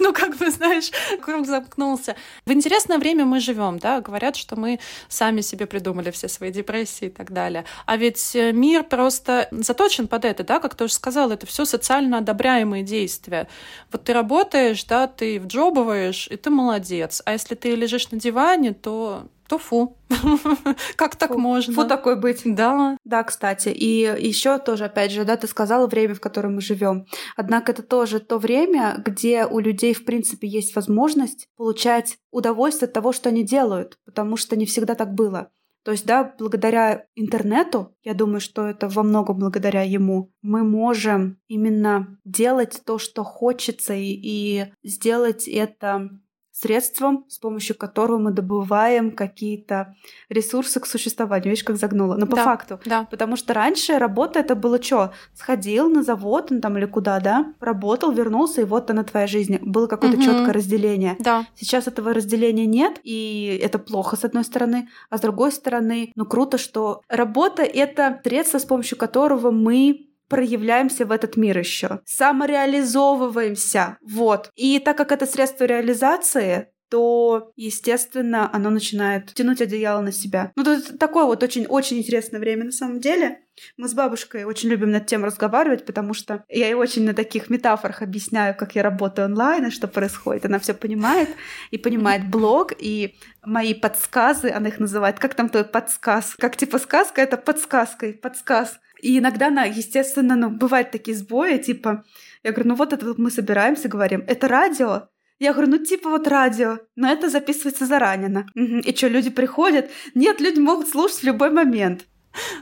Ну, 0.00 0.12
как 0.12 0.36
бы, 0.36 0.50
знаешь, 0.50 0.90
круг 1.20 1.46
замкнулся. 1.46 2.16
В 2.46 2.52
интересное 2.52 2.98
время 2.98 3.24
мы 3.24 3.40
живем, 3.40 3.78
да, 3.78 4.00
говорят, 4.00 4.36
что 4.36 4.56
мы 4.56 4.80
сами 5.08 5.40
себе 5.40 5.66
придумали 5.66 6.10
все 6.10 6.28
свои 6.28 6.50
депрессии 6.50 7.06
и 7.06 7.10
так 7.10 7.32
далее. 7.32 7.64
А 7.86 7.96
ведь 7.96 8.34
э, 8.34 8.43
мир 8.52 8.84
просто 8.84 9.48
заточен 9.50 10.08
под 10.08 10.24
это, 10.24 10.44
да, 10.44 10.60
как 10.60 10.74
ты 10.74 10.84
уже 10.84 10.94
сказала, 10.94 11.32
это 11.32 11.46
все 11.46 11.64
социально 11.64 12.18
одобряемые 12.18 12.82
действия. 12.82 13.48
Вот 13.92 14.04
ты 14.04 14.12
работаешь, 14.12 14.84
да, 14.84 15.06
ты 15.06 15.40
вджобываешь, 15.40 16.28
и 16.28 16.36
ты 16.36 16.50
молодец. 16.50 17.22
А 17.24 17.32
если 17.32 17.54
ты 17.54 17.74
лежишь 17.74 18.10
на 18.10 18.18
диване, 18.18 18.72
то 18.72 19.26
то 19.48 19.58
фу. 19.58 19.96
как 20.96 21.16
так 21.16 21.36
можно? 21.36 21.74
Фу 21.74 21.84
такой 21.84 22.16
быть. 22.16 22.42
Да. 22.44 22.96
Да, 23.04 23.22
кстати. 23.22 23.68
И 23.68 24.00
еще 24.00 24.58
тоже, 24.58 24.86
опять 24.86 25.12
же, 25.12 25.24
да, 25.24 25.36
ты 25.36 25.46
сказала 25.46 25.86
время, 25.86 26.14
в 26.14 26.20
котором 26.20 26.54
мы 26.54 26.60
живем. 26.60 27.06
Однако 27.36 27.72
это 27.72 27.82
тоже 27.82 28.20
то 28.20 28.38
время, 28.38 29.02
где 29.04 29.44
у 29.46 29.58
людей, 29.58 29.92
в 29.92 30.04
принципе, 30.04 30.48
есть 30.48 30.74
возможность 30.74 31.48
получать 31.56 32.16
удовольствие 32.30 32.86
от 32.86 32.94
того, 32.94 33.12
что 33.12 33.28
они 33.28 33.42
делают, 33.42 33.98
потому 34.04 34.36
что 34.36 34.56
не 34.56 34.66
всегда 34.66 34.94
так 34.94 35.12
было. 35.14 35.50
То 35.84 35.92
есть, 35.92 36.06
да, 36.06 36.34
благодаря 36.38 37.04
интернету, 37.14 37.94
я 38.02 38.14
думаю, 38.14 38.40
что 38.40 38.66
это 38.66 38.88
во 38.88 39.02
многом 39.02 39.38
благодаря 39.38 39.82
ему, 39.82 40.32
мы 40.40 40.64
можем 40.64 41.38
именно 41.46 42.18
делать 42.24 42.80
то, 42.86 42.98
что 42.98 43.22
хочется, 43.22 43.92
и, 43.92 44.08
и 44.10 44.72
сделать 44.82 45.46
это 45.46 46.08
средством, 46.54 47.24
с 47.28 47.38
помощью 47.38 47.76
которого 47.76 48.18
мы 48.18 48.30
добываем 48.30 49.10
какие-то 49.10 49.96
ресурсы 50.28 50.78
к 50.78 50.86
существованию. 50.86 51.50
Видишь, 51.50 51.64
как 51.64 51.76
загнула. 51.76 52.14
Но 52.16 52.26
по 52.26 52.36
да, 52.36 52.44
факту. 52.44 52.80
Да. 52.84 53.08
Потому 53.10 53.36
что 53.36 53.54
раньше 53.54 53.98
работа 53.98 54.38
это 54.38 54.54
было 54.54 54.80
что? 54.80 55.12
Сходил 55.34 55.90
на 55.90 56.04
завод 56.04 56.50
ну, 56.50 56.60
там 56.60 56.78
или 56.78 56.86
куда, 56.86 57.18
да? 57.18 57.52
Работал, 57.58 58.12
вернулся, 58.12 58.60
и 58.60 58.64
вот 58.64 58.88
она 58.90 59.02
твоя 59.02 59.26
жизнь. 59.26 59.58
Было 59.62 59.88
какое-то 59.88 60.16
угу. 60.16 60.24
четкое 60.24 60.52
разделение. 60.52 61.16
Да. 61.18 61.44
Сейчас 61.56 61.88
этого 61.88 62.14
разделения 62.14 62.66
нет, 62.66 63.00
и 63.02 63.58
это 63.60 63.80
плохо 63.80 64.16
с 64.16 64.24
одной 64.24 64.44
стороны, 64.44 64.88
а 65.10 65.18
с 65.18 65.20
другой 65.20 65.50
стороны, 65.50 66.12
ну 66.14 66.24
круто, 66.24 66.56
что 66.56 67.02
работа 67.08 67.62
это 67.62 68.20
средство, 68.22 68.58
с 68.58 68.64
помощью 68.64 68.96
которого 68.96 69.50
мы 69.50 70.06
проявляемся 70.28 71.06
в 71.06 71.12
этот 71.12 71.36
мир 71.36 71.58
еще, 71.58 72.00
самореализовываемся, 72.06 73.98
вот. 74.02 74.50
И 74.54 74.78
так 74.78 74.96
как 74.96 75.12
это 75.12 75.26
средство 75.26 75.64
реализации, 75.64 76.68
то, 76.94 77.52
естественно, 77.56 78.48
оно 78.52 78.70
начинает 78.70 79.34
тянуть 79.34 79.60
одеяло 79.60 80.00
на 80.00 80.12
себя. 80.12 80.52
Ну, 80.54 80.62
это 80.62 80.96
такое 80.96 81.24
вот 81.24 81.42
очень-очень 81.42 81.98
интересное 81.98 82.38
время 82.38 82.66
на 82.66 82.70
самом 82.70 83.00
деле. 83.00 83.40
Мы 83.76 83.88
с 83.88 83.94
бабушкой 83.94 84.44
очень 84.44 84.68
любим 84.68 84.92
над 84.92 85.06
тем 85.06 85.24
разговаривать, 85.24 85.86
потому 85.86 86.14
что 86.14 86.44
я 86.48 86.66
ей 86.66 86.74
очень 86.74 87.04
на 87.04 87.12
таких 87.12 87.50
метафорах 87.50 88.02
объясняю, 88.02 88.54
как 88.56 88.76
я 88.76 88.84
работаю 88.84 89.26
онлайн 89.26 89.66
и 89.66 89.70
что 89.70 89.88
происходит. 89.88 90.44
Она 90.44 90.60
все 90.60 90.72
понимает 90.72 91.28
и 91.72 91.78
понимает 91.78 92.28
блог, 92.28 92.72
и 92.78 93.16
мои 93.44 93.74
подсказы, 93.74 94.50
она 94.50 94.68
их 94.68 94.78
называет, 94.78 95.18
как 95.18 95.34
там 95.34 95.48
твой 95.48 95.64
подсказ? 95.64 96.36
Как 96.38 96.56
типа 96.56 96.78
сказка, 96.78 97.20
это 97.20 97.36
подсказкой, 97.36 98.12
подсказ. 98.12 98.78
И 99.04 99.18
иногда, 99.18 99.48
она, 99.48 99.64
естественно, 99.64 100.34
ну, 100.34 100.48
бывают 100.48 100.90
такие 100.90 101.14
сбои, 101.14 101.58
типа, 101.58 102.04
я 102.42 102.52
говорю, 102.52 102.70
ну 102.70 102.74
вот 102.74 102.94
это 102.94 103.04
вот 103.04 103.18
мы 103.18 103.30
собираемся, 103.30 103.88
говорим, 103.88 104.24
это 104.26 104.48
радио? 104.48 105.08
Я 105.38 105.52
говорю, 105.52 105.72
ну 105.72 105.78
типа 105.84 106.08
вот 106.08 106.26
радио, 106.26 106.78
но 106.96 107.12
это 107.12 107.28
записывается 107.28 107.84
заранее. 107.84 108.46
Угу. 108.54 108.78
И 108.78 108.96
что, 108.96 109.08
люди 109.08 109.28
приходят? 109.28 109.90
Нет, 110.14 110.40
люди 110.40 110.58
могут 110.58 110.88
слушать 110.88 111.18
в 111.18 111.24
любой 111.24 111.50
момент. 111.50 112.06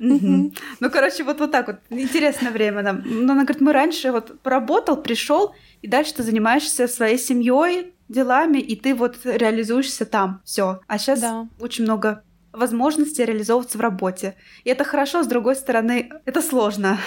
Угу. 0.01 0.53
Ну, 0.80 0.90
короче, 0.90 1.22
вот, 1.22 1.38
вот 1.38 1.53
так 1.53 1.68
вот. 1.68 1.76
Интересное 1.90 2.51
время 2.51 2.82
нам. 2.82 3.03
Но 3.05 3.34
она 3.34 3.45
говорит, 3.45 3.61
мы 3.61 3.72
раньше 3.72 4.11
вот 4.11 4.40
поработал, 4.40 5.01
пришел, 5.01 5.55
и 5.80 5.86
дальше 5.86 6.14
ты 6.14 6.24
занимаешься 6.24 6.88
своей 6.88 7.18
семьей, 7.18 7.95
делами, 8.09 8.59
и 8.59 8.74
ты 8.74 8.97
вот 8.97 9.18
реализуешься 9.24 10.07
там. 10.07 10.40
Все. 10.45 10.80
А 10.88 10.99
сейчас 10.99 11.20
да. 11.20 11.47
очень 11.61 11.84
много 11.84 12.24
возможности 12.53 13.22
реализовываться 13.22 13.78
в 13.78 13.80
работе. 13.80 14.34
И 14.64 14.70
это 14.70 14.84
хорошо, 14.84 15.22
с 15.22 15.26
другой 15.26 15.57
стороны, 15.57 16.11
это 16.24 16.42
сложно. 16.42 16.98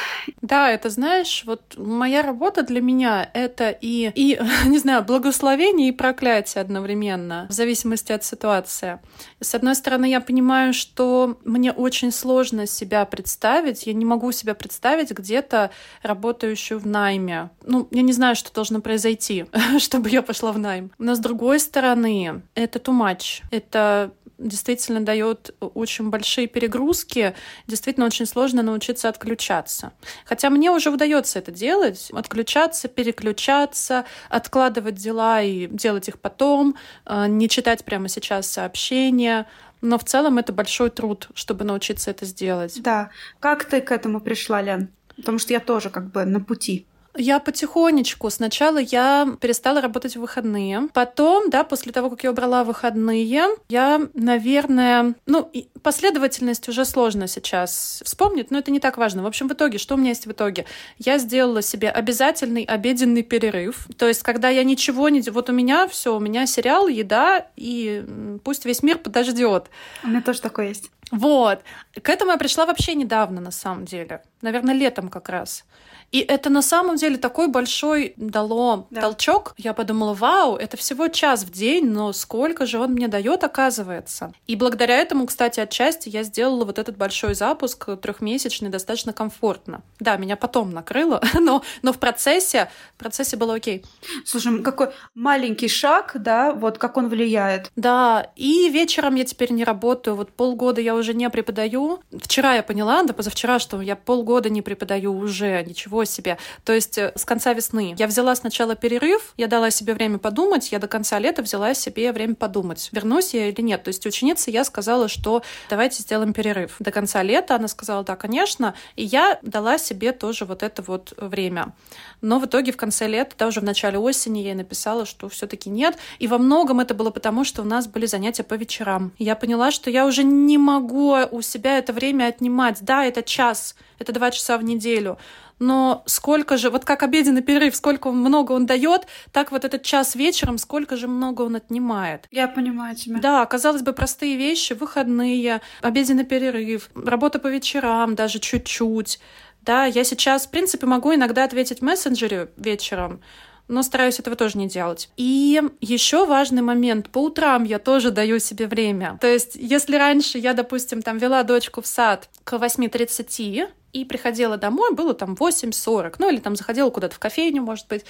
Да, 0.42 0.72
это 0.72 0.90
знаешь, 0.90 1.44
вот 1.46 1.76
моя 1.78 2.22
работа 2.22 2.64
для 2.64 2.82
меня 2.82 3.30
это 3.34 3.70
и, 3.70 4.12
и 4.16 4.40
не 4.66 4.80
знаю, 4.80 5.04
благословение 5.04 5.90
и 5.90 5.92
проклятие 5.92 6.62
одновременно, 6.62 7.48
в 7.50 7.54
зависимости 7.54 8.12
от 8.12 8.24
ситуации. 8.24 9.00
С 9.40 9.54
одной 9.56 9.76
стороны, 9.76 10.10
я 10.10 10.22
понимаю, 10.22 10.74
что 10.74 11.38
мне 11.44 11.72
очень 11.72 12.12
сложно 12.12 12.66
себя 12.66 13.06
представить, 13.06 13.88
я 13.88 13.94
не 13.94 14.06
могу 14.06 14.32
себя 14.32 14.56
представить 14.56 15.12
где-то 15.12 15.72
работающую 16.02 16.80
в 16.80 16.88
найме. 16.88 17.50
Ну, 17.64 17.88
я 17.92 18.02
не 18.02 18.14
знаю, 18.14 18.36
что 18.36 18.54
должно 18.54 18.82
произойти, 18.82 19.46
чтобы 19.80 20.10
я 20.10 20.22
пошла 20.22 20.52
в 20.52 20.60
найм. 20.60 20.92
Но 20.98 21.16
с 21.16 21.20
другой 21.20 21.60
стороны, 21.60 22.42
это 22.56 22.80
too 22.80 22.98
much. 22.98 23.44
Это 23.52 24.12
действительно 24.38 25.02
дает 25.02 25.56
очень 25.60 26.10
большие 26.10 26.48
перегрузки, 26.48 27.36
действительно 27.68 28.06
очень 28.06 28.26
сложно 28.26 28.64
научиться 28.64 29.10
отключаться. 29.10 29.94
Хотя 30.26 30.50
мне 30.50 30.72
уже 30.72 30.90
удается 30.90 31.40
это 31.40 31.52
делать, 31.52 32.10
отключаться, 32.12 32.88
переключаться, 32.88 34.06
откладывать 34.30 34.96
дела 34.96 35.42
и 35.42 35.68
делать 35.68 36.08
их 36.08 36.20
потом, 36.20 36.76
э, 37.06 37.28
не 37.28 37.50
читать 37.50 37.84
прямо 37.86 38.10
сейчас 38.10 38.48
сообщения, 38.48 39.48
но 39.82 39.98
в 39.98 40.04
целом 40.04 40.38
это 40.38 40.52
большой 40.54 40.90
труд, 40.90 41.30
чтобы 41.34 41.64
научиться 41.64 42.12
это 42.12 42.26
сделать. 42.26 42.82
Да. 42.82 43.10
Как 43.40 43.66
ты 43.66 43.82
к 43.82 43.92
этому 43.92 44.20
пришла, 44.20 44.62
Лен? 44.62 44.90
Потому 45.16 45.40
что 45.40 45.54
я 45.54 45.60
тоже 45.60 45.90
как 45.90 46.12
бы 46.12 46.26
на 46.26 46.40
пути. 46.40 46.86
Я 47.18 47.40
потихонечку. 47.40 48.30
Сначала 48.30 48.78
я 48.78 49.28
перестала 49.40 49.82
работать 49.82 50.16
в 50.16 50.22
выходные. 50.22 50.90
Потом, 50.94 51.50
да, 51.50 51.64
после 51.64 51.92
того, 51.92 52.10
как 52.10 52.24
я 52.24 52.32
убрала 52.32 52.64
выходные, 52.64 53.48
я, 53.70 54.02
наверное, 54.14 55.16
ну, 55.26 55.52
последовательность 55.82 56.68
уже 56.70 56.86
сложно 56.86 57.28
сейчас 57.28 58.02
вспомнить, 58.04 58.52
но 58.52 58.60
это 58.60 58.72
не 58.72 58.80
так 58.80 58.98
важно. 58.98 59.24
В 59.24 59.28
общем, 59.28 59.48
в 59.48 59.54
итоге, 59.54 59.78
что 59.78 59.96
у 59.96 59.98
меня 59.98 60.10
есть 60.10 60.26
в 60.26 60.32
итоге? 60.32 60.66
Я 60.98 61.18
сделала 61.18 61.62
себе 61.62 61.90
обязательный 61.90 62.64
обеденный 62.64 63.24
перерыв. 63.24 63.88
То 63.98 64.08
есть, 64.08 64.24
когда 64.24 64.50
я 64.50 64.64
ничего 64.64 65.10
не... 65.10 65.22
Вот 65.22 65.50
у 65.50 65.54
меня 65.54 65.88
все, 65.88 66.16
у 66.16 66.20
меня 66.20 66.46
сериал, 66.48 66.88
еда, 66.88 67.48
и 67.56 68.06
пусть 68.44 68.66
весь 68.66 68.84
мир 68.84 68.98
подождет. 68.98 69.70
У 70.04 70.08
меня 70.08 70.22
тоже 70.22 70.42
такое 70.42 70.70
есть. 70.70 70.92
Вот. 71.12 71.62
К 72.02 72.10
этому 72.10 72.32
я 72.32 72.38
пришла 72.38 72.66
вообще 72.66 72.96
недавно, 72.96 73.42
на 73.42 73.52
самом 73.52 73.86
деле. 73.86 74.24
Наверное, 74.42 74.76
летом 74.76 75.10
как 75.10 75.30
раз. 75.30 75.66
И 76.12 76.20
это 76.20 76.50
на 76.50 76.62
самом 76.62 76.96
деле 76.96 77.18
такой 77.18 77.48
большой 77.48 78.14
дало 78.16 78.88
да. 78.90 79.02
толчок. 79.02 79.54
Я 79.58 79.74
подумала, 79.74 80.14
вау, 80.14 80.56
это 80.56 80.78
всего 80.78 81.08
час 81.08 81.44
в 81.44 81.52
день, 81.52 81.90
но 81.90 82.14
сколько 82.14 82.66
же 82.66 82.80
он 82.80 82.94
мне 82.94 83.08
дает, 83.08 83.44
оказывается. 83.44 84.32
И 84.48 84.56
благодаря 84.56 84.98
этому, 84.98 85.26
кстати, 85.26 85.60
отчасти 85.60 86.10
я 86.10 86.24
сделала 86.24 86.64
вот 86.64 86.80
этот 86.80 86.96
большой 86.96 87.36
запуск 87.36 87.90
трехмесячный 88.02 88.70
достаточно 88.70 89.14
комфортно. 89.14 89.82
Да, 90.00 90.16
меня 90.16 90.38
потом 90.38 90.72
накрыло, 90.72 91.22
но, 91.40 91.64
но 91.82 91.92
в 91.92 92.00
процессе, 92.00 92.70
в 92.96 93.00
процессе 93.00 93.36
было 93.36 93.56
окей. 93.56 93.84
Слушай, 94.26 94.62
какой 94.62 94.92
маленький 95.16 95.68
шаг, 95.68 96.14
да, 96.16 96.54
вот 96.54 96.78
как 96.78 96.98
он 96.98 97.10
влияет. 97.10 97.72
Да, 97.76 98.32
и 98.36 98.70
вечером 98.70 99.16
я 99.16 99.26
теперь 99.26 99.52
не 99.52 99.64
работаю. 99.64 100.16
Вот 100.16 100.32
полгода 100.32 100.80
я 100.80 100.95
уже 100.96 101.14
не 101.14 101.30
преподаю. 101.30 102.00
Вчера 102.12 102.56
я 102.56 102.64
поняла, 102.64 103.04
да 103.04 103.14
позавчера, 103.14 103.60
что 103.60 103.82
я 103.82 103.96
полгода 103.96 104.50
не 104.50 104.62
преподаю 104.62 105.18
уже, 105.18 105.64
ничего 105.64 106.06
себе. 106.06 106.38
То 106.64 106.74
есть 106.74 106.98
э, 106.98 107.14
с 107.16 107.26
конца 107.26 107.54
весны 107.54 107.96
я 107.98 108.08
взяла 108.08 108.36
сначала 108.36 108.76
перерыв, 108.76 109.34
я 109.38 109.48
дала 109.48 109.70
себе 109.70 109.94
время 109.94 110.18
подумать, 110.18 110.72
я 110.72 110.80
до 110.80 110.88
конца 110.88 111.20
лета 111.20 111.42
взяла 111.42 111.74
себе 111.74 112.12
время 112.12 112.36
подумать, 112.36 112.90
вернусь 112.92 113.34
я 113.34 113.50
или 113.50 113.62
нет. 113.62 113.84
То 113.84 113.90
есть 113.90 114.06
ученице 114.06 114.52
я 114.52 114.64
сказала, 114.64 115.08
что 115.08 115.44
давайте 115.70 116.02
сделаем 116.02 116.34
перерыв. 116.34 116.76
До 116.80 116.92
конца 116.92 117.22
лета 117.24 117.56
она 117.56 117.68
сказала, 117.68 118.04
да, 118.04 118.16
конечно, 118.16 118.74
и 118.96 119.04
я 119.04 119.40
дала 119.42 119.78
себе 119.78 120.12
тоже 120.12 120.46
вот 120.46 120.64
это 120.64 120.82
вот 120.82 121.14
время. 121.18 121.74
Но 122.22 122.40
в 122.40 122.46
итоге 122.46 122.72
в 122.72 122.78
конце 122.78 123.08
лета, 123.08 123.36
да, 123.38 123.48
уже 123.48 123.60
в 123.60 123.64
начале 123.64 123.98
осени 123.98 124.40
я 124.40 124.50
ей 124.50 124.56
написала, 124.56 125.06
что 125.06 125.30
все 125.30 125.48
таки 125.48 125.70
нет. 125.70 125.98
И 126.20 126.28
во 126.28 126.38
многом 126.38 126.80
это 126.80 126.94
было 126.94 127.12
потому, 127.12 127.44
что 127.44 127.62
у 127.62 127.66
нас 127.66 127.88
были 127.88 128.06
занятия 128.06 128.44
по 128.44 128.56
вечерам. 128.56 129.12
Я 129.18 129.36
поняла, 129.36 129.72
что 129.72 129.90
я 129.90 130.06
уже 130.06 130.24
не 130.24 130.58
могу 130.58 130.85
у 130.94 131.42
себя 131.42 131.78
это 131.78 131.94
время 131.94 132.26
отнимать. 132.26 132.80
Да, 132.82 133.06
это 133.06 133.24
час, 133.24 133.76
это 134.00 134.12
два 134.12 134.32
часа 134.32 134.58
в 134.58 134.64
неделю, 134.64 135.18
но 135.60 136.04
сколько 136.06 136.58
же, 136.58 136.70
вот 136.70 136.86
как 136.86 137.04
обеденный 137.04 137.42
перерыв, 137.42 137.76
сколько 137.76 138.12
много 138.12 138.52
он 138.52 138.66
дает, 138.66 139.08
так 139.32 139.52
вот 139.52 139.64
этот 139.66 139.84
час 139.84 140.16
вечером, 140.16 140.58
сколько 140.58 140.98
же 140.98 141.08
много 141.08 141.44
он 141.44 141.56
отнимает. 141.56 142.28
Я 142.32 142.48
понимаю 142.48 142.96
тебя. 142.96 143.20
Да, 143.20 143.46
казалось 143.46 143.82
бы, 143.82 143.94
простые 143.94 144.36
вещи, 144.36 144.74
выходные, 144.74 145.62
обеденный 145.82 146.26
перерыв, 146.26 146.90
работа 146.96 147.40
по 147.40 147.48
вечерам 147.48 148.16
даже 148.16 148.40
чуть-чуть. 148.40 149.20
Да, 149.62 149.86
я 149.86 150.04
сейчас, 150.04 150.46
в 150.46 150.52
принципе, 150.52 150.86
могу 150.86 151.16
иногда 151.16 151.44
ответить 151.44 151.80
в 151.80 151.84
мессенджере 151.84 152.52
вечером, 152.58 153.22
но 153.68 153.84
стараюсь 153.84 154.20
этого 154.20 154.36
тоже 154.36 154.58
не 154.58 154.68
делать. 154.68 155.10
И 155.18 155.62
еще 155.82 156.26
важный 156.26 156.62
момент. 156.62 157.10
По 157.10 157.20
утрам 157.20 157.64
я 157.64 157.80
тоже 157.80 158.12
даю 158.12 158.40
себе 158.40 158.68
время. 158.68 159.18
То 159.22 159.28
есть, 159.28 159.56
если 159.56 159.96
раньше 159.96 160.38
я, 160.38 160.54
допустим, 160.54 161.02
там 161.02 161.18
вела 161.18 161.44
дочку 161.44 161.82
в 161.82 161.88
сад 161.88 162.30
к 162.44 162.54
8.30, 162.54 163.68
и 163.94 164.04
приходила 164.04 164.58
домой, 164.58 164.94
было 164.94 165.14
там 165.14 165.36
8.40, 165.40 166.16
ну 166.20 166.30
или 166.30 166.40
там 166.40 166.56
заходила 166.58 166.90
куда-то 166.90 167.16
в 167.16 167.20
кофейню, 167.20 167.62
может 167.62 167.88
быть. 167.88 168.06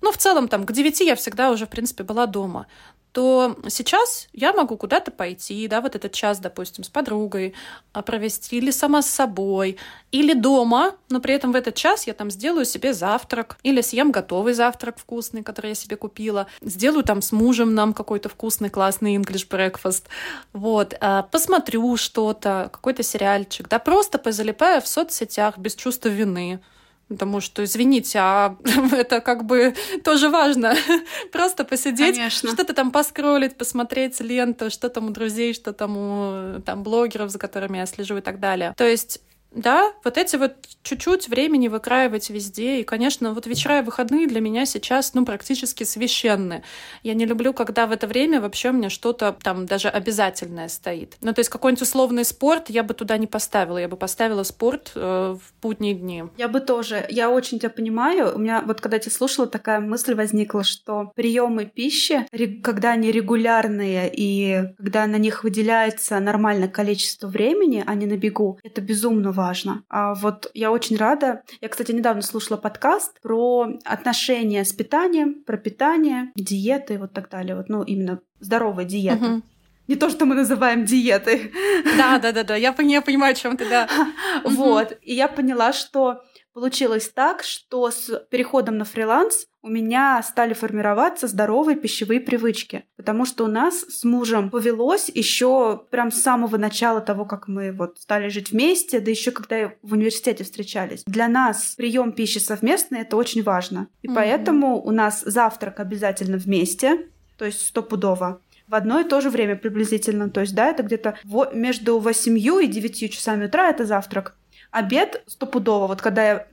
Ну, 0.00 0.12
в 0.12 0.16
целом, 0.16 0.46
там, 0.46 0.64
к 0.64 0.70
9 0.70 1.00
я 1.00 1.16
всегда 1.16 1.50
уже, 1.50 1.66
в 1.66 1.70
принципе, 1.70 2.04
была 2.04 2.26
дома 2.26 2.68
то 3.12 3.56
сейчас 3.68 4.28
я 4.32 4.52
могу 4.52 4.76
куда-то 4.76 5.10
пойти, 5.10 5.66
да, 5.68 5.80
вот 5.80 5.96
этот 5.96 6.12
час, 6.12 6.38
допустим, 6.38 6.84
с 6.84 6.88
подругой 6.88 7.54
а, 7.92 8.02
провести, 8.02 8.58
или 8.58 8.70
сама 8.70 9.02
с 9.02 9.10
собой, 9.10 9.76
или 10.12 10.34
дома, 10.34 10.94
но 11.08 11.20
при 11.20 11.34
этом 11.34 11.52
в 11.52 11.56
этот 11.56 11.74
час 11.74 12.06
я 12.06 12.14
там 12.14 12.30
сделаю 12.30 12.64
себе 12.64 12.92
завтрак, 12.92 13.58
или 13.62 13.80
съем 13.80 14.12
готовый 14.12 14.52
завтрак 14.52 14.98
вкусный, 14.98 15.42
который 15.42 15.68
я 15.68 15.74
себе 15.74 15.96
купила, 15.96 16.46
сделаю 16.60 17.02
там 17.04 17.22
с 17.22 17.32
мужем 17.32 17.74
нам 17.74 17.92
какой-то 17.92 18.28
вкусный, 18.28 18.70
классный 18.70 19.16
English 19.16 19.48
breakfast, 19.48 20.04
вот, 20.52 20.94
а, 21.00 21.22
посмотрю 21.22 21.96
что-то, 21.96 22.70
какой-то 22.72 23.02
сериальчик, 23.02 23.68
да, 23.68 23.78
просто 23.78 24.18
позалипаю 24.18 24.80
в 24.82 24.88
соцсетях 24.88 25.58
без 25.58 25.74
чувства 25.74 26.08
вины, 26.08 26.60
Потому 27.08 27.40
что, 27.40 27.64
извините, 27.64 28.18
а 28.18 28.56
это 28.92 29.20
как 29.20 29.44
бы 29.44 29.74
тоже 30.04 30.28
важно. 30.28 30.74
Просто 31.32 31.64
посидеть, 31.64 32.16
Конечно. 32.16 32.50
что-то 32.50 32.74
там 32.74 32.90
поскролить, 32.90 33.56
посмотреть 33.56 34.20
ленту, 34.20 34.70
что 34.70 34.88
там 34.90 35.06
у 35.06 35.10
друзей, 35.10 35.54
что 35.54 35.72
там 35.72 35.96
у 35.96 36.60
там, 36.60 36.82
блогеров, 36.82 37.30
за 37.30 37.38
которыми 37.38 37.78
я 37.78 37.86
слежу 37.86 38.18
и 38.18 38.20
так 38.20 38.40
далее. 38.40 38.74
То 38.76 38.84
есть 38.84 39.20
да, 39.50 39.92
вот 40.04 40.18
эти 40.18 40.36
вот 40.36 40.52
чуть-чуть 40.82 41.28
времени 41.28 41.68
выкраивать 41.68 42.30
везде. 42.30 42.80
И, 42.80 42.84
конечно, 42.84 43.32
вот 43.32 43.46
вечера 43.46 43.78
и 43.78 43.82
выходные 43.82 44.26
для 44.26 44.40
меня 44.40 44.66
сейчас, 44.66 45.14
ну, 45.14 45.24
практически 45.24 45.84
священны. 45.84 46.62
Я 47.02 47.14
не 47.14 47.26
люблю, 47.26 47.52
когда 47.52 47.86
в 47.86 47.92
это 47.92 48.06
время 48.06 48.40
вообще 48.40 48.70
у 48.70 48.72
меня 48.72 48.90
что-то 48.90 49.36
там 49.42 49.66
даже 49.66 49.88
обязательное 49.88 50.68
стоит. 50.68 51.16
Ну, 51.20 51.32
то 51.32 51.40
есть 51.40 51.50
какой-нибудь 51.50 51.82
условный 51.82 52.24
спорт 52.24 52.70
я 52.70 52.82
бы 52.82 52.94
туда 52.94 53.16
не 53.16 53.26
поставила. 53.26 53.78
Я 53.78 53.88
бы 53.88 53.96
поставила 53.96 54.42
спорт 54.42 54.92
э, 54.94 55.36
в 55.38 55.62
будние 55.62 55.94
дни. 55.94 56.24
Я 56.36 56.48
бы 56.48 56.60
тоже. 56.60 57.06
Я 57.08 57.30
очень 57.30 57.58
тебя 57.58 57.70
понимаю. 57.70 58.34
У 58.34 58.38
меня 58.38 58.62
вот 58.66 58.80
когда 58.80 58.96
я 58.96 59.00
тебя 59.00 59.12
слушала, 59.12 59.46
такая 59.46 59.80
мысль 59.80 60.14
возникла, 60.14 60.62
что 60.62 61.12
приемы 61.14 61.66
пищи, 61.66 62.26
когда 62.62 62.92
они 62.92 63.10
регулярные 63.10 64.10
и 64.14 64.74
когда 64.76 65.06
на 65.06 65.16
них 65.16 65.42
выделяется 65.42 66.18
нормальное 66.20 66.68
количество 66.68 67.28
времени, 67.28 67.82
а 67.86 67.94
не 67.94 68.06
на 68.06 68.16
бегу, 68.16 68.58
это 68.62 68.80
безумно 68.80 69.32
важно. 69.32 69.47
А 69.88 70.14
вот 70.14 70.50
я 70.54 70.70
очень 70.70 70.96
рада. 70.96 71.42
Я, 71.60 71.68
кстати, 71.68 71.92
недавно 71.92 72.22
слушала 72.22 72.56
подкаст 72.56 73.20
про 73.20 73.68
отношения 73.84 74.64
с 74.64 74.72
питанием, 74.72 75.42
про 75.44 75.56
питание, 75.56 76.32
диеты 76.36 76.94
и 76.94 76.98
вот 76.98 77.12
так 77.12 77.28
далее. 77.30 77.56
Вот, 77.56 77.68
ну, 77.68 77.82
именно 77.82 78.20
здоровая 78.40 78.84
диета. 78.84 79.24
Угу. 79.24 79.42
Не 79.88 79.96
то, 79.96 80.10
что 80.10 80.26
мы 80.26 80.34
называем 80.34 80.84
диетой. 80.84 81.50
Да, 81.96 82.18
да, 82.18 82.32
да, 82.32 82.44
да. 82.44 82.56
Я, 82.56 82.74
я 82.78 83.00
понимаю, 83.02 83.32
о 83.32 83.34
чем 83.34 83.56
ты, 83.56 83.68
да. 83.68 83.88
Вот. 84.44 84.98
И 85.02 85.14
я 85.14 85.28
поняла, 85.28 85.72
что 85.72 86.22
получилось 86.58 87.08
так, 87.08 87.44
что 87.44 87.88
с 87.88 88.26
переходом 88.30 88.78
на 88.78 88.84
фриланс 88.84 89.46
у 89.62 89.68
меня 89.68 90.20
стали 90.24 90.54
формироваться 90.54 91.28
здоровые 91.28 91.76
пищевые 91.76 92.20
привычки, 92.20 92.84
потому 92.96 93.26
что 93.26 93.44
у 93.44 93.46
нас 93.46 93.82
с 93.82 94.02
мужем 94.02 94.50
повелось 94.50 95.08
еще 95.08 95.84
прям 95.90 96.10
с 96.10 96.20
самого 96.20 96.56
начала 96.56 97.00
того, 97.00 97.26
как 97.26 97.46
мы 97.46 97.70
вот 97.70 97.98
стали 97.98 98.28
жить 98.28 98.50
вместе, 98.50 98.98
да 98.98 99.08
еще 99.08 99.30
когда 99.30 99.72
в 99.82 99.92
университете 99.92 100.42
встречались. 100.42 101.04
Для 101.06 101.28
нас 101.28 101.74
прием 101.76 102.10
пищи 102.10 102.38
совместный 102.38 103.02
это 103.02 103.16
очень 103.16 103.44
важно, 103.44 103.86
и 104.02 104.08
mm-hmm. 104.08 104.14
поэтому 104.14 104.82
у 104.82 104.90
нас 104.90 105.22
завтрак 105.24 105.78
обязательно 105.78 106.38
вместе, 106.38 107.06
то 107.36 107.44
есть 107.44 107.64
стопудово 107.64 108.40
в 108.66 108.74
одно 108.74 109.00
и 109.00 109.04
то 109.04 109.20
же 109.20 109.30
время 109.30 109.56
приблизительно. 109.56 110.28
То 110.28 110.42
есть, 110.42 110.54
да, 110.54 110.68
это 110.68 110.82
где-то 110.82 111.16
между 111.54 111.98
8 111.98 112.38
и 112.38 112.66
9 112.66 113.12
часами 113.12 113.46
утра 113.46 113.70
это 113.70 113.86
завтрак. 113.86 114.34
Обед 114.70 115.22
стопудово, 115.26 115.86
вот 115.86 116.02
когда 116.02 116.24
я 116.28 116.46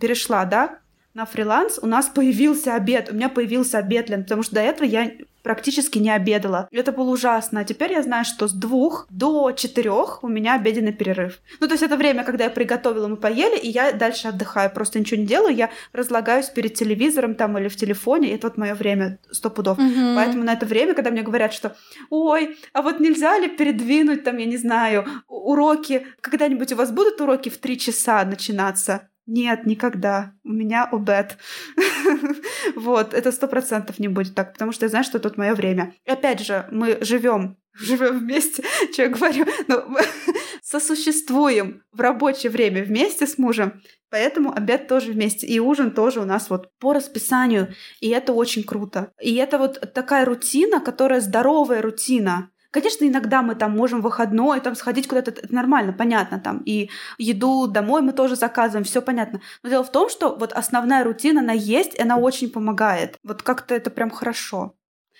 перешла, 0.00 0.44
да, 0.44 0.78
на 1.14 1.26
фриланс, 1.26 1.78
у 1.80 1.86
нас 1.86 2.06
появился 2.06 2.74
обед. 2.74 3.08
У 3.10 3.14
меня 3.14 3.28
появился 3.28 3.78
обед, 3.78 4.10
Лен, 4.10 4.24
потому 4.24 4.42
что 4.42 4.56
до 4.56 4.60
этого 4.60 4.86
я 4.86 5.12
практически 5.44 5.98
не 5.98 6.10
обедала. 6.10 6.68
Это 6.72 6.90
было 6.90 7.10
ужасно. 7.10 7.60
А 7.60 7.64
теперь 7.64 7.92
я 7.92 8.02
знаю, 8.02 8.24
что 8.24 8.48
с 8.48 8.52
двух 8.52 9.06
до 9.10 9.52
четырех 9.52 10.24
у 10.24 10.28
меня 10.28 10.54
обеденный 10.54 10.92
перерыв. 10.92 11.38
Ну, 11.60 11.68
то 11.68 11.74
есть 11.74 11.82
это 11.82 11.96
время, 11.96 12.24
когда 12.24 12.44
я 12.44 12.50
приготовила, 12.50 13.06
мы 13.06 13.16
поели, 13.16 13.58
и 13.58 13.68
я 13.68 13.92
дальше 13.92 14.28
отдыхаю. 14.28 14.70
Просто 14.70 14.98
ничего 14.98 15.20
не 15.20 15.26
делаю, 15.26 15.54
я 15.54 15.70
разлагаюсь 15.92 16.48
перед 16.48 16.74
телевизором 16.74 17.34
там 17.34 17.56
или 17.58 17.68
в 17.68 17.76
телефоне, 17.76 18.30
и 18.30 18.34
это 18.34 18.48
вот 18.48 18.56
мое 18.56 18.74
время 18.74 19.18
сто 19.30 19.50
пудов. 19.50 19.78
Угу. 19.78 20.16
Поэтому 20.16 20.44
на 20.44 20.54
это 20.54 20.66
время, 20.66 20.94
когда 20.94 21.10
мне 21.10 21.22
говорят, 21.22 21.52
что 21.52 21.76
ой, 22.10 22.56
а 22.72 22.82
вот 22.82 22.98
нельзя 22.98 23.38
ли 23.38 23.48
передвинуть 23.48 24.24
там, 24.24 24.38
я 24.38 24.46
не 24.46 24.56
знаю, 24.56 25.06
уроки, 25.28 26.06
когда-нибудь 26.22 26.72
у 26.72 26.76
вас 26.76 26.90
будут 26.90 27.20
уроки 27.20 27.50
в 27.50 27.58
три 27.58 27.78
часа 27.78 28.24
начинаться? 28.24 29.10
Нет, 29.26 29.66
никогда. 29.66 30.34
У 30.44 30.50
меня 30.50 30.88
обед. 30.90 31.38
вот, 32.76 33.14
это 33.14 33.32
сто 33.32 33.48
процентов 33.48 33.98
не 33.98 34.08
будет 34.08 34.34
так, 34.34 34.52
потому 34.52 34.72
что 34.72 34.84
я 34.84 34.90
знаю, 34.90 35.04
что 35.04 35.18
тут 35.18 35.36
мое 35.36 35.54
время. 35.54 35.94
И 36.04 36.10
опять 36.10 36.40
же, 36.40 36.68
мы 36.70 36.98
живем 37.00 37.56
живем 37.74 38.18
вместе, 38.20 38.62
что 38.92 39.02
я 39.02 39.08
говорю, 39.08 39.46
но 39.66 39.84
мы 39.86 40.00
сосуществуем 40.62 41.82
в 41.92 42.00
рабочее 42.00 42.50
время 42.50 42.84
вместе 42.84 43.26
с 43.26 43.38
мужем, 43.38 43.82
поэтому 44.10 44.54
обед 44.54 44.86
тоже 44.88 45.12
вместе, 45.12 45.46
и 45.46 45.58
ужин 45.58 45.90
тоже 45.90 46.20
у 46.20 46.24
нас 46.24 46.50
вот 46.50 46.70
по 46.78 46.92
расписанию, 46.92 47.74
и 48.00 48.08
это 48.10 48.32
очень 48.32 48.64
круто. 48.64 49.12
И 49.20 49.34
это 49.34 49.58
вот 49.58 49.92
такая 49.92 50.24
рутина, 50.24 50.80
которая 50.80 51.20
здоровая 51.20 51.82
рутина, 51.82 52.50
Конечно, 52.74 53.04
иногда 53.04 53.40
мы 53.42 53.54
там 53.54 53.76
можем 53.76 54.00
в 54.00 54.02
выходной 54.02 54.60
там 54.60 54.74
сходить 54.74 55.06
куда-то, 55.06 55.30
это 55.30 55.54
нормально, 55.54 55.92
понятно, 55.92 56.40
там, 56.40 56.60
и 56.66 56.90
еду 57.18 57.68
домой 57.68 58.02
мы 58.02 58.12
тоже 58.12 58.34
заказываем, 58.34 58.82
все 58.82 59.00
понятно. 59.00 59.40
Но 59.62 59.68
дело 59.68 59.84
в 59.84 59.92
том, 59.92 60.10
что 60.10 60.34
вот 60.34 60.52
основная 60.52 61.04
рутина, 61.04 61.40
она 61.40 61.52
есть, 61.52 61.94
и 61.94 62.02
она 62.02 62.16
очень 62.16 62.50
помогает. 62.50 63.16
Вот 63.22 63.44
как-то 63.44 63.76
это 63.76 63.90
прям 63.90 64.10
хорошо. 64.10 64.74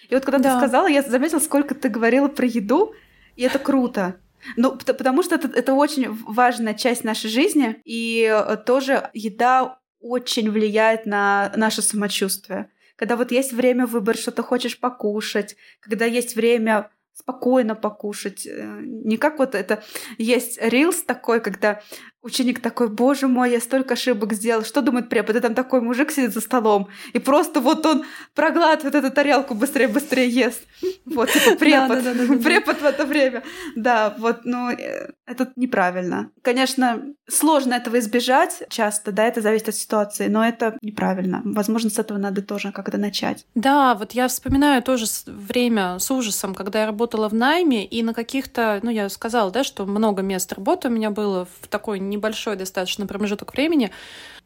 И 0.09 0.15
вот 0.15 0.25
когда 0.25 0.39
да. 0.41 0.51
ты 0.51 0.59
сказала, 0.59 0.89
я 0.89 1.03
заметила, 1.03 1.39
сколько 1.39 1.77
ты 1.77 1.89
говорила 1.89 2.27
про 2.27 2.45
еду, 2.45 2.93
и 3.37 3.43
это 3.43 3.61
круто. 3.61 4.17
Ну, 4.57 4.77
потому 4.77 5.23
что 5.23 5.37
это, 5.37 5.47
это 5.47 5.75
очень 5.75 6.13
важная 6.25 6.75
часть 6.75 7.05
нашей 7.05 7.31
жизни, 7.31 7.81
и 7.85 8.29
э, 8.29 8.57
тоже 8.67 9.11
еда 9.13 9.79
очень 10.01 10.51
влияет 10.51 11.07
на 11.07 11.53
наше 11.55 11.83
самочувствие. 11.83 12.69
Когда 12.97 13.15
вот 13.15 13.31
есть 13.31 13.53
время 13.53 13.87
выбрать, 13.87 14.19
что 14.19 14.33
ты 14.33 14.43
хочешь 14.43 14.77
покушать, 14.77 15.55
когда 15.81 16.05
есть 16.05 16.35
время 16.35 16.91
спокойно 17.15 17.75
покушать. 17.75 18.47
Э, 18.47 18.81
не 18.83 19.17
как 19.17 19.39
вот 19.39 19.55
это 19.55 19.83
есть 20.19 20.59
рилс 20.61 21.03
такой, 21.05 21.41
когда 21.41 21.81
Ученик 22.25 22.61
такой, 22.61 22.89
боже 22.89 23.29
мой, 23.29 23.51
я 23.51 23.61
столько 23.61 23.93
ошибок 23.93 24.33
сделал. 24.33 24.65
Что 24.65 24.81
думает 24.81 25.11
препод? 25.11 25.37
И 25.37 25.41
там 25.41 25.55
такой 25.55 25.83
мужик 25.83 26.11
сидит 26.11 26.33
за 26.33 26.41
столом. 26.41 26.89
И 27.13 27.19
просто 27.19 27.61
вот 27.61 27.85
он 27.85 28.05
проглатывает 28.35 28.95
эту 28.95 29.11
тарелку 29.11 29.55
быстрее-быстрее 29.55 30.31
ест. 30.31 30.63
Вот, 31.05 31.31
типа 31.31 31.57
препод. 31.59 32.03
Препод 32.43 32.81
в 32.81 32.85
это 32.87 33.05
время. 33.05 33.43
Да, 33.77 34.15
вот, 34.19 34.41
ну, 34.45 34.71
э, 34.71 35.11
это 35.27 35.53
неправильно. 35.57 36.31
Конечно, 36.41 37.03
сложно 37.29 37.75
этого 37.75 37.99
избежать 37.99 38.63
часто, 38.69 39.13
да, 39.13 39.25
это 39.25 39.41
зависит 39.41 39.69
от 39.69 39.75
ситуации, 39.75 40.29
но 40.29 40.47
это 40.47 40.79
неправильно. 40.81 41.43
Возможно, 41.45 41.91
с 41.91 41.99
этого 41.99 42.17
надо 42.17 42.41
тоже 42.41 42.73
как-то 42.73 42.97
начать. 42.97 43.47
Да, 43.55 43.95
вот 43.95 44.13
я 44.13 44.29
вспоминаю 44.29 44.83
тоже 44.83 45.05
время 45.27 45.99
с 45.99 46.11
ужасом, 46.11 46.55
когда 46.55 46.81
я 46.81 46.87
работала 46.87 47.29
в 47.29 47.35
найме, 47.35 47.85
и 47.85 48.03
на 48.03 48.15
каких-то, 48.15 48.81
ну, 48.83 48.91
я 48.91 49.09
сказала, 49.09 49.51
да, 49.51 49.63
что 49.63 49.85
много 49.87 50.23
мест 50.23 50.53
работы 50.53 50.89
у 50.89 50.91
меня 50.91 51.11
было 51.11 51.47
в 51.61 51.69
такой 51.69 52.01
небольшой 52.15 52.57
достаточно 52.57 53.07
промежуток 53.07 53.53
времени, 53.53 53.91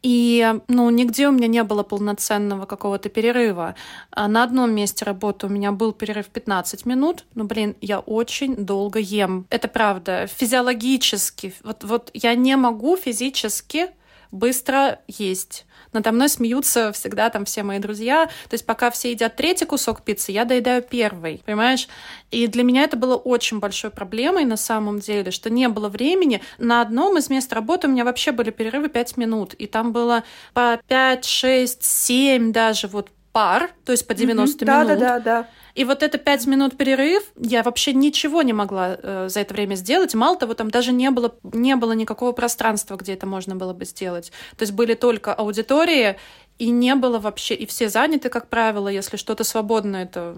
и, 0.01 0.53
ну, 0.67 0.89
нигде 0.89 1.27
у 1.27 1.31
меня 1.31 1.47
не 1.47 1.63
было 1.63 1.83
полноценного 1.83 2.65
какого-то 2.65 3.09
перерыва. 3.09 3.75
А 4.11 4.27
на 4.27 4.43
одном 4.43 4.71
месте 4.71 5.05
работы 5.05 5.47
у 5.47 5.49
меня 5.49 5.71
был 5.71 5.91
перерыв 5.91 6.27
15 6.27 6.85
минут, 6.85 7.25
но, 7.35 7.43
блин, 7.43 7.75
я 7.81 7.99
очень 7.99 8.55
долго 8.55 8.99
ем. 8.99 9.45
Это 9.49 9.67
правда. 9.67 10.27
Физиологически. 10.27 11.53
Вот, 11.63 11.83
вот 11.83 12.11
я 12.13 12.35
не 12.35 12.55
могу 12.55 12.95
физически 12.95 13.87
быстро 14.31 14.99
есть. 15.07 15.65
Надо 15.93 16.11
мной 16.11 16.29
смеются 16.29 16.91
всегда 16.91 17.29
там 17.29 17.45
все 17.45 17.63
мои 17.63 17.79
друзья. 17.79 18.25
То 18.49 18.53
есть 18.53 18.65
пока 18.65 18.91
все 18.91 19.11
едят 19.11 19.35
третий 19.35 19.65
кусок 19.65 20.01
пиццы, 20.01 20.31
я 20.31 20.45
доедаю 20.45 20.81
первый, 20.81 21.41
понимаешь? 21.45 21.87
И 22.31 22.47
для 22.47 22.63
меня 22.63 22.83
это 22.83 22.97
было 22.97 23.15
очень 23.15 23.59
большой 23.59 23.89
проблемой 23.89 24.45
на 24.45 24.57
самом 24.57 24.99
деле, 24.99 25.31
что 25.31 25.49
не 25.49 25.67
было 25.67 25.89
времени. 25.89 26.41
На 26.57 26.81
одном 26.81 27.17
из 27.17 27.29
мест 27.29 27.51
работы 27.53 27.87
у 27.87 27.91
меня 27.91 28.05
вообще 28.05 28.31
были 28.31 28.51
перерывы 28.51 28.89
5 28.89 29.17
минут, 29.17 29.53
и 29.53 29.65
там 29.67 29.91
было 29.91 30.23
по 30.53 30.79
5, 30.87 31.25
6, 31.25 31.83
7 31.83 32.51
даже 32.51 32.87
вот 32.87 33.09
пар, 33.31 33.71
то 33.85 33.91
есть 33.91 34.07
по 34.07 34.13
90 34.13 34.65
mm-hmm. 34.65 34.67
минут. 34.67 34.87
Да, 34.87 34.95
да, 34.95 34.95
да, 34.95 35.19
да. 35.19 35.47
И 35.75 35.85
вот 35.85 36.03
это 36.03 36.17
пять 36.17 36.45
минут 36.47 36.77
перерыв, 36.77 37.23
я 37.37 37.63
вообще 37.63 37.93
ничего 37.93 38.41
не 38.41 38.53
могла 38.53 38.97
э, 39.01 39.27
за 39.29 39.39
это 39.39 39.53
время 39.53 39.75
сделать. 39.75 40.13
Мало 40.15 40.35
того, 40.37 40.53
там 40.53 40.69
даже 40.69 40.91
не 40.91 41.09
было, 41.11 41.35
не 41.43 41.75
было 41.75 41.93
никакого 41.93 42.31
пространства, 42.31 42.95
где 42.95 43.13
это 43.13 43.25
можно 43.25 43.55
было 43.55 43.73
бы 43.73 43.85
сделать. 43.85 44.31
То 44.57 44.63
есть 44.63 44.73
были 44.73 44.95
только 44.95 45.33
аудитории, 45.33 46.17
и 46.57 46.69
не 46.69 46.95
было 46.95 47.19
вообще, 47.19 47.55
и 47.55 47.65
все 47.65 47.87
заняты, 47.87 48.29
как 48.29 48.49
правило, 48.49 48.89
если 48.89 49.15
что-то 49.15 49.43
свободное, 49.43 50.03
это 50.03 50.35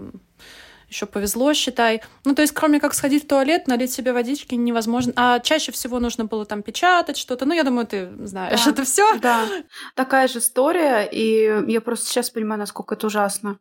еще 0.92 1.06
повезло, 1.06 1.52
считай. 1.54 2.02
Ну, 2.24 2.34
то 2.34 2.42
есть, 2.42 2.52
кроме 2.52 2.78
как 2.78 2.94
сходить 2.94 3.24
в 3.24 3.28
туалет, 3.28 3.66
налить 3.66 3.92
себе 3.92 4.12
водички 4.12 4.54
невозможно. 4.54 5.12
А 5.16 5.40
чаще 5.40 5.72
всего 5.72 5.98
нужно 5.98 6.26
было 6.26 6.44
там 6.44 6.62
печатать 6.62 7.16
что-то. 7.16 7.46
Ну, 7.46 7.54
я 7.54 7.64
думаю, 7.64 7.86
ты 7.86 8.10
знаешь 8.26 8.64
да. 8.64 8.70
это 8.70 8.84
все. 8.84 9.18
Да. 9.18 9.46
Такая 9.96 10.28
же 10.28 10.38
история, 10.38 11.08
и 11.10 11.70
я 11.70 11.80
просто 11.80 12.06
сейчас 12.06 12.30
понимаю, 12.30 12.60
насколько 12.60 12.94
это 12.94 13.06
ужасно. 13.06 13.58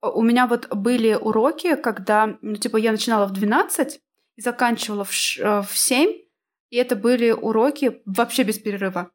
У 0.00 0.22
меня 0.22 0.46
вот 0.46 0.68
были 0.74 1.14
уроки, 1.14 1.76
когда, 1.76 2.38
ну, 2.40 2.56
типа, 2.56 2.78
я 2.78 2.92
начинала 2.92 3.26
в 3.26 3.32
12 3.32 4.00
и 4.36 4.40
заканчивала 4.40 5.04
в, 5.04 5.12
ш- 5.12 5.62
в 5.62 5.76
7, 5.76 6.10
и 6.70 6.76
это 6.76 6.96
были 6.96 7.30
уроки 7.30 8.00
вообще 8.06 8.44
без 8.44 8.58
перерыва. 8.58 9.10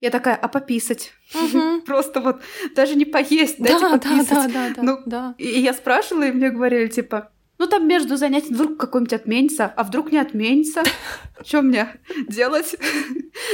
Я 0.00 0.10
такая, 0.10 0.36
а 0.36 0.48
пописать? 0.48 1.12
Угу. 1.34 1.82
Просто 1.86 2.20
вот 2.20 2.40
даже 2.74 2.94
не 2.94 3.04
поесть, 3.04 3.58
дайте 3.58 3.80
да, 3.80 3.98
пописать. 3.98 4.52
Да, 4.52 4.68
да, 4.68 4.74
да, 4.76 4.82
ну, 4.82 4.98
да. 5.06 5.34
И 5.38 5.60
я 5.60 5.72
спрашивала, 5.72 6.24
и 6.24 6.32
мне 6.32 6.50
говорили, 6.50 6.86
типа, 6.86 7.30
ну 7.58 7.66
там 7.66 7.88
между 7.88 8.16
занятиями 8.16 8.54
вдруг 8.54 8.78
какой-нибудь 8.78 9.12
отменится, 9.12 9.66
а 9.66 9.82
вдруг 9.82 10.12
не 10.12 10.18
отменится. 10.18 10.84
Что 11.44 11.62
мне 11.62 11.88
делать? 12.28 12.76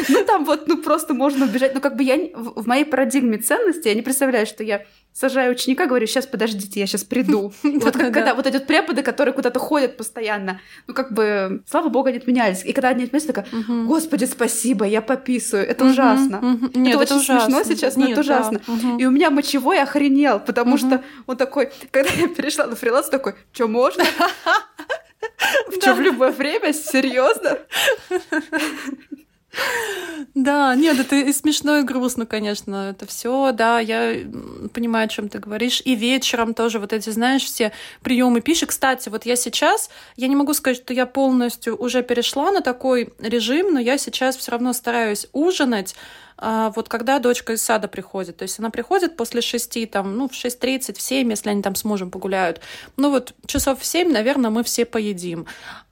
Ну 0.09 0.25
там 0.25 0.47
вот, 0.47 0.67
ну 0.67 0.79
просто 0.79 1.13
можно 1.13 1.45
убежать. 1.45 1.75
Ну 1.75 1.81
как 1.81 1.97
бы 1.97 2.03
я 2.03 2.17
в 2.35 2.67
моей 2.67 2.87
парадигме 2.87 3.37
ценности, 3.37 3.89
я 3.89 3.95
не 3.95 4.01
представляю, 4.01 4.47
что 4.47 4.65
я 4.65 4.87
сажаю 5.15 5.53
ученика, 5.53 5.87
говорю, 5.87 6.07
сейчас 6.07 6.27
подождите, 6.27 6.81
я 6.81 6.87
сейчас 6.87 7.05
приду. 7.05 7.53
Вот 7.63 7.97
когда 7.97 8.35
вот 8.35 8.47
эти 8.47 8.59
преподы, 8.59 9.03
которые 9.03 9.33
куда-то 9.33 9.59
ходят 9.59 9.97
постоянно, 9.97 10.61
ну 10.87 10.95
как 10.95 11.13
бы, 11.13 11.63
слава 11.69 11.89
богу, 11.89 12.09
они 12.09 12.19
отменялись. 12.19 12.65
И 12.65 12.73
когда 12.73 12.89
они 12.89 13.05
отменялись, 13.05 13.27
такая, 13.27 13.47
господи, 13.87 14.27
господи, 14.27 14.85
я 14.87 15.01
пописываю. 15.01 15.67
Это 15.67 15.85
ужасно. 15.85 16.59
Это 16.75 16.99
очень 16.99 17.21
смешно 17.21 17.63
сейчас, 17.63 17.97
но 17.97 18.09
это 18.09 18.21
ужасно. 18.21 18.61
И 18.99 19.07
у 19.07 19.11
меня 19.11 19.31
мочевой 19.31 19.81
охренел, 19.81 20.41
потому 20.41 20.77
что 20.77 21.03
он 21.27 21.37
такой, 21.37 21.71
когда 21.91 22.11
я 22.11 22.29
перешла 22.29 22.67
на 22.67 22.75
фриланс, 22.75 23.09
такой, 23.09 23.35
что 23.53 23.69
можно? 23.69 24.05
В 25.69 25.81
чем 25.81 25.97
в 25.97 26.01
любое 26.01 26.31
время? 26.33 26.73
Серьезно? 26.73 27.59
Да, 30.35 30.75
нет, 30.75 30.99
это 30.99 31.15
и 31.15 31.33
смешно, 31.33 31.79
и 31.79 31.83
грустно, 31.83 32.27
конечно. 32.27 32.91
Это 32.91 33.07
все, 33.07 33.53
да, 33.53 33.79
я 33.79 34.15
понимаю, 34.73 35.05
о 35.05 35.09
чем 35.09 35.29
ты 35.29 35.39
говоришь. 35.39 35.81
И 35.85 35.95
вечером 35.95 36.55
тоже 36.55 36.81
вот 36.81 36.93
эти, 36.93 37.11
знаешь, 37.11 37.45
все 37.45 37.73
приемы 38.03 38.41
пищи. 38.41 38.67
Кстати, 38.67 39.09
вот 39.09 39.27
я 39.27 39.37
сейчас, 39.37 39.91
я 40.17 40.27
не 40.27 40.35
могу 40.35 40.53
сказать, 40.55 40.79
что 40.79 40.93
я 40.93 41.07
полностью 41.07 41.77
уже 41.77 42.03
перешла 42.03 42.51
на 42.51 42.63
такой 42.63 43.13
режим, 43.21 43.75
но 43.75 43.79
я 43.79 43.97
сейчас 43.97 44.37
все 44.37 44.51
равно 44.51 44.73
стараюсь 44.73 45.29
ужинать 45.33 45.95
а, 46.37 46.71
вот 46.71 46.89
когда 46.89 47.21
дочка 47.21 47.53
из 47.53 47.63
сада 47.63 47.89
приходит. 47.89 48.39
То 48.39 48.43
есть 48.43 48.59
она 48.59 48.71
приходит 48.71 49.17
после 49.17 49.41
шести, 49.41 49.87
там, 49.87 50.17
ну, 50.17 50.29
в 50.29 50.33
6.30, 50.33 50.99
в 50.99 51.01
7, 51.01 51.31
если 51.31 51.51
они 51.51 51.63
там 51.63 51.75
с 51.75 51.85
мужем 51.85 52.11
погуляют. 52.11 52.61
Ну, 52.97 53.11
вот 53.11 53.35
часов 53.47 53.81
в 53.81 53.87
7, 53.87 54.11
наверное, 54.11 54.51
мы 54.51 54.65
все 54.65 54.85
поедим. 54.85 55.47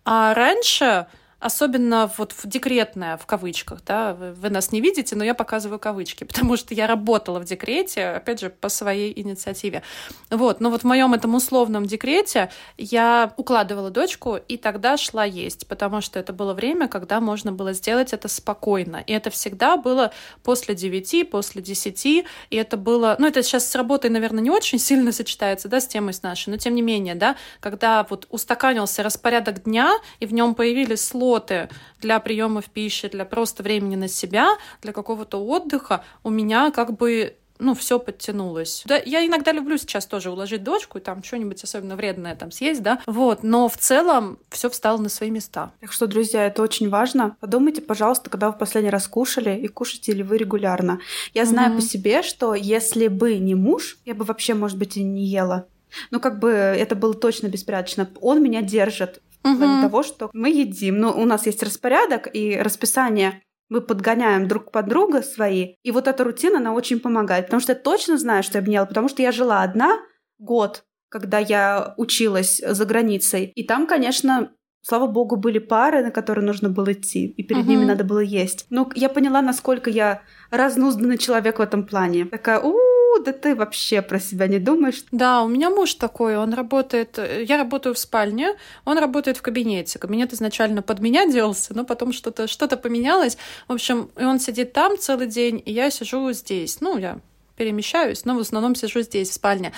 А 0.05 0.35
раньше 0.35 1.07
особенно 1.43 2.11
вот 2.17 2.33
в 2.33 2.47
декретное, 2.47 3.17
в 3.17 3.27
кавычках, 3.27 3.85
да, 3.85 4.15
вы, 4.15 4.49
нас 4.49 4.71
не 4.71 4.81
видите, 4.81 5.17
но 5.17 5.25
я 5.25 5.35
показываю 5.35 5.79
кавычки, 5.81 6.25
потому 6.33 6.57
что 6.57 6.73
я 6.73 6.87
работала 6.87 7.41
в 7.41 7.45
декрете, 7.45 8.07
опять 8.07 8.41
же, 8.41 8.51
по 8.51 8.69
своей 8.69 9.13
инициативе. 9.21 9.83
Вот, 10.31 10.61
но 10.61 10.71
вот 10.71 10.83
в 10.83 10.85
моем 10.85 11.15
этом 11.15 11.35
условном 11.35 11.85
декрете 11.85 12.51
я 12.79 13.33
укладывала 13.37 13.91
дочку 13.91 14.37
и 14.37 14.57
тогда 14.57 14.97
шла 14.97 15.25
есть, 15.25 15.67
потому 15.67 16.01
что 16.01 16.21
это 16.21 16.33
было 16.33 16.55
время, 16.55 16.87
когда 16.87 17.21
можно 17.21 17.51
было 17.51 17.73
сделать 17.73 18.13
это 18.13 18.29
спокойно. 18.29 19.03
И 19.07 19.13
это 19.13 19.31
всегда 19.31 19.77
было 19.77 20.13
после 20.45 20.75
9, 20.77 21.29
после 21.29 21.61
10, 21.61 22.07
и 22.07 22.25
это 22.51 22.77
было, 22.77 23.17
ну, 23.19 23.27
это 23.27 23.43
сейчас 23.43 23.69
с 23.69 23.75
работой, 23.75 24.11
наверное, 24.11 24.43
не 24.43 24.51
очень 24.51 24.79
сильно 24.89 25.11
сочетается, 25.11 25.69
да, 25.69 25.81
с 25.81 25.89
темой 25.89 26.15
с 26.15 26.23
нашей, 26.23 26.51
но 26.51 26.57
тем 26.57 26.77
не 26.77 26.83
менее, 26.83 27.17
да, 27.17 27.37
когда 27.59 28.07
вот 28.09 28.29
устаканился 28.31 29.03
распорядок 29.03 29.65
дня, 29.65 29.93
и 30.21 30.27
в 30.27 30.33
нем 30.33 30.55
появились 30.55 31.03
слова 31.03 31.32
работы 31.33 31.69
для 32.01 32.21
приемов 32.21 32.67
пищи, 32.67 33.09
для 33.09 33.25
просто 33.25 33.63
времени 33.63 33.97
на 33.97 34.09
себя, 34.09 34.57
для 34.83 34.93
какого-то 34.93 35.39
отдыха, 35.39 36.05
у 36.25 36.31
меня 36.31 36.71
как 36.71 36.97
бы 36.97 37.37
ну, 37.59 37.75
все 37.75 38.01
подтянулось. 38.01 38.83
Да, 38.87 38.97
я 38.97 39.25
иногда 39.25 39.53
люблю 39.53 39.79
сейчас 39.79 40.07
тоже 40.07 40.31
уложить 40.31 40.65
дочку 40.65 40.99
и 40.99 41.01
там 41.01 41.23
что-нибудь 41.23 41.63
особенно 41.63 41.95
вредное 41.95 42.35
там 42.35 42.51
съесть, 42.51 42.83
да, 42.83 43.01
вот, 43.07 43.45
но 43.45 43.69
в 43.69 43.77
целом 43.77 44.39
все 44.51 44.69
встало 44.69 44.99
на 44.99 45.09
свои 45.09 45.31
места. 45.31 45.71
Так 45.81 45.93
что, 45.93 46.09
друзья, 46.09 46.45
это 46.45 46.61
очень 46.61 46.89
важно. 46.89 47.37
Подумайте, 47.39 47.81
пожалуйста, 47.81 48.31
когда 48.31 48.49
вы 48.49 48.55
в 48.55 48.59
последний 48.59 48.91
раз 48.91 49.07
кушали 49.07 49.57
и 49.57 49.69
кушаете 49.69 50.13
ли 50.13 50.25
вы 50.25 50.39
регулярно. 50.39 50.99
Я 51.35 51.45
знаю 51.45 51.73
mm-hmm. 51.73 51.77
по 51.77 51.83
себе, 51.83 52.23
что 52.23 52.55
если 52.55 53.07
бы 53.07 53.37
не 53.37 53.55
муж, 53.55 53.99
я 54.05 54.15
бы 54.15 54.25
вообще, 54.25 54.55
может 54.55 54.77
быть, 54.77 54.97
и 54.97 55.05
не 55.05 55.25
ела. 55.25 55.67
Ну, 56.11 56.19
как 56.19 56.41
бы 56.41 56.51
это 56.51 56.97
было 56.97 57.15
точно 57.15 57.47
беспорядочно. 57.47 58.09
Он 58.21 58.43
меня 58.43 58.63
держит 58.63 59.21
в 59.43 59.59
плане 59.59 59.83
того, 59.83 60.03
что 60.03 60.31
мы 60.33 60.51
едим. 60.51 60.99
Но 60.99 61.13
у 61.13 61.25
нас 61.25 61.47
есть 61.47 61.63
распорядок 61.63 62.29
и 62.33 62.57
расписание 62.57 63.43
мы 63.69 63.81
подгоняем 63.81 64.49
друг 64.49 64.71
под 64.71 64.87
друга 64.87 65.23
свои. 65.23 65.77
И 65.83 65.93
вот 65.93 66.07
эта 66.07 66.25
рутина, 66.25 66.59
она 66.59 66.75
очень 66.75 67.01
помогает. 67.01 67.47
Потому 67.47 67.61
что 67.61 67.73
я 67.73 67.79
точно 67.79 68.19
знаю, 68.19 68.43
что 68.43 68.59
я 68.59 68.63
обняла, 68.63 68.85
потому 68.85 69.09
что 69.09 69.23
я 69.23 69.33
жила 69.33 69.63
одна 69.63 69.99
год, 70.39 70.85
когда 71.09 71.39
я 71.39 71.95
училась 71.97 72.61
за 72.63 72.85
границей. 72.85 73.47
И 73.55 73.65
там, 73.65 73.87
конечно, 73.87 74.51
Слава 74.85 75.07
богу, 75.07 75.37
были 75.37 75.61
пары, 75.61 76.03
на 76.03 76.11
которые 76.11 76.45
нужно 76.45 76.69
было 76.69 76.93
идти, 76.93 77.27
и 77.27 77.45
перед 77.45 77.65
uh-huh. 77.65 77.69
ними 77.69 77.85
надо 77.85 78.03
было 78.03 78.19
есть. 78.19 78.67
Но 78.69 78.91
я 78.97 79.09
поняла, 79.09 79.41
насколько 79.41 79.89
я 79.89 80.23
разнузданный 80.51 81.19
человек 81.19 81.61
в 81.61 81.63
этом 81.63 81.87
плане. 81.87 82.25
Такая, 82.25 82.59
у 82.59 82.77
да 83.19 83.33
ты 83.33 83.55
вообще 83.55 84.03
про 84.03 84.19
себя 84.21 84.47
не 84.47 84.59
думаешь. 84.59 85.05
Да, 85.11 85.43
у 85.43 85.49
меня 85.49 85.71
муж 85.71 85.95
такой, 85.95 86.37
он 86.37 86.55
работает, 86.55 87.19
я 87.19 87.57
работаю 87.59 87.95
в 87.95 87.99
спальне, 87.99 88.55
он 88.85 88.99
работает 88.99 89.37
в 89.37 89.43
кабинете. 89.43 89.99
Кабинет 89.99 90.33
изначально 90.33 90.83
под 90.83 91.01
меня 91.01 91.27
делался, 91.27 91.75
но 91.75 91.85
потом 91.85 92.13
что-то 92.13 92.47
что 92.47 92.69
поменялось. 92.77 93.37
В 93.69 93.73
общем, 93.73 94.11
и 94.19 94.25
он 94.25 94.39
сидит 94.41 94.73
там 94.73 94.99
целый 94.99 95.27
день, 95.27 95.63
и 95.65 95.73
я 95.73 95.91
сижу 95.91 96.33
здесь. 96.33 96.81
Ну, 96.81 96.99
я 96.99 97.19
перемещаюсь, 97.57 98.25
но 98.25 98.35
в 98.35 98.41
основном 98.41 98.75
сижу 98.75 99.03
здесь, 99.03 99.31
в 99.31 99.35
спальне. 99.35 99.73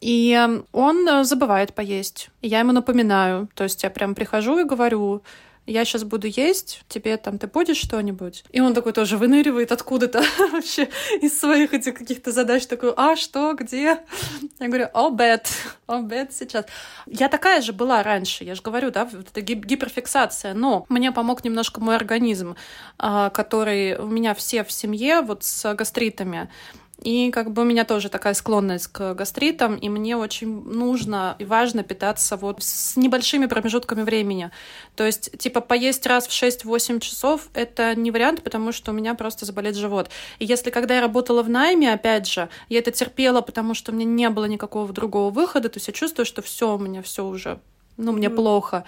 И 0.00 0.36
он 0.72 1.24
забывает 1.24 1.74
поесть. 1.74 2.30
Я 2.40 2.58
ему 2.58 2.72
напоминаю. 2.72 3.48
То 3.54 3.64
есть 3.64 3.82
я 3.84 3.90
прям 3.90 4.16
прихожу 4.16 4.58
и 4.58 4.64
говорю, 4.64 5.22
я 5.66 5.84
сейчас 5.84 6.02
буду 6.04 6.26
есть, 6.26 6.82
тебе 6.88 7.16
там, 7.16 7.38
ты 7.38 7.46
будешь 7.46 7.76
что-нибудь? 7.76 8.44
И 8.50 8.60
он 8.60 8.74
такой 8.74 8.92
тоже 8.92 9.16
выныривает 9.16 9.70
откуда-то 9.70 10.22
вообще 10.52 10.88
из 11.20 11.38
своих 11.38 11.72
этих 11.72 11.94
каких-то 11.94 12.32
задач, 12.32 12.66
такой, 12.66 12.92
а 12.96 13.16
что, 13.16 13.54
где? 13.54 13.98
Я 14.58 14.68
говорю, 14.68 14.88
обед, 14.92 15.48
обед 15.86 16.32
сейчас. 16.32 16.66
Я 17.06 17.28
такая 17.28 17.60
же 17.60 17.72
была 17.72 18.02
раньше, 18.02 18.44
я 18.44 18.54
же 18.54 18.62
говорю, 18.62 18.90
да, 18.90 19.04
вот 19.04 19.28
это 19.30 19.40
гиперфиксация, 19.40 20.54
но 20.54 20.84
мне 20.88 21.12
помог 21.12 21.44
немножко 21.44 21.80
мой 21.80 21.94
организм, 21.94 22.56
а, 22.98 23.30
который 23.30 23.96
у 23.96 24.06
меня 24.06 24.34
все 24.34 24.64
в 24.64 24.72
семье 24.72 25.20
вот 25.20 25.44
с 25.44 25.74
гастритами. 25.74 26.50
И 27.02 27.30
как 27.32 27.50
бы 27.50 27.62
у 27.62 27.64
меня 27.64 27.84
тоже 27.84 28.08
такая 28.08 28.34
склонность 28.34 28.86
к 28.86 29.14
гастритам, 29.14 29.74
и 29.74 29.88
мне 29.88 30.16
очень 30.16 30.62
нужно 30.64 31.34
и 31.38 31.44
важно 31.44 31.82
питаться 31.82 32.36
вот 32.36 32.62
с 32.62 32.96
небольшими 32.96 33.46
промежутками 33.46 34.02
времени. 34.02 34.50
То 34.94 35.04
есть, 35.04 35.36
типа, 35.36 35.60
поесть 35.60 36.06
раз 36.06 36.28
в 36.28 36.30
6-8 36.30 37.00
часов— 37.00 37.48
это 37.54 37.96
не 37.96 38.10
вариант, 38.10 38.42
потому 38.42 38.70
что 38.72 38.92
у 38.92 38.94
меня 38.94 39.14
просто 39.14 39.44
заболит 39.44 39.74
живот. 39.74 40.10
И 40.38 40.44
если 40.44 40.70
когда 40.70 40.94
я 40.94 41.00
работала 41.00 41.42
в 41.42 41.50
найме, 41.50 41.92
опять 41.92 42.28
же, 42.28 42.48
я 42.68 42.78
это 42.78 42.92
терпела, 42.92 43.40
потому 43.40 43.74
что 43.74 43.90
у 43.90 43.94
меня 43.94 44.04
не 44.04 44.30
было 44.30 44.44
никакого 44.44 44.92
другого 44.92 45.30
выхода, 45.30 45.68
то 45.68 45.78
есть 45.78 45.88
я 45.88 45.94
чувствую, 45.94 46.24
что 46.24 46.40
все 46.40 46.74
у 46.74 46.78
меня 46.78 47.02
все 47.02 47.24
уже, 47.24 47.58
ну, 47.96 48.12
мне 48.12 48.28
mm. 48.28 48.34
плохо 48.34 48.84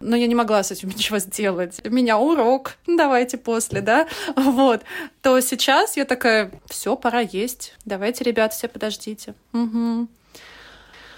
но 0.00 0.16
я 0.16 0.26
не 0.26 0.34
могла 0.34 0.62
с 0.62 0.70
этим 0.70 0.88
ничего 0.96 1.18
сделать. 1.18 1.80
У 1.84 1.90
меня 1.90 2.18
урок, 2.18 2.74
давайте 2.86 3.38
после, 3.38 3.80
да, 3.80 4.08
вот, 4.36 4.82
то 5.22 5.40
сейчас 5.40 5.96
я 5.96 6.04
такая, 6.04 6.50
все, 6.66 6.96
пора 6.96 7.20
есть, 7.20 7.74
давайте, 7.84 8.24
ребят, 8.24 8.52
все 8.52 8.68
подождите. 8.68 9.34
Угу. 9.52 10.08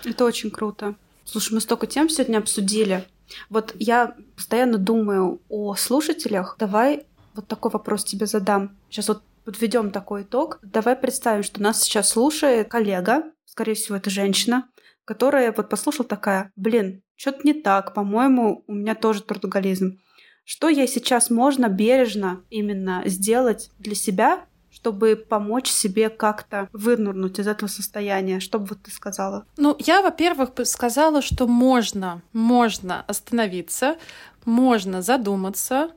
Это 0.04 0.24
очень 0.24 0.50
круто. 0.50 0.94
Слушай, 1.24 1.54
мы 1.54 1.60
столько 1.60 1.86
тем 1.86 2.08
сегодня 2.08 2.38
обсудили. 2.38 3.06
Вот 3.48 3.74
я 3.78 4.16
постоянно 4.34 4.78
думаю 4.78 5.40
о 5.48 5.74
слушателях. 5.76 6.56
Давай 6.58 7.04
вот 7.34 7.46
такой 7.46 7.70
вопрос 7.70 8.04
тебе 8.04 8.26
задам. 8.26 8.76
Сейчас 8.88 9.08
вот 9.08 9.22
подведем 9.44 9.90
такой 9.90 10.22
итог. 10.22 10.58
Давай 10.62 10.96
представим, 10.96 11.42
что 11.42 11.62
нас 11.62 11.82
сейчас 11.82 12.10
слушает 12.10 12.68
коллега, 12.68 13.24
скорее 13.46 13.74
всего, 13.74 13.96
это 13.96 14.10
женщина, 14.10 14.68
которая 15.10 15.52
вот 15.52 15.68
послушала 15.68 16.06
такая, 16.06 16.52
блин, 16.54 17.02
что-то 17.16 17.40
не 17.42 17.52
так, 17.52 17.94
по-моему, 17.94 18.62
у 18.68 18.72
меня 18.72 18.94
тоже 18.94 19.24
трудоголизм. 19.24 19.98
Что 20.44 20.68
я 20.68 20.86
сейчас 20.86 21.30
можно 21.30 21.68
бережно 21.68 22.44
именно 22.48 23.02
сделать 23.06 23.72
для 23.80 23.96
себя, 23.96 24.44
чтобы 24.70 25.16
помочь 25.16 25.66
себе 25.66 26.10
как-то 26.10 26.68
вынурнуть 26.72 27.40
из 27.40 27.48
этого 27.48 27.68
состояния? 27.68 28.38
Что 28.38 28.60
бы 28.60 28.66
вот 28.66 28.82
ты 28.84 28.92
сказала? 28.92 29.46
Ну, 29.56 29.74
я, 29.80 30.00
во-первых, 30.00 30.50
сказала, 30.62 31.22
что 31.22 31.48
можно, 31.48 32.22
можно 32.32 33.02
остановиться, 33.08 33.96
можно 34.44 35.02
задуматься, 35.02 35.90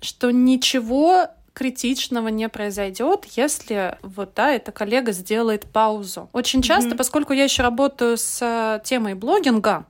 что 0.00 0.30
ничего 0.30 1.26
критичного 1.58 2.28
не 2.28 2.48
произойдет, 2.48 3.24
если 3.34 3.98
вот 4.02 4.30
да, 4.36 4.52
эта 4.52 4.70
коллега 4.70 5.10
сделает 5.10 5.66
паузу. 5.66 6.30
Очень 6.32 6.62
часто, 6.62 6.90
mm-hmm. 6.90 6.96
поскольку 6.96 7.32
я 7.32 7.42
еще 7.42 7.64
работаю 7.64 8.16
с 8.16 8.38
э, 8.40 8.80
темой 8.84 9.14
блогинга, 9.14 9.84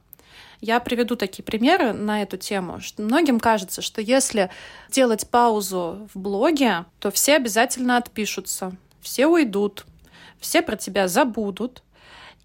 я 0.62 0.80
приведу 0.80 1.14
такие 1.14 1.44
примеры 1.44 1.92
на 1.92 2.22
эту 2.22 2.38
тему, 2.38 2.80
что 2.80 3.02
многим 3.02 3.38
кажется, 3.38 3.82
что 3.82 4.00
если 4.00 4.48
делать 4.90 5.28
паузу 5.28 6.08
в 6.14 6.18
блоге, 6.18 6.86
то 7.00 7.10
все 7.10 7.36
обязательно 7.36 7.98
отпишутся, 7.98 8.72
все 9.02 9.26
уйдут, 9.26 9.84
все 10.40 10.62
про 10.62 10.76
тебя 10.76 11.06
забудут, 11.06 11.82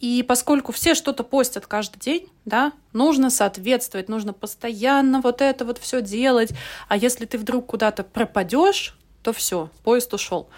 и 0.02 0.22
поскольку 0.22 0.74
все 0.74 0.96
что-то 0.96 1.24
постят 1.24 1.66
каждый 1.66 2.00
день, 2.00 2.28
да, 2.44 2.74
нужно 2.92 3.30
соответствовать, 3.30 4.10
нужно 4.10 4.34
постоянно 4.34 5.22
вот 5.22 5.42
это 5.42 5.64
вот 5.64 5.78
все 5.78 6.02
делать. 6.02 6.52
А 6.90 6.98
если 6.98 7.26
ты 7.26 7.38
вдруг 7.38 7.68
куда-то 7.68 8.04
пропадешь, 8.04 8.98
то 9.24 9.34
все, 9.34 9.70
поезд 9.84 10.14
ушел. 10.14 10.50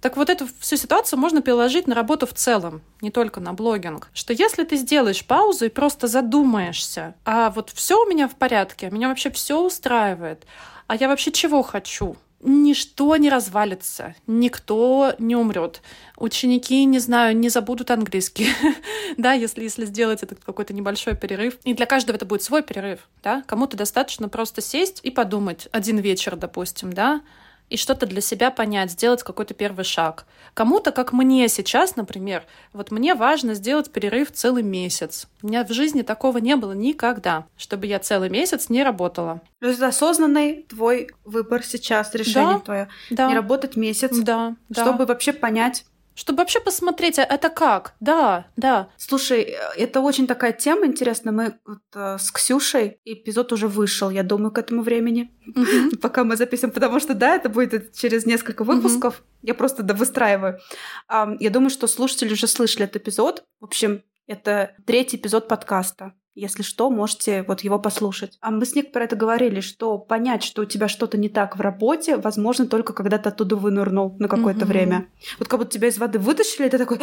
Так 0.00 0.16
вот 0.16 0.30
эту 0.30 0.46
всю 0.60 0.76
ситуацию 0.76 1.18
можно 1.18 1.42
переложить 1.42 1.86
на 1.86 1.94
работу 1.94 2.26
в 2.26 2.32
целом, 2.34 2.82
не 3.00 3.10
только 3.10 3.40
на 3.40 3.54
блогинг. 3.54 4.08
Что 4.12 4.32
если 4.32 4.62
ты 4.64 4.76
сделаешь 4.76 5.24
паузу 5.24 5.64
и 5.64 5.70
просто 5.70 6.06
задумаешься, 6.06 7.14
а 7.24 7.50
вот 7.50 7.70
все 7.70 8.00
у 8.00 8.06
меня 8.06 8.28
в 8.28 8.36
порядке, 8.36 8.90
меня 8.90 9.08
вообще 9.08 9.30
все 9.30 9.60
устраивает, 9.60 10.46
а 10.86 10.96
я 10.96 11.08
вообще 11.08 11.32
чего 11.32 11.62
хочу? 11.62 12.16
Ничто 12.40 13.16
не 13.16 13.30
развалится, 13.30 14.14
никто 14.26 15.14
не 15.18 15.34
умрет. 15.34 15.80
Ученики, 16.16 16.84
не 16.84 16.98
знаю, 16.98 17.36
не 17.36 17.48
забудут 17.48 17.90
английский, 17.90 18.48
да, 19.16 19.32
если, 19.32 19.64
если 19.64 19.86
сделать 19.86 20.22
этот 20.22 20.44
какой-то 20.44 20.74
небольшой 20.74 21.16
перерыв. 21.16 21.56
И 21.64 21.72
для 21.72 21.86
каждого 21.86 22.14
это 22.14 22.26
будет 22.26 22.42
свой 22.42 22.62
перерыв, 22.62 23.00
да. 23.24 23.42
Кому-то 23.46 23.76
достаточно 23.76 24.28
просто 24.28 24.60
сесть 24.60 25.00
и 25.02 25.10
подумать 25.10 25.66
один 25.72 25.98
вечер, 25.98 26.36
допустим, 26.36 26.92
да, 26.92 27.22
и 27.68 27.76
что-то 27.76 28.06
для 28.06 28.20
себя 28.20 28.50
понять, 28.50 28.92
сделать 28.92 29.22
какой-то 29.22 29.54
первый 29.54 29.84
шаг. 29.84 30.26
Кому-то, 30.54 30.92
как 30.92 31.12
мне 31.12 31.48
сейчас, 31.48 31.96
например, 31.96 32.44
вот 32.72 32.90
мне 32.90 33.14
важно 33.14 33.54
сделать 33.54 33.90
перерыв 33.90 34.32
целый 34.32 34.62
месяц. 34.62 35.28
У 35.42 35.48
меня 35.48 35.64
в 35.64 35.72
жизни 35.72 36.02
такого 36.02 36.38
не 36.38 36.56
было 36.56 36.72
никогда, 36.72 37.46
чтобы 37.56 37.86
я 37.86 37.98
целый 37.98 38.30
месяц 38.30 38.68
не 38.68 38.82
работала. 38.82 39.40
То 39.60 39.68
есть 39.68 39.80
осознанный 39.80 40.64
твой 40.68 41.10
выбор 41.24 41.62
сейчас, 41.62 42.14
решение 42.14 42.54
да, 42.54 42.60
твое. 42.60 42.88
Да. 43.10 43.28
Не 43.28 43.34
работать 43.34 43.76
месяц, 43.76 44.16
да, 44.16 44.56
чтобы 44.72 44.98
да. 44.98 45.06
вообще 45.06 45.32
понять, 45.32 45.84
чтобы 46.16 46.38
вообще 46.38 46.60
посмотреть, 46.60 47.18
а 47.18 47.22
это 47.22 47.50
как? 47.50 47.94
Да, 48.00 48.46
да. 48.56 48.88
Слушай, 48.96 49.42
э, 49.42 49.56
это 49.76 50.00
очень 50.00 50.26
такая 50.26 50.52
тема 50.52 50.86
интересная. 50.86 51.32
Мы 51.32 51.58
вот, 51.66 51.78
э, 51.94 52.16
с 52.18 52.30
Ксюшей, 52.30 52.98
эпизод 53.04 53.52
уже 53.52 53.68
вышел, 53.68 54.08
я 54.08 54.22
думаю, 54.22 54.50
к 54.50 54.58
этому 54.58 54.82
времени, 54.82 55.30
mm-hmm. 55.46 55.96
пока 56.00 56.24
мы 56.24 56.36
записываем, 56.36 56.72
потому 56.72 57.00
что, 57.00 57.14
да, 57.14 57.36
это 57.36 57.50
будет 57.50 57.92
через 57.92 58.24
несколько 58.24 58.64
выпусков. 58.64 59.20
Mm-hmm. 59.20 59.46
Я 59.48 59.54
просто 59.54 59.82
да, 59.82 59.92
выстраиваю. 59.94 60.58
А, 61.06 61.36
я 61.38 61.50
думаю, 61.50 61.70
что 61.70 61.86
слушатели 61.86 62.32
уже 62.32 62.46
слышали 62.46 62.84
этот 62.84 63.02
эпизод. 63.02 63.44
В 63.60 63.64
общем, 63.64 64.02
это 64.26 64.74
третий 64.86 65.18
эпизод 65.18 65.48
подкаста. 65.48 66.14
Если 66.36 66.62
что, 66.62 66.90
можете 66.90 67.44
вот 67.44 67.62
его 67.62 67.78
послушать. 67.78 68.36
А 68.42 68.50
мы 68.50 68.66
с 68.66 68.74
Ник 68.74 68.92
про 68.92 69.04
это 69.04 69.16
говорили, 69.16 69.60
что 69.60 69.96
понять, 69.96 70.42
что 70.42 70.62
у 70.62 70.64
тебя 70.66 70.86
что-то 70.86 71.16
не 71.16 71.30
так 71.30 71.56
в 71.56 71.62
работе, 71.62 72.18
возможно 72.18 72.66
только 72.66 72.92
когда 72.92 73.16
ты 73.16 73.30
оттуда 73.30 73.56
вынырнул 73.56 74.16
на 74.18 74.28
какое-то 74.28 74.60
mm-hmm. 74.60 74.68
время. 74.68 75.08
Вот 75.38 75.48
как 75.48 75.58
будто 75.58 75.70
тебя 75.70 75.88
из 75.88 75.96
воды 75.96 76.18
вытащили, 76.18 76.66
и 76.66 76.68
ты 76.68 76.76
такой 76.76 77.00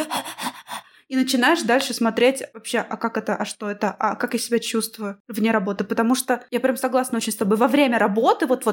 и 1.08 1.16
начинаешь 1.16 1.62
дальше 1.62 1.94
смотреть 1.94 2.44
вообще, 2.54 2.78
а 2.78 2.96
как 2.96 3.16
это, 3.16 3.34
а 3.34 3.44
что 3.44 3.68
это, 3.68 3.90
а 3.90 4.14
как 4.14 4.34
я 4.34 4.38
себя 4.38 4.60
чувствую 4.60 5.18
вне 5.26 5.50
работы. 5.50 5.82
Потому 5.82 6.14
что 6.14 6.44
я 6.52 6.60
прям 6.60 6.76
согласна 6.76 7.16
очень 7.16 7.32
с 7.32 7.36
тобой. 7.36 7.56
Во 7.56 7.66
время 7.66 7.98
работы 7.98 8.46
вот 8.46 8.64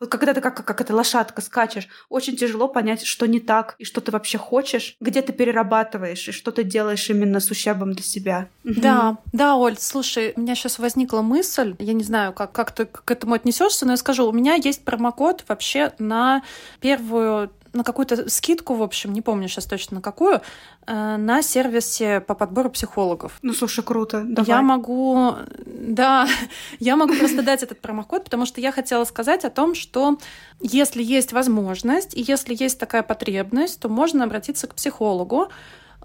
вот 0.00 0.10
когда 0.10 0.34
ты 0.34 0.40
как, 0.40 0.64
как 0.64 0.80
эта 0.80 0.94
лошадка 0.94 1.40
скачешь, 1.40 1.88
очень 2.08 2.36
тяжело 2.36 2.68
понять, 2.68 3.02
что 3.04 3.26
не 3.26 3.40
так, 3.40 3.74
и 3.78 3.84
что 3.84 4.00
ты 4.00 4.12
вообще 4.12 4.38
хочешь, 4.38 4.96
где 5.00 5.22
ты 5.22 5.32
перерабатываешь, 5.32 6.28
и 6.28 6.32
что 6.32 6.52
ты 6.52 6.64
делаешь 6.64 7.08
именно 7.10 7.40
с 7.40 7.50
ущербом 7.50 7.92
для 7.92 8.04
себя. 8.04 8.48
Да, 8.64 9.18
да, 9.32 9.56
Оль, 9.56 9.76
слушай, 9.78 10.32
у 10.36 10.40
меня 10.40 10.54
сейчас 10.54 10.78
возникла 10.78 11.22
мысль, 11.22 11.74
я 11.78 11.92
не 11.92 12.04
знаю, 12.04 12.32
как, 12.32 12.52
как 12.52 12.72
ты 12.72 12.86
к 12.86 13.10
этому 13.10 13.34
отнесешься, 13.34 13.86
но 13.86 13.92
я 13.92 13.96
скажу, 13.96 14.26
у 14.26 14.32
меня 14.32 14.54
есть 14.54 14.84
промокод 14.84 15.44
вообще 15.48 15.92
на 15.98 16.42
первую 16.80 17.50
на 17.72 17.84
какую-то 17.84 18.28
скидку, 18.28 18.74
в 18.74 18.82
общем, 18.82 19.12
не 19.12 19.22
помню 19.22 19.48
сейчас 19.48 19.66
точно 19.66 19.96
на 19.96 20.00
какую, 20.02 20.40
э, 20.86 21.16
на 21.16 21.42
сервисе 21.42 22.20
по 22.20 22.34
подбору 22.34 22.70
психологов. 22.70 23.38
Ну, 23.42 23.52
слушай, 23.52 23.84
круто. 23.84 24.24
Давай. 24.26 24.48
Я 24.48 24.62
могу, 24.62 25.34
да, 25.66 26.28
я 26.80 26.96
могу 26.96 27.14
просто 27.14 27.42
дать 27.42 27.62
этот 27.62 27.80
промокод, 27.80 28.24
потому 28.24 28.46
что 28.46 28.60
я 28.60 28.72
хотела 28.72 29.04
сказать 29.04 29.44
о 29.44 29.50
том, 29.50 29.74
что 29.74 30.18
если 30.60 31.02
есть 31.02 31.32
возможность 31.32 32.14
и 32.14 32.24
если 32.26 32.54
есть 32.58 32.78
такая 32.78 33.02
потребность, 33.02 33.80
то 33.80 33.88
можно 33.88 34.24
обратиться 34.24 34.66
к 34.66 34.74
психологу, 34.74 35.48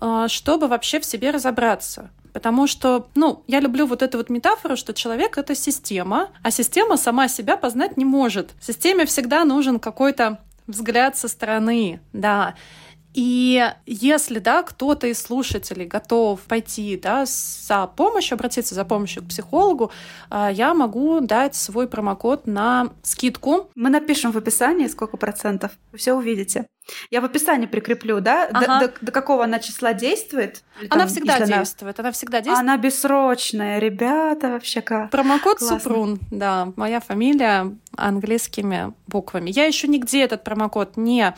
э, 0.01 0.25
чтобы 0.27 0.67
вообще 0.67 0.99
в 0.99 1.05
себе 1.05 1.31
разобраться. 1.31 2.09
Потому 2.33 2.65
что, 2.65 3.07
ну, 3.13 3.43
я 3.47 3.59
люблю 3.59 3.85
вот 3.85 4.01
эту 4.01 4.17
вот 4.17 4.29
метафору, 4.29 4.75
что 4.75 4.93
человек— 4.93 5.37
это 5.37 5.53
система, 5.53 6.29
а 6.41 6.49
система 6.49 6.97
сама 6.97 7.27
себя 7.27 7.57
познать 7.57 7.95
не 7.95 8.05
может. 8.05 8.51
Системе 8.59 9.05
всегда 9.05 9.45
нужен 9.45 9.79
какой-то 9.79 10.39
взгляд 10.67 11.17
со 11.17 11.27
стороны, 11.27 12.01
да. 12.13 12.55
И 13.13 13.71
если, 13.85 14.39
да, 14.39 14.63
кто-то 14.63 15.07
из 15.07 15.21
слушателей 15.21 15.85
готов 15.85 16.41
пойти, 16.41 16.99
да, 17.01 17.25
за 17.27 17.85
помощью, 17.87 18.35
обратиться 18.35 18.73
за 18.73 18.85
помощью 18.85 19.23
к 19.23 19.27
психологу, 19.27 19.91
а, 20.29 20.51
я 20.51 20.73
могу 20.73 21.19
дать 21.19 21.53
свой 21.55 21.87
промокод 21.87 22.47
на 22.47 22.89
скидку. 23.03 23.69
Мы 23.75 23.89
напишем 23.89 24.31
в 24.31 24.37
описании, 24.37 24.87
сколько 24.87 25.17
процентов. 25.17 25.71
Вы 25.91 25.99
все 25.99 26.13
увидите. 26.13 26.65
Я 27.11 27.21
в 27.21 27.25
описании 27.25 27.65
прикреплю, 27.65 28.19
да? 28.19 28.49
Ага. 28.51 28.79
До, 28.79 28.87
до, 28.87 28.93
до 29.01 29.11
какого 29.11 29.43
она 29.43 29.59
числа 29.59 29.93
действует? 29.93 30.63
Или 30.79 30.87
она 30.89 31.01
там, 31.01 31.09
всегда 31.09 31.39
действует, 31.39 31.99
она... 31.99 32.07
она 32.07 32.11
всегда 32.11 32.41
действует. 32.41 32.59
Она 32.59 32.77
бессрочная, 32.77 33.79
ребята, 33.79 34.49
вообще 34.49 34.81
как. 34.81 35.11
Промокод 35.11 35.59
Классно. 35.59 35.79
Супрун, 35.79 36.19
да, 36.31 36.73
моя 36.75 36.99
фамилия 36.99 37.75
английскими 37.95 38.93
буквами. 39.07 39.49
Я 39.49 39.65
еще 39.65 39.87
нигде 39.87 40.23
этот 40.23 40.43
промокод 40.43 40.97
не 40.97 41.33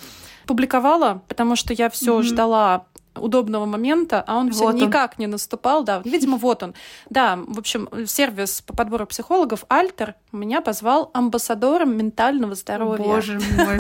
публиковала, 0.46 1.22
потому 1.28 1.56
что 1.56 1.74
я 1.74 1.90
все 1.90 2.20
mm-hmm. 2.20 2.24
ждала 2.24 2.86
удобного 3.16 3.66
момента, 3.66 4.24
а 4.26 4.38
он 4.38 4.52
все 4.52 4.66
вот 4.66 4.76
никак 4.76 5.12
он. 5.12 5.16
не 5.20 5.28
наступал, 5.28 5.84
да. 5.84 6.02
Видимо, 6.04 6.38
вот 6.38 6.64
он. 6.64 6.74
Да, 7.10 7.38
в 7.48 7.60
общем, 7.60 7.90
сервис 8.06 8.62
по 8.62 8.76
подбору 8.76 9.06
психологов 9.06 9.66
Альтер 9.70 10.16
меня 10.32 10.62
позвал 10.62 11.12
амбассадором 11.14 11.98
ментального 11.98 12.56
здоровья. 12.56 13.04
Боже 13.04 13.40
мой. 13.58 13.80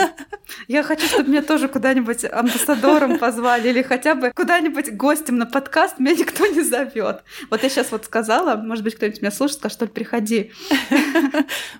Я 0.67 0.83
хочу, 0.83 1.07
чтобы 1.07 1.29
меня 1.29 1.41
тоже 1.41 1.67
куда-нибудь 1.67 2.25
амбассадором 2.25 3.19
позвали 3.19 3.69
или 3.69 3.81
хотя 3.81 4.15
бы 4.15 4.31
куда-нибудь 4.35 4.93
гостем 4.95 5.37
на 5.37 5.45
подкаст 5.45 5.99
меня 5.99 6.15
никто 6.15 6.45
не 6.47 6.61
зовет. 6.61 7.23
Вот 7.49 7.63
я 7.63 7.69
сейчас 7.69 7.91
вот 7.91 8.05
сказала, 8.05 8.55
может 8.55 8.83
быть, 8.83 8.95
кто-нибудь 8.95 9.21
меня 9.21 9.31
слушает, 9.31 9.59
скажет, 9.59 9.75
что 9.75 9.85
ли, 9.85 9.91
приходи. 9.91 10.51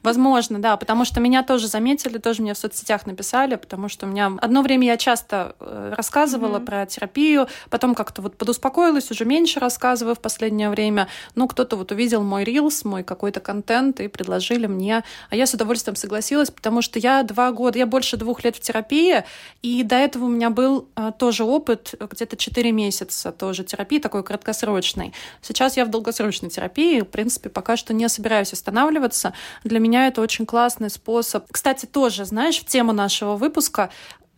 Возможно, 0.04 0.60
да, 0.60 0.78
потому 0.78 1.06
что 1.06 1.20
меня 1.20 1.44
тоже 1.44 1.68
заметили, 1.68 2.18
тоже 2.18 2.42
мне 2.42 2.54
в 2.54 2.58
соцсетях 2.58 3.06
написали, 3.06 3.56
потому 3.56 3.90
что 3.90 4.06
у 4.06 4.10
меня 4.10 4.32
одно 4.42 4.62
время 4.62 4.88
я 4.88 4.98
часто 4.98 5.56
э, 5.60 5.94
рассказывала 5.96 6.58
mm-hmm. 6.58 6.66
про 6.66 6.86
терапию, 6.86 7.45
потом 7.70 7.96
как-то 7.96 8.22
вот 8.22 8.38
подуспокоилась, 8.38 9.12
уже 9.12 9.26
меньше 9.26 9.60
рассказываю 9.60 10.16
в 10.16 10.20
последнее 10.20 10.70
время. 10.70 11.08
Ну, 11.36 11.48
кто-то 11.48 11.76
вот 11.76 11.92
увидел 11.92 12.24
мой 12.24 12.44
рилс, 12.44 12.86
мой 12.86 13.04
какой-то 13.04 13.40
контент 13.40 14.00
и 14.00 14.08
предложили 14.08 14.68
мне. 14.68 15.04
А 15.30 15.36
я 15.36 15.46
с 15.46 15.54
удовольствием 15.54 15.96
согласилась, 15.96 16.52
потому 16.52 16.82
что 16.82 17.00
я 17.00 17.24
два 17.24 17.52
года, 17.52 17.78
я 17.80 17.86
больше 17.86 18.18
двух 18.18 18.44
лет 18.44 18.56
в 18.56 18.60
терапии, 18.60 19.24
и 19.62 19.84
до 19.84 19.96
этого 19.96 20.26
у 20.26 20.30
меня 20.30 20.50
был 20.50 20.88
а, 20.96 21.12
тоже 21.12 21.44
опыт, 21.44 21.94
где-то 22.00 22.38
четыре 22.38 22.72
месяца 22.72 23.32
тоже 23.32 23.64
терапии, 23.64 24.00
такой 24.00 24.24
краткосрочной. 24.24 25.14
Сейчас 25.42 25.78
я 25.78 25.86
в 25.86 25.90
долгосрочной 25.90 26.50
терапии, 26.50 27.02
в 27.02 27.06
принципе, 27.06 27.50
пока 27.50 27.78
что 27.78 27.94
не 27.94 28.08
собираюсь 28.10 28.54
останавливаться. 28.54 29.34
Для 29.64 29.80
меня 29.80 30.08
это 30.08 30.22
очень 30.22 30.46
классный 30.46 30.90
способ. 30.90 31.46
Кстати, 31.52 31.86
тоже, 31.86 32.26
знаешь, 32.26 32.60
в 32.60 32.66
тему 32.66 32.94
нашего 32.94 33.36
выпуска 33.36 33.90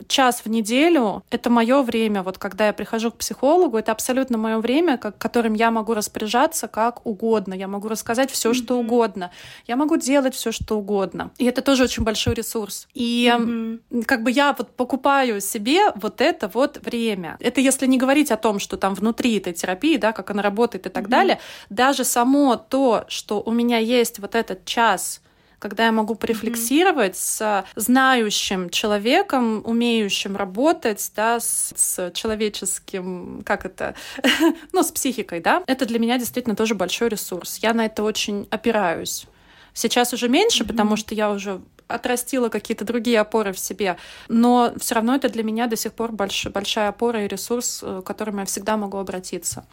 час 0.07 0.41
в 0.45 0.49
неделю— 0.49 1.23
это 1.31 1.49
мое 1.49 1.81
время. 1.81 2.23
Вот 2.23 2.37
когда 2.37 2.67
я 2.67 2.73
прихожу 2.73 3.11
к 3.11 3.17
психологу, 3.17 3.77
это 3.77 3.91
абсолютно 3.91 4.37
мое 4.37 4.59
время, 4.59 4.97
как, 4.97 5.17
которым 5.17 5.53
я 5.53 5.71
могу 5.71 5.93
распоряжаться 5.93 6.67
как 6.67 7.05
угодно. 7.05 7.53
Я 7.53 7.67
могу 7.67 7.87
рассказать 7.87 8.31
все, 8.31 8.51
mm-hmm. 8.51 8.53
что 8.53 8.79
угодно. 8.79 9.31
Я 9.67 9.75
могу 9.75 9.97
делать 9.97 10.35
все, 10.35 10.51
что 10.51 10.77
угодно. 10.77 11.31
И 11.37 11.45
это 11.45 11.61
тоже 11.61 11.83
очень 11.83 12.03
большой 12.03 12.33
ресурс. 12.35 12.87
И 12.93 13.31
mm-hmm. 13.33 14.03
как 14.05 14.23
бы 14.23 14.31
я 14.31 14.53
вот 14.57 14.69
покупаю 14.75 15.41
себе 15.41 15.91
вот 15.95 16.21
это 16.21 16.47
вот 16.47 16.77
время. 16.85 17.37
Это 17.39 17.61
если 17.61 17.87
не 17.87 17.97
говорить 17.97 18.31
о 18.31 18.37
том, 18.37 18.59
что 18.59 18.77
там 18.77 18.93
внутри 18.93 19.37
этой 19.37 19.53
терапии, 19.53 19.97
да, 19.97 20.11
как 20.11 20.29
она 20.31 20.41
работает 20.41 20.85
и 20.85 20.89
так 20.89 21.05
mm-hmm. 21.05 21.09
далее, 21.09 21.39
даже 21.69 22.03
само 22.03 22.55
то, 22.55 23.05
что 23.07 23.41
у 23.41 23.51
меня 23.51 23.77
есть 23.77 24.19
вот 24.19 24.35
этот 24.35 24.65
час 24.65 25.21
когда 25.59 25.85
я 25.85 25.91
могу 25.91 26.15
порефлексировать 26.15 27.15
mm-hmm. 27.15 27.65
с 27.75 27.81
знающим 27.81 28.69
человеком, 28.69 29.61
умеющим 29.65 30.35
работать, 30.35 31.11
да, 31.15 31.39
с, 31.39 31.73
с 31.75 32.11
человеческим, 32.11 33.41
как 33.45 33.65
это, 33.65 33.95
ну, 34.71 34.83
с 34.83 34.91
психикой, 34.91 35.39
да, 35.39 35.63
это 35.67 35.85
для 35.85 35.99
меня 35.99 36.17
действительно 36.17 36.55
тоже 36.55 36.75
большой 36.75 37.09
ресурс. 37.09 37.59
Я 37.61 37.73
на 37.73 37.85
это 37.85 38.03
очень 38.03 38.47
опираюсь. 38.51 39.25
Сейчас 39.73 40.13
уже 40.13 40.29
меньше, 40.29 40.63
mm-hmm. 40.63 40.67
потому 40.67 40.95
что 40.95 41.15
я 41.15 41.31
уже 41.31 41.61
отрастила 41.87 42.49
какие-то 42.49 42.85
другие 42.85 43.19
опоры 43.19 43.53
в 43.53 43.59
себе, 43.59 43.97
но 44.27 44.73
все 44.77 44.95
равно 44.95 45.15
это 45.15 45.29
для 45.29 45.43
меня 45.43 45.67
до 45.67 45.75
сих 45.75 45.93
пор 45.93 46.11
больш, 46.11 46.47
большая 46.47 46.89
опора 46.89 47.23
и 47.23 47.27
ресурс, 47.27 47.81
э, 47.81 48.01
к 48.03 48.05
которому 48.05 48.39
я 48.39 48.45
всегда 48.45 48.77
могу 48.77 48.97
обратиться. 48.97 49.65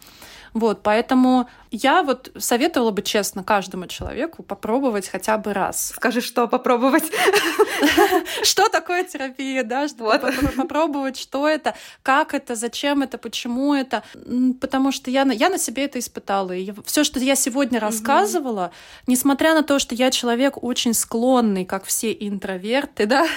Вот, 0.55 0.83
поэтому 0.83 1.49
я 1.69 2.01
вот 2.01 2.31
советовала 2.37 2.91
бы 2.91 3.01
честно 3.01 3.43
каждому 3.43 3.87
человеку 3.87 4.41
попробовать 4.41 5.09
хотя 5.09 5.37
бы 5.37 5.51
раз. 5.51 5.91
Скажи, 5.93 6.21
что 6.21 6.47
попробовать? 6.47 7.03
Что 8.43 8.69
такое 8.69 9.03
терапия, 9.03 9.65
да? 9.65 9.85
Попробовать, 10.55 11.17
что 11.17 11.45
это, 11.45 11.75
как 12.03 12.33
это, 12.33 12.55
зачем 12.55 13.01
это, 13.01 13.17
почему 13.17 13.73
это. 13.73 14.03
Потому 14.61 14.93
что 14.93 15.11
я, 15.11 15.25
на 15.25 15.57
себе 15.57 15.83
это 15.83 15.99
испытала. 15.99 16.53
И 16.53 16.71
все, 16.85 17.03
что 17.03 17.19
я 17.19 17.35
сегодня 17.35 17.81
рассказывала, 17.81 18.71
несмотря 19.07 19.53
на 19.55 19.63
то, 19.63 19.77
что 19.77 19.93
я 19.93 20.09
человек 20.09 20.63
очень 20.63 20.93
склонный, 20.93 21.65
как 21.65 21.83
все 21.83 22.13
интроверты, 22.13 23.05
да, 23.07 23.27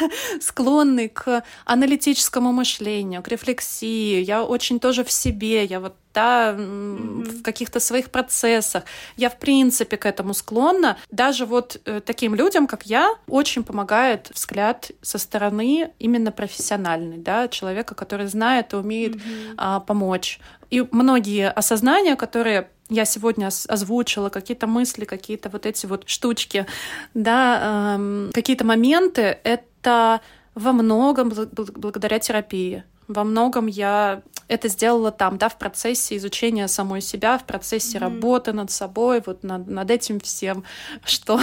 склонный 0.40 1.08
к 1.08 1.42
аналитическому 1.64 2.52
мышлению, 2.52 3.24
к 3.24 3.28
рефлексии, 3.28 4.20
я 4.20 4.44
очень 4.44 4.78
тоже 4.78 5.02
в 5.02 5.10
себе, 5.10 5.64
я 5.64 5.80
вот 5.80 5.94
да, 6.18 6.50
mm-hmm. 6.50 7.38
в 7.38 7.42
каких-то 7.42 7.78
своих 7.78 8.10
процессах. 8.10 8.82
Я, 9.16 9.30
в 9.30 9.38
принципе, 9.38 9.96
к 9.96 10.04
этому 10.04 10.34
склонна. 10.34 10.96
Даже 11.12 11.46
вот 11.46 11.80
э, 11.84 12.00
таким 12.04 12.34
людям, 12.34 12.66
как 12.66 12.86
я, 12.86 13.14
очень 13.28 13.62
помогает 13.62 14.30
взгляд 14.34 14.90
со 15.00 15.18
стороны 15.18 15.90
именно 16.00 16.32
профессиональный, 16.32 17.18
да, 17.18 17.46
человека, 17.46 17.94
который 17.94 18.26
знает 18.26 18.72
и 18.72 18.76
умеет 18.76 19.14
mm-hmm. 19.14 19.54
а, 19.56 19.80
помочь. 19.80 20.40
И 20.70 20.84
многие 20.90 21.50
осознания, 21.50 22.16
которые 22.16 22.68
я 22.90 23.04
сегодня 23.04 23.50
озвучила, 23.68 24.28
какие-то 24.28 24.66
мысли, 24.66 25.04
какие-то 25.04 25.50
вот 25.50 25.66
эти 25.66 25.86
вот 25.86 26.08
штучки, 26.08 26.66
да, 27.14 27.94
эм, 27.94 28.30
какие-то 28.34 28.64
моменты, 28.64 29.38
это 29.44 30.20
во 30.54 30.72
многом 30.72 31.32
благодаря 31.76 32.18
терапии. 32.18 32.82
Во 33.06 33.24
многом 33.24 33.68
я 33.68 34.22
это 34.48 34.68
сделала 34.68 35.12
там, 35.12 35.38
да, 35.38 35.48
в 35.48 35.58
процессе 35.58 36.16
изучения 36.16 36.66
самой 36.68 37.00
себя, 37.00 37.38
в 37.38 37.44
процессе 37.44 37.98
mm-hmm. 37.98 38.00
работы 38.00 38.52
над 38.52 38.70
собой, 38.70 39.22
вот 39.24 39.44
над, 39.44 39.68
над 39.68 39.90
этим 39.90 40.20
всем, 40.20 40.64
что, 41.04 41.40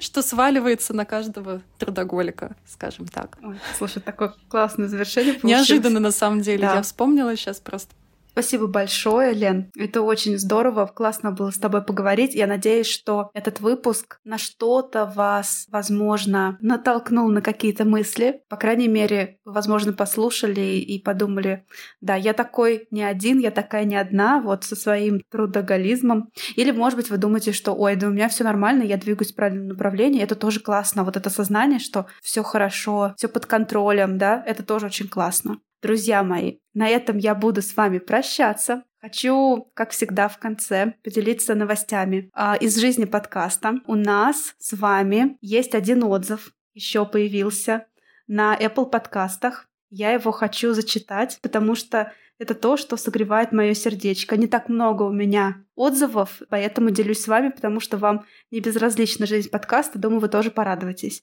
что 0.00 0.22
сваливается 0.22 0.94
на 0.94 1.04
каждого 1.04 1.60
трудоголика, 1.78 2.56
скажем 2.66 3.06
так. 3.06 3.38
Ой, 3.42 3.56
слушай, 3.76 4.00
такое 4.00 4.34
классное 4.48 4.88
завершение 4.88 5.34
получилось. 5.34 5.68
Неожиданно, 5.68 6.00
на 6.00 6.12
самом 6.12 6.40
деле. 6.40 6.62
Да. 6.62 6.76
Я 6.76 6.82
вспомнила 6.82 7.36
сейчас 7.36 7.60
просто 7.60 7.94
Спасибо 8.38 8.68
большое, 8.68 9.32
Лен. 9.32 9.72
Это 9.76 10.00
очень 10.00 10.38
здорово. 10.38 10.86
Классно 10.86 11.32
было 11.32 11.50
с 11.50 11.58
тобой 11.58 11.82
поговорить. 11.82 12.36
Я 12.36 12.46
надеюсь, 12.46 12.86
что 12.86 13.32
этот 13.34 13.58
выпуск 13.58 14.20
на 14.22 14.38
что-то 14.38 15.06
вас, 15.06 15.66
возможно, 15.68 16.56
натолкнул 16.60 17.28
на 17.30 17.42
какие-то 17.42 17.84
мысли. 17.84 18.42
По 18.48 18.56
крайней 18.56 18.86
мере, 18.86 19.40
возможно, 19.44 19.92
послушали 19.92 20.60
и 20.60 21.02
подумали, 21.02 21.66
да, 22.00 22.14
я 22.14 22.32
такой 22.32 22.86
не 22.92 23.02
один, 23.02 23.40
я 23.40 23.50
такая 23.50 23.82
не 23.82 23.96
одна, 23.96 24.40
вот 24.40 24.62
со 24.62 24.76
своим 24.76 25.20
трудоголизмом. 25.32 26.30
Или, 26.54 26.70
может 26.70 26.96
быть, 26.96 27.10
вы 27.10 27.16
думаете, 27.16 27.50
что, 27.50 27.72
ой, 27.72 27.96
да 27.96 28.06
у 28.06 28.10
меня 28.10 28.28
все 28.28 28.44
нормально, 28.44 28.84
я 28.84 28.98
двигаюсь 28.98 29.32
в 29.32 29.34
правильном 29.34 29.66
направлении. 29.66 30.22
Это 30.22 30.36
тоже 30.36 30.60
классно. 30.60 31.02
Вот 31.02 31.16
это 31.16 31.28
сознание, 31.28 31.80
что 31.80 32.06
все 32.22 32.44
хорошо, 32.44 33.14
все 33.16 33.26
под 33.26 33.46
контролем, 33.46 34.16
да, 34.16 34.40
это 34.46 34.62
тоже 34.62 34.86
очень 34.86 35.08
классно. 35.08 35.58
Друзья 35.80 36.24
мои, 36.24 36.58
на 36.74 36.88
этом 36.88 37.18
я 37.18 37.36
буду 37.36 37.62
с 37.62 37.76
вами 37.76 37.98
прощаться. 37.98 38.82
Хочу, 39.00 39.70
как 39.74 39.90
всегда, 39.90 40.26
в 40.26 40.38
конце 40.38 40.94
поделиться 41.04 41.54
новостями 41.54 42.30
а, 42.32 42.56
из 42.56 42.76
жизни 42.76 43.04
подкаста. 43.04 43.76
У 43.86 43.94
нас 43.94 44.56
с 44.58 44.76
вами 44.76 45.38
есть 45.40 45.76
один 45.76 46.02
отзыв, 46.02 46.52
еще 46.74 47.06
появился 47.06 47.86
на 48.26 48.58
Apple 48.58 48.90
подкастах. 48.90 49.68
Я 49.88 50.10
его 50.10 50.32
хочу 50.32 50.74
зачитать, 50.74 51.38
потому 51.42 51.76
что 51.76 52.12
это 52.40 52.56
то, 52.56 52.76
что 52.76 52.96
согревает 52.96 53.52
мое 53.52 53.74
сердечко. 53.74 54.36
Не 54.36 54.48
так 54.48 54.68
много 54.68 55.04
у 55.04 55.12
меня 55.12 55.64
отзывов, 55.76 56.42
поэтому 56.48 56.90
делюсь 56.90 57.22
с 57.22 57.28
вами, 57.28 57.50
потому 57.50 57.78
что 57.78 57.98
вам 57.98 58.26
не 58.50 58.58
безразлична 58.58 59.26
жизнь 59.26 59.48
подкаста. 59.48 60.00
Думаю, 60.00 60.18
вы 60.18 60.28
тоже 60.28 60.50
порадуетесь. 60.50 61.22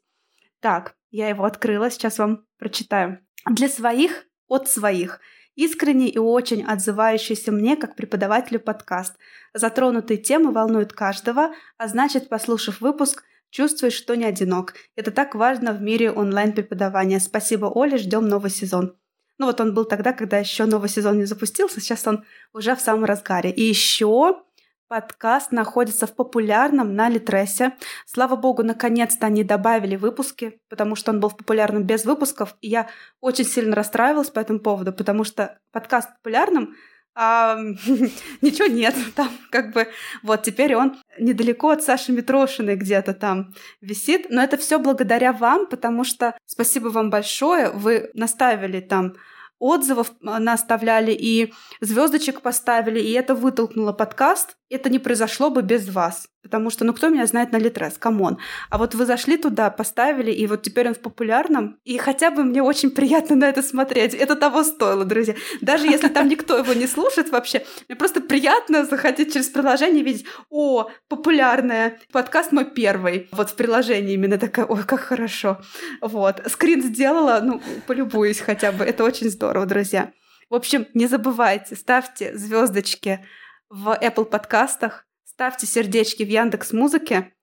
Так, 0.62 0.95
я 1.12 1.28
его 1.28 1.43
открыла, 1.43 1.91
сейчас 1.91 2.20
вам 2.20 2.45
прочитаю. 2.58 3.20
Для 3.45 3.68
своих 3.68 4.26
от 4.48 4.68
своих. 4.70 5.20
Искренний 5.56 6.10
и 6.10 6.18
очень 6.18 6.64
отзывающийся 6.64 7.52
мне 7.52 7.78
как 7.78 7.96
преподавателю 7.96 8.60
подкаст. 8.60 9.16
Затронутые 9.54 10.18
темы 10.18 10.52
волнуют 10.52 10.91
каждого, 10.91 11.54
а 11.78 11.88
значит, 11.88 12.28
послушав 12.28 12.82
выпуск, 12.82 13.24
чувствуешь, 13.52 13.93
что 13.93 14.16
не 14.16 14.26
одинок. 14.26 14.74
Это 14.96 15.12
так 15.12 15.34
важно 15.34 15.72
в 15.72 15.82
мире 15.82 16.12
онлайн-преподавания. 16.12 17.22
Спасибо, 17.22 17.68
Оля, 17.68 17.98
ждем 17.98 18.28
новый 18.28 18.52
сезон. 18.52 18.98
Ну 19.38 19.46
вот 19.46 19.62
он 19.62 19.74
был 19.74 19.86
тогда, 19.86 20.14
когда 20.14 20.38
еще 20.38 20.66
новый 20.66 20.89
сезон 20.89 21.18
не 21.18 21.26
запустился, 21.26 21.80
сейчас 21.80 22.06
он 22.08 22.26
уже 22.54 22.76
в 22.76 22.82
самом 22.82 23.06
разгаре. 23.06 23.52
И 23.52 23.62
еще 23.62 24.41
Подкаст 24.88 25.51
находится 25.51 26.05
в 26.05 26.13
популярном 26.13 26.95
на 26.95 27.09
Литресе. 27.09 27.73
Слава 28.05 28.36
богу, 28.36 28.61
наконец-то 28.61 29.25
они 29.25 29.43
добавили 29.43 29.95
выпуски, 29.95 30.61
потому 30.69 30.95
что 30.95 31.11
он 31.11 31.19
был 31.19 31.29
в 31.29 31.38
популярном 31.38 31.83
без 31.83 32.05
выпусков. 32.05 32.55
И 32.61 32.67
я 32.67 32.88
очень 33.19 33.45
сильно 33.45 33.75
расстраивалась 33.75 34.29
по 34.29 34.39
этому 34.39 34.59
поводу, 34.59 34.93
потому 34.93 35.23
что 35.23 35.57
подкаст 35.71 36.09
популярным, 36.17 36.75
а 37.15 37.57
ничего 38.41 38.67
нет 38.67 38.93
там, 39.15 39.29
как 39.49 39.73
бы, 39.73 39.88
вот 40.21 40.43
теперь 40.43 40.75
он 40.75 40.97
недалеко 41.17 41.69
от 41.69 41.81
Саши 41.81 42.11
Митрошиной 42.11 42.75
где-то 42.75 43.15
там 43.15 43.55
висит, 43.81 44.27
но 44.29 44.43
это 44.43 44.55
все 44.55 44.77
благодаря 44.77 45.33
вам, 45.33 45.65
потому 45.65 46.03
что 46.03 46.38
спасибо 46.45 46.89
вам 46.89 47.09
большое, 47.09 47.71
вы 47.71 48.11
наставили 48.13 48.81
там 48.81 49.15
отзывов 49.59 50.11
наставляли 50.21 51.11
и 51.11 51.53
звездочек 51.79 52.41
поставили, 52.41 52.99
и 52.99 53.11
это 53.13 53.36
вытолкнуло 53.36 53.93
подкаст. 53.93 54.57
Это 54.70 54.89
не 54.89 54.99
произошло 54.99 55.49
бы 55.49 55.61
без 55.61 55.89
вас. 55.89 56.28
Потому 56.41 56.70
что, 56.70 56.86
ну, 56.86 56.93
кто 56.93 57.09
меня 57.09 57.26
знает 57.26 57.51
на 57.51 57.57
Литрес, 57.57 57.97
come 57.97 58.20
on. 58.20 58.38
А 58.70 58.78
вот 58.78 58.95
вы 58.95 59.05
зашли 59.05 59.38
туда, 59.38 59.70
поставили, 59.70 60.32
и 60.32 60.45
вот 60.47 60.61
теперь 60.63 60.88
он 60.88 60.93
в 60.93 60.99
популярном. 60.99 61.80
И 61.84 61.97
хотя 61.97 62.32
бы 62.32 62.43
мне 62.43 62.61
очень 62.61 62.91
приятно 62.91 63.36
на 63.36 63.45
это 63.45 63.61
смотреть. 63.61 64.13
Это 64.13 64.36
того 64.36 64.63
стоило, 64.63 65.05
друзья. 65.05 65.36
Даже 65.61 65.88
если 65.88 66.07
там 66.07 66.28
никто 66.28 66.57
его 66.57 66.74
не 66.74 66.88
слушает 66.88 67.30
вообще, 67.30 67.66
мне 67.88 67.95
просто 67.95 68.22
приятно 68.22 68.86
заходить 68.86 69.34
через 69.34 69.47
приложение 69.49 70.01
и 70.01 70.05
видеть, 70.05 70.26
о, 70.49 70.89
популярное, 71.07 71.99
подкаст 72.11 72.51
мой 72.51 72.66
первый. 72.66 73.28
Вот 73.32 73.51
в 73.51 73.55
приложении 73.55 74.13
именно 74.13 74.38
такая, 74.38 74.66
ой, 74.66 74.84
как 74.84 74.99
хорошо. 74.99 75.61
Вот. 76.01 76.41
Скрин 76.47 76.82
сделала, 76.82 77.39
ну, 77.43 77.61
полюбуюсь 77.88 78.39
хотя 78.39 78.72
бы. 78.72 78.84
Это 78.84 79.03
очень 79.03 79.30
здорово, 79.30 79.66
друзья. 79.66 80.11
В 80.49 80.53
общем, 80.53 80.86
не 80.93 81.07
забывайте, 81.07 81.76
ставьте 81.76 82.38
звездочки 82.38 83.26
в 83.70 83.97
Apple 84.01 84.26
подкастах, 84.26 85.05
ставьте 85.24 85.66
сердечки 85.66 86.24
в 86.24 86.30
Яндекс 86.30 86.74
Музыке. 86.74 87.34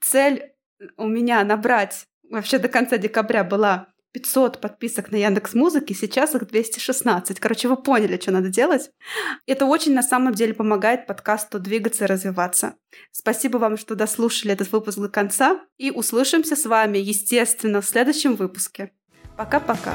Цель 0.00 0.52
у 0.96 1.06
меня 1.06 1.42
набрать 1.44 2.06
вообще 2.30 2.58
до 2.58 2.68
конца 2.68 2.98
декабря 2.98 3.44
была 3.44 3.88
500 4.12 4.62
подписок 4.62 5.12
на 5.12 5.16
Яндекс 5.16 5.52
Музыке, 5.52 5.92
сейчас 5.92 6.34
их 6.34 6.46
216. 6.46 7.38
Короче, 7.38 7.68
вы 7.68 7.76
поняли, 7.76 8.18
что 8.18 8.32
надо 8.32 8.48
делать. 8.48 8.90
Это 9.46 9.66
очень 9.66 9.92
на 9.92 10.02
самом 10.02 10.32
деле 10.32 10.54
помогает 10.54 11.06
подкасту 11.06 11.58
двигаться 11.58 12.04
и 12.04 12.06
развиваться. 12.06 12.76
Спасибо 13.12 13.58
вам, 13.58 13.76
что 13.76 13.94
дослушали 13.94 14.54
этот 14.54 14.72
выпуск 14.72 14.98
до 14.98 15.10
конца. 15.10 15.60
И 15.76 15.90
услышимся 15.90 16.56
с 16.56 16.64
вами, 16.64 16.96
естественно, 16.96 17.82
в 17.82 17.86
следующем 17.86 18.36
выпуске. 18.36 18.92
Пока-пока. 19.36 19.92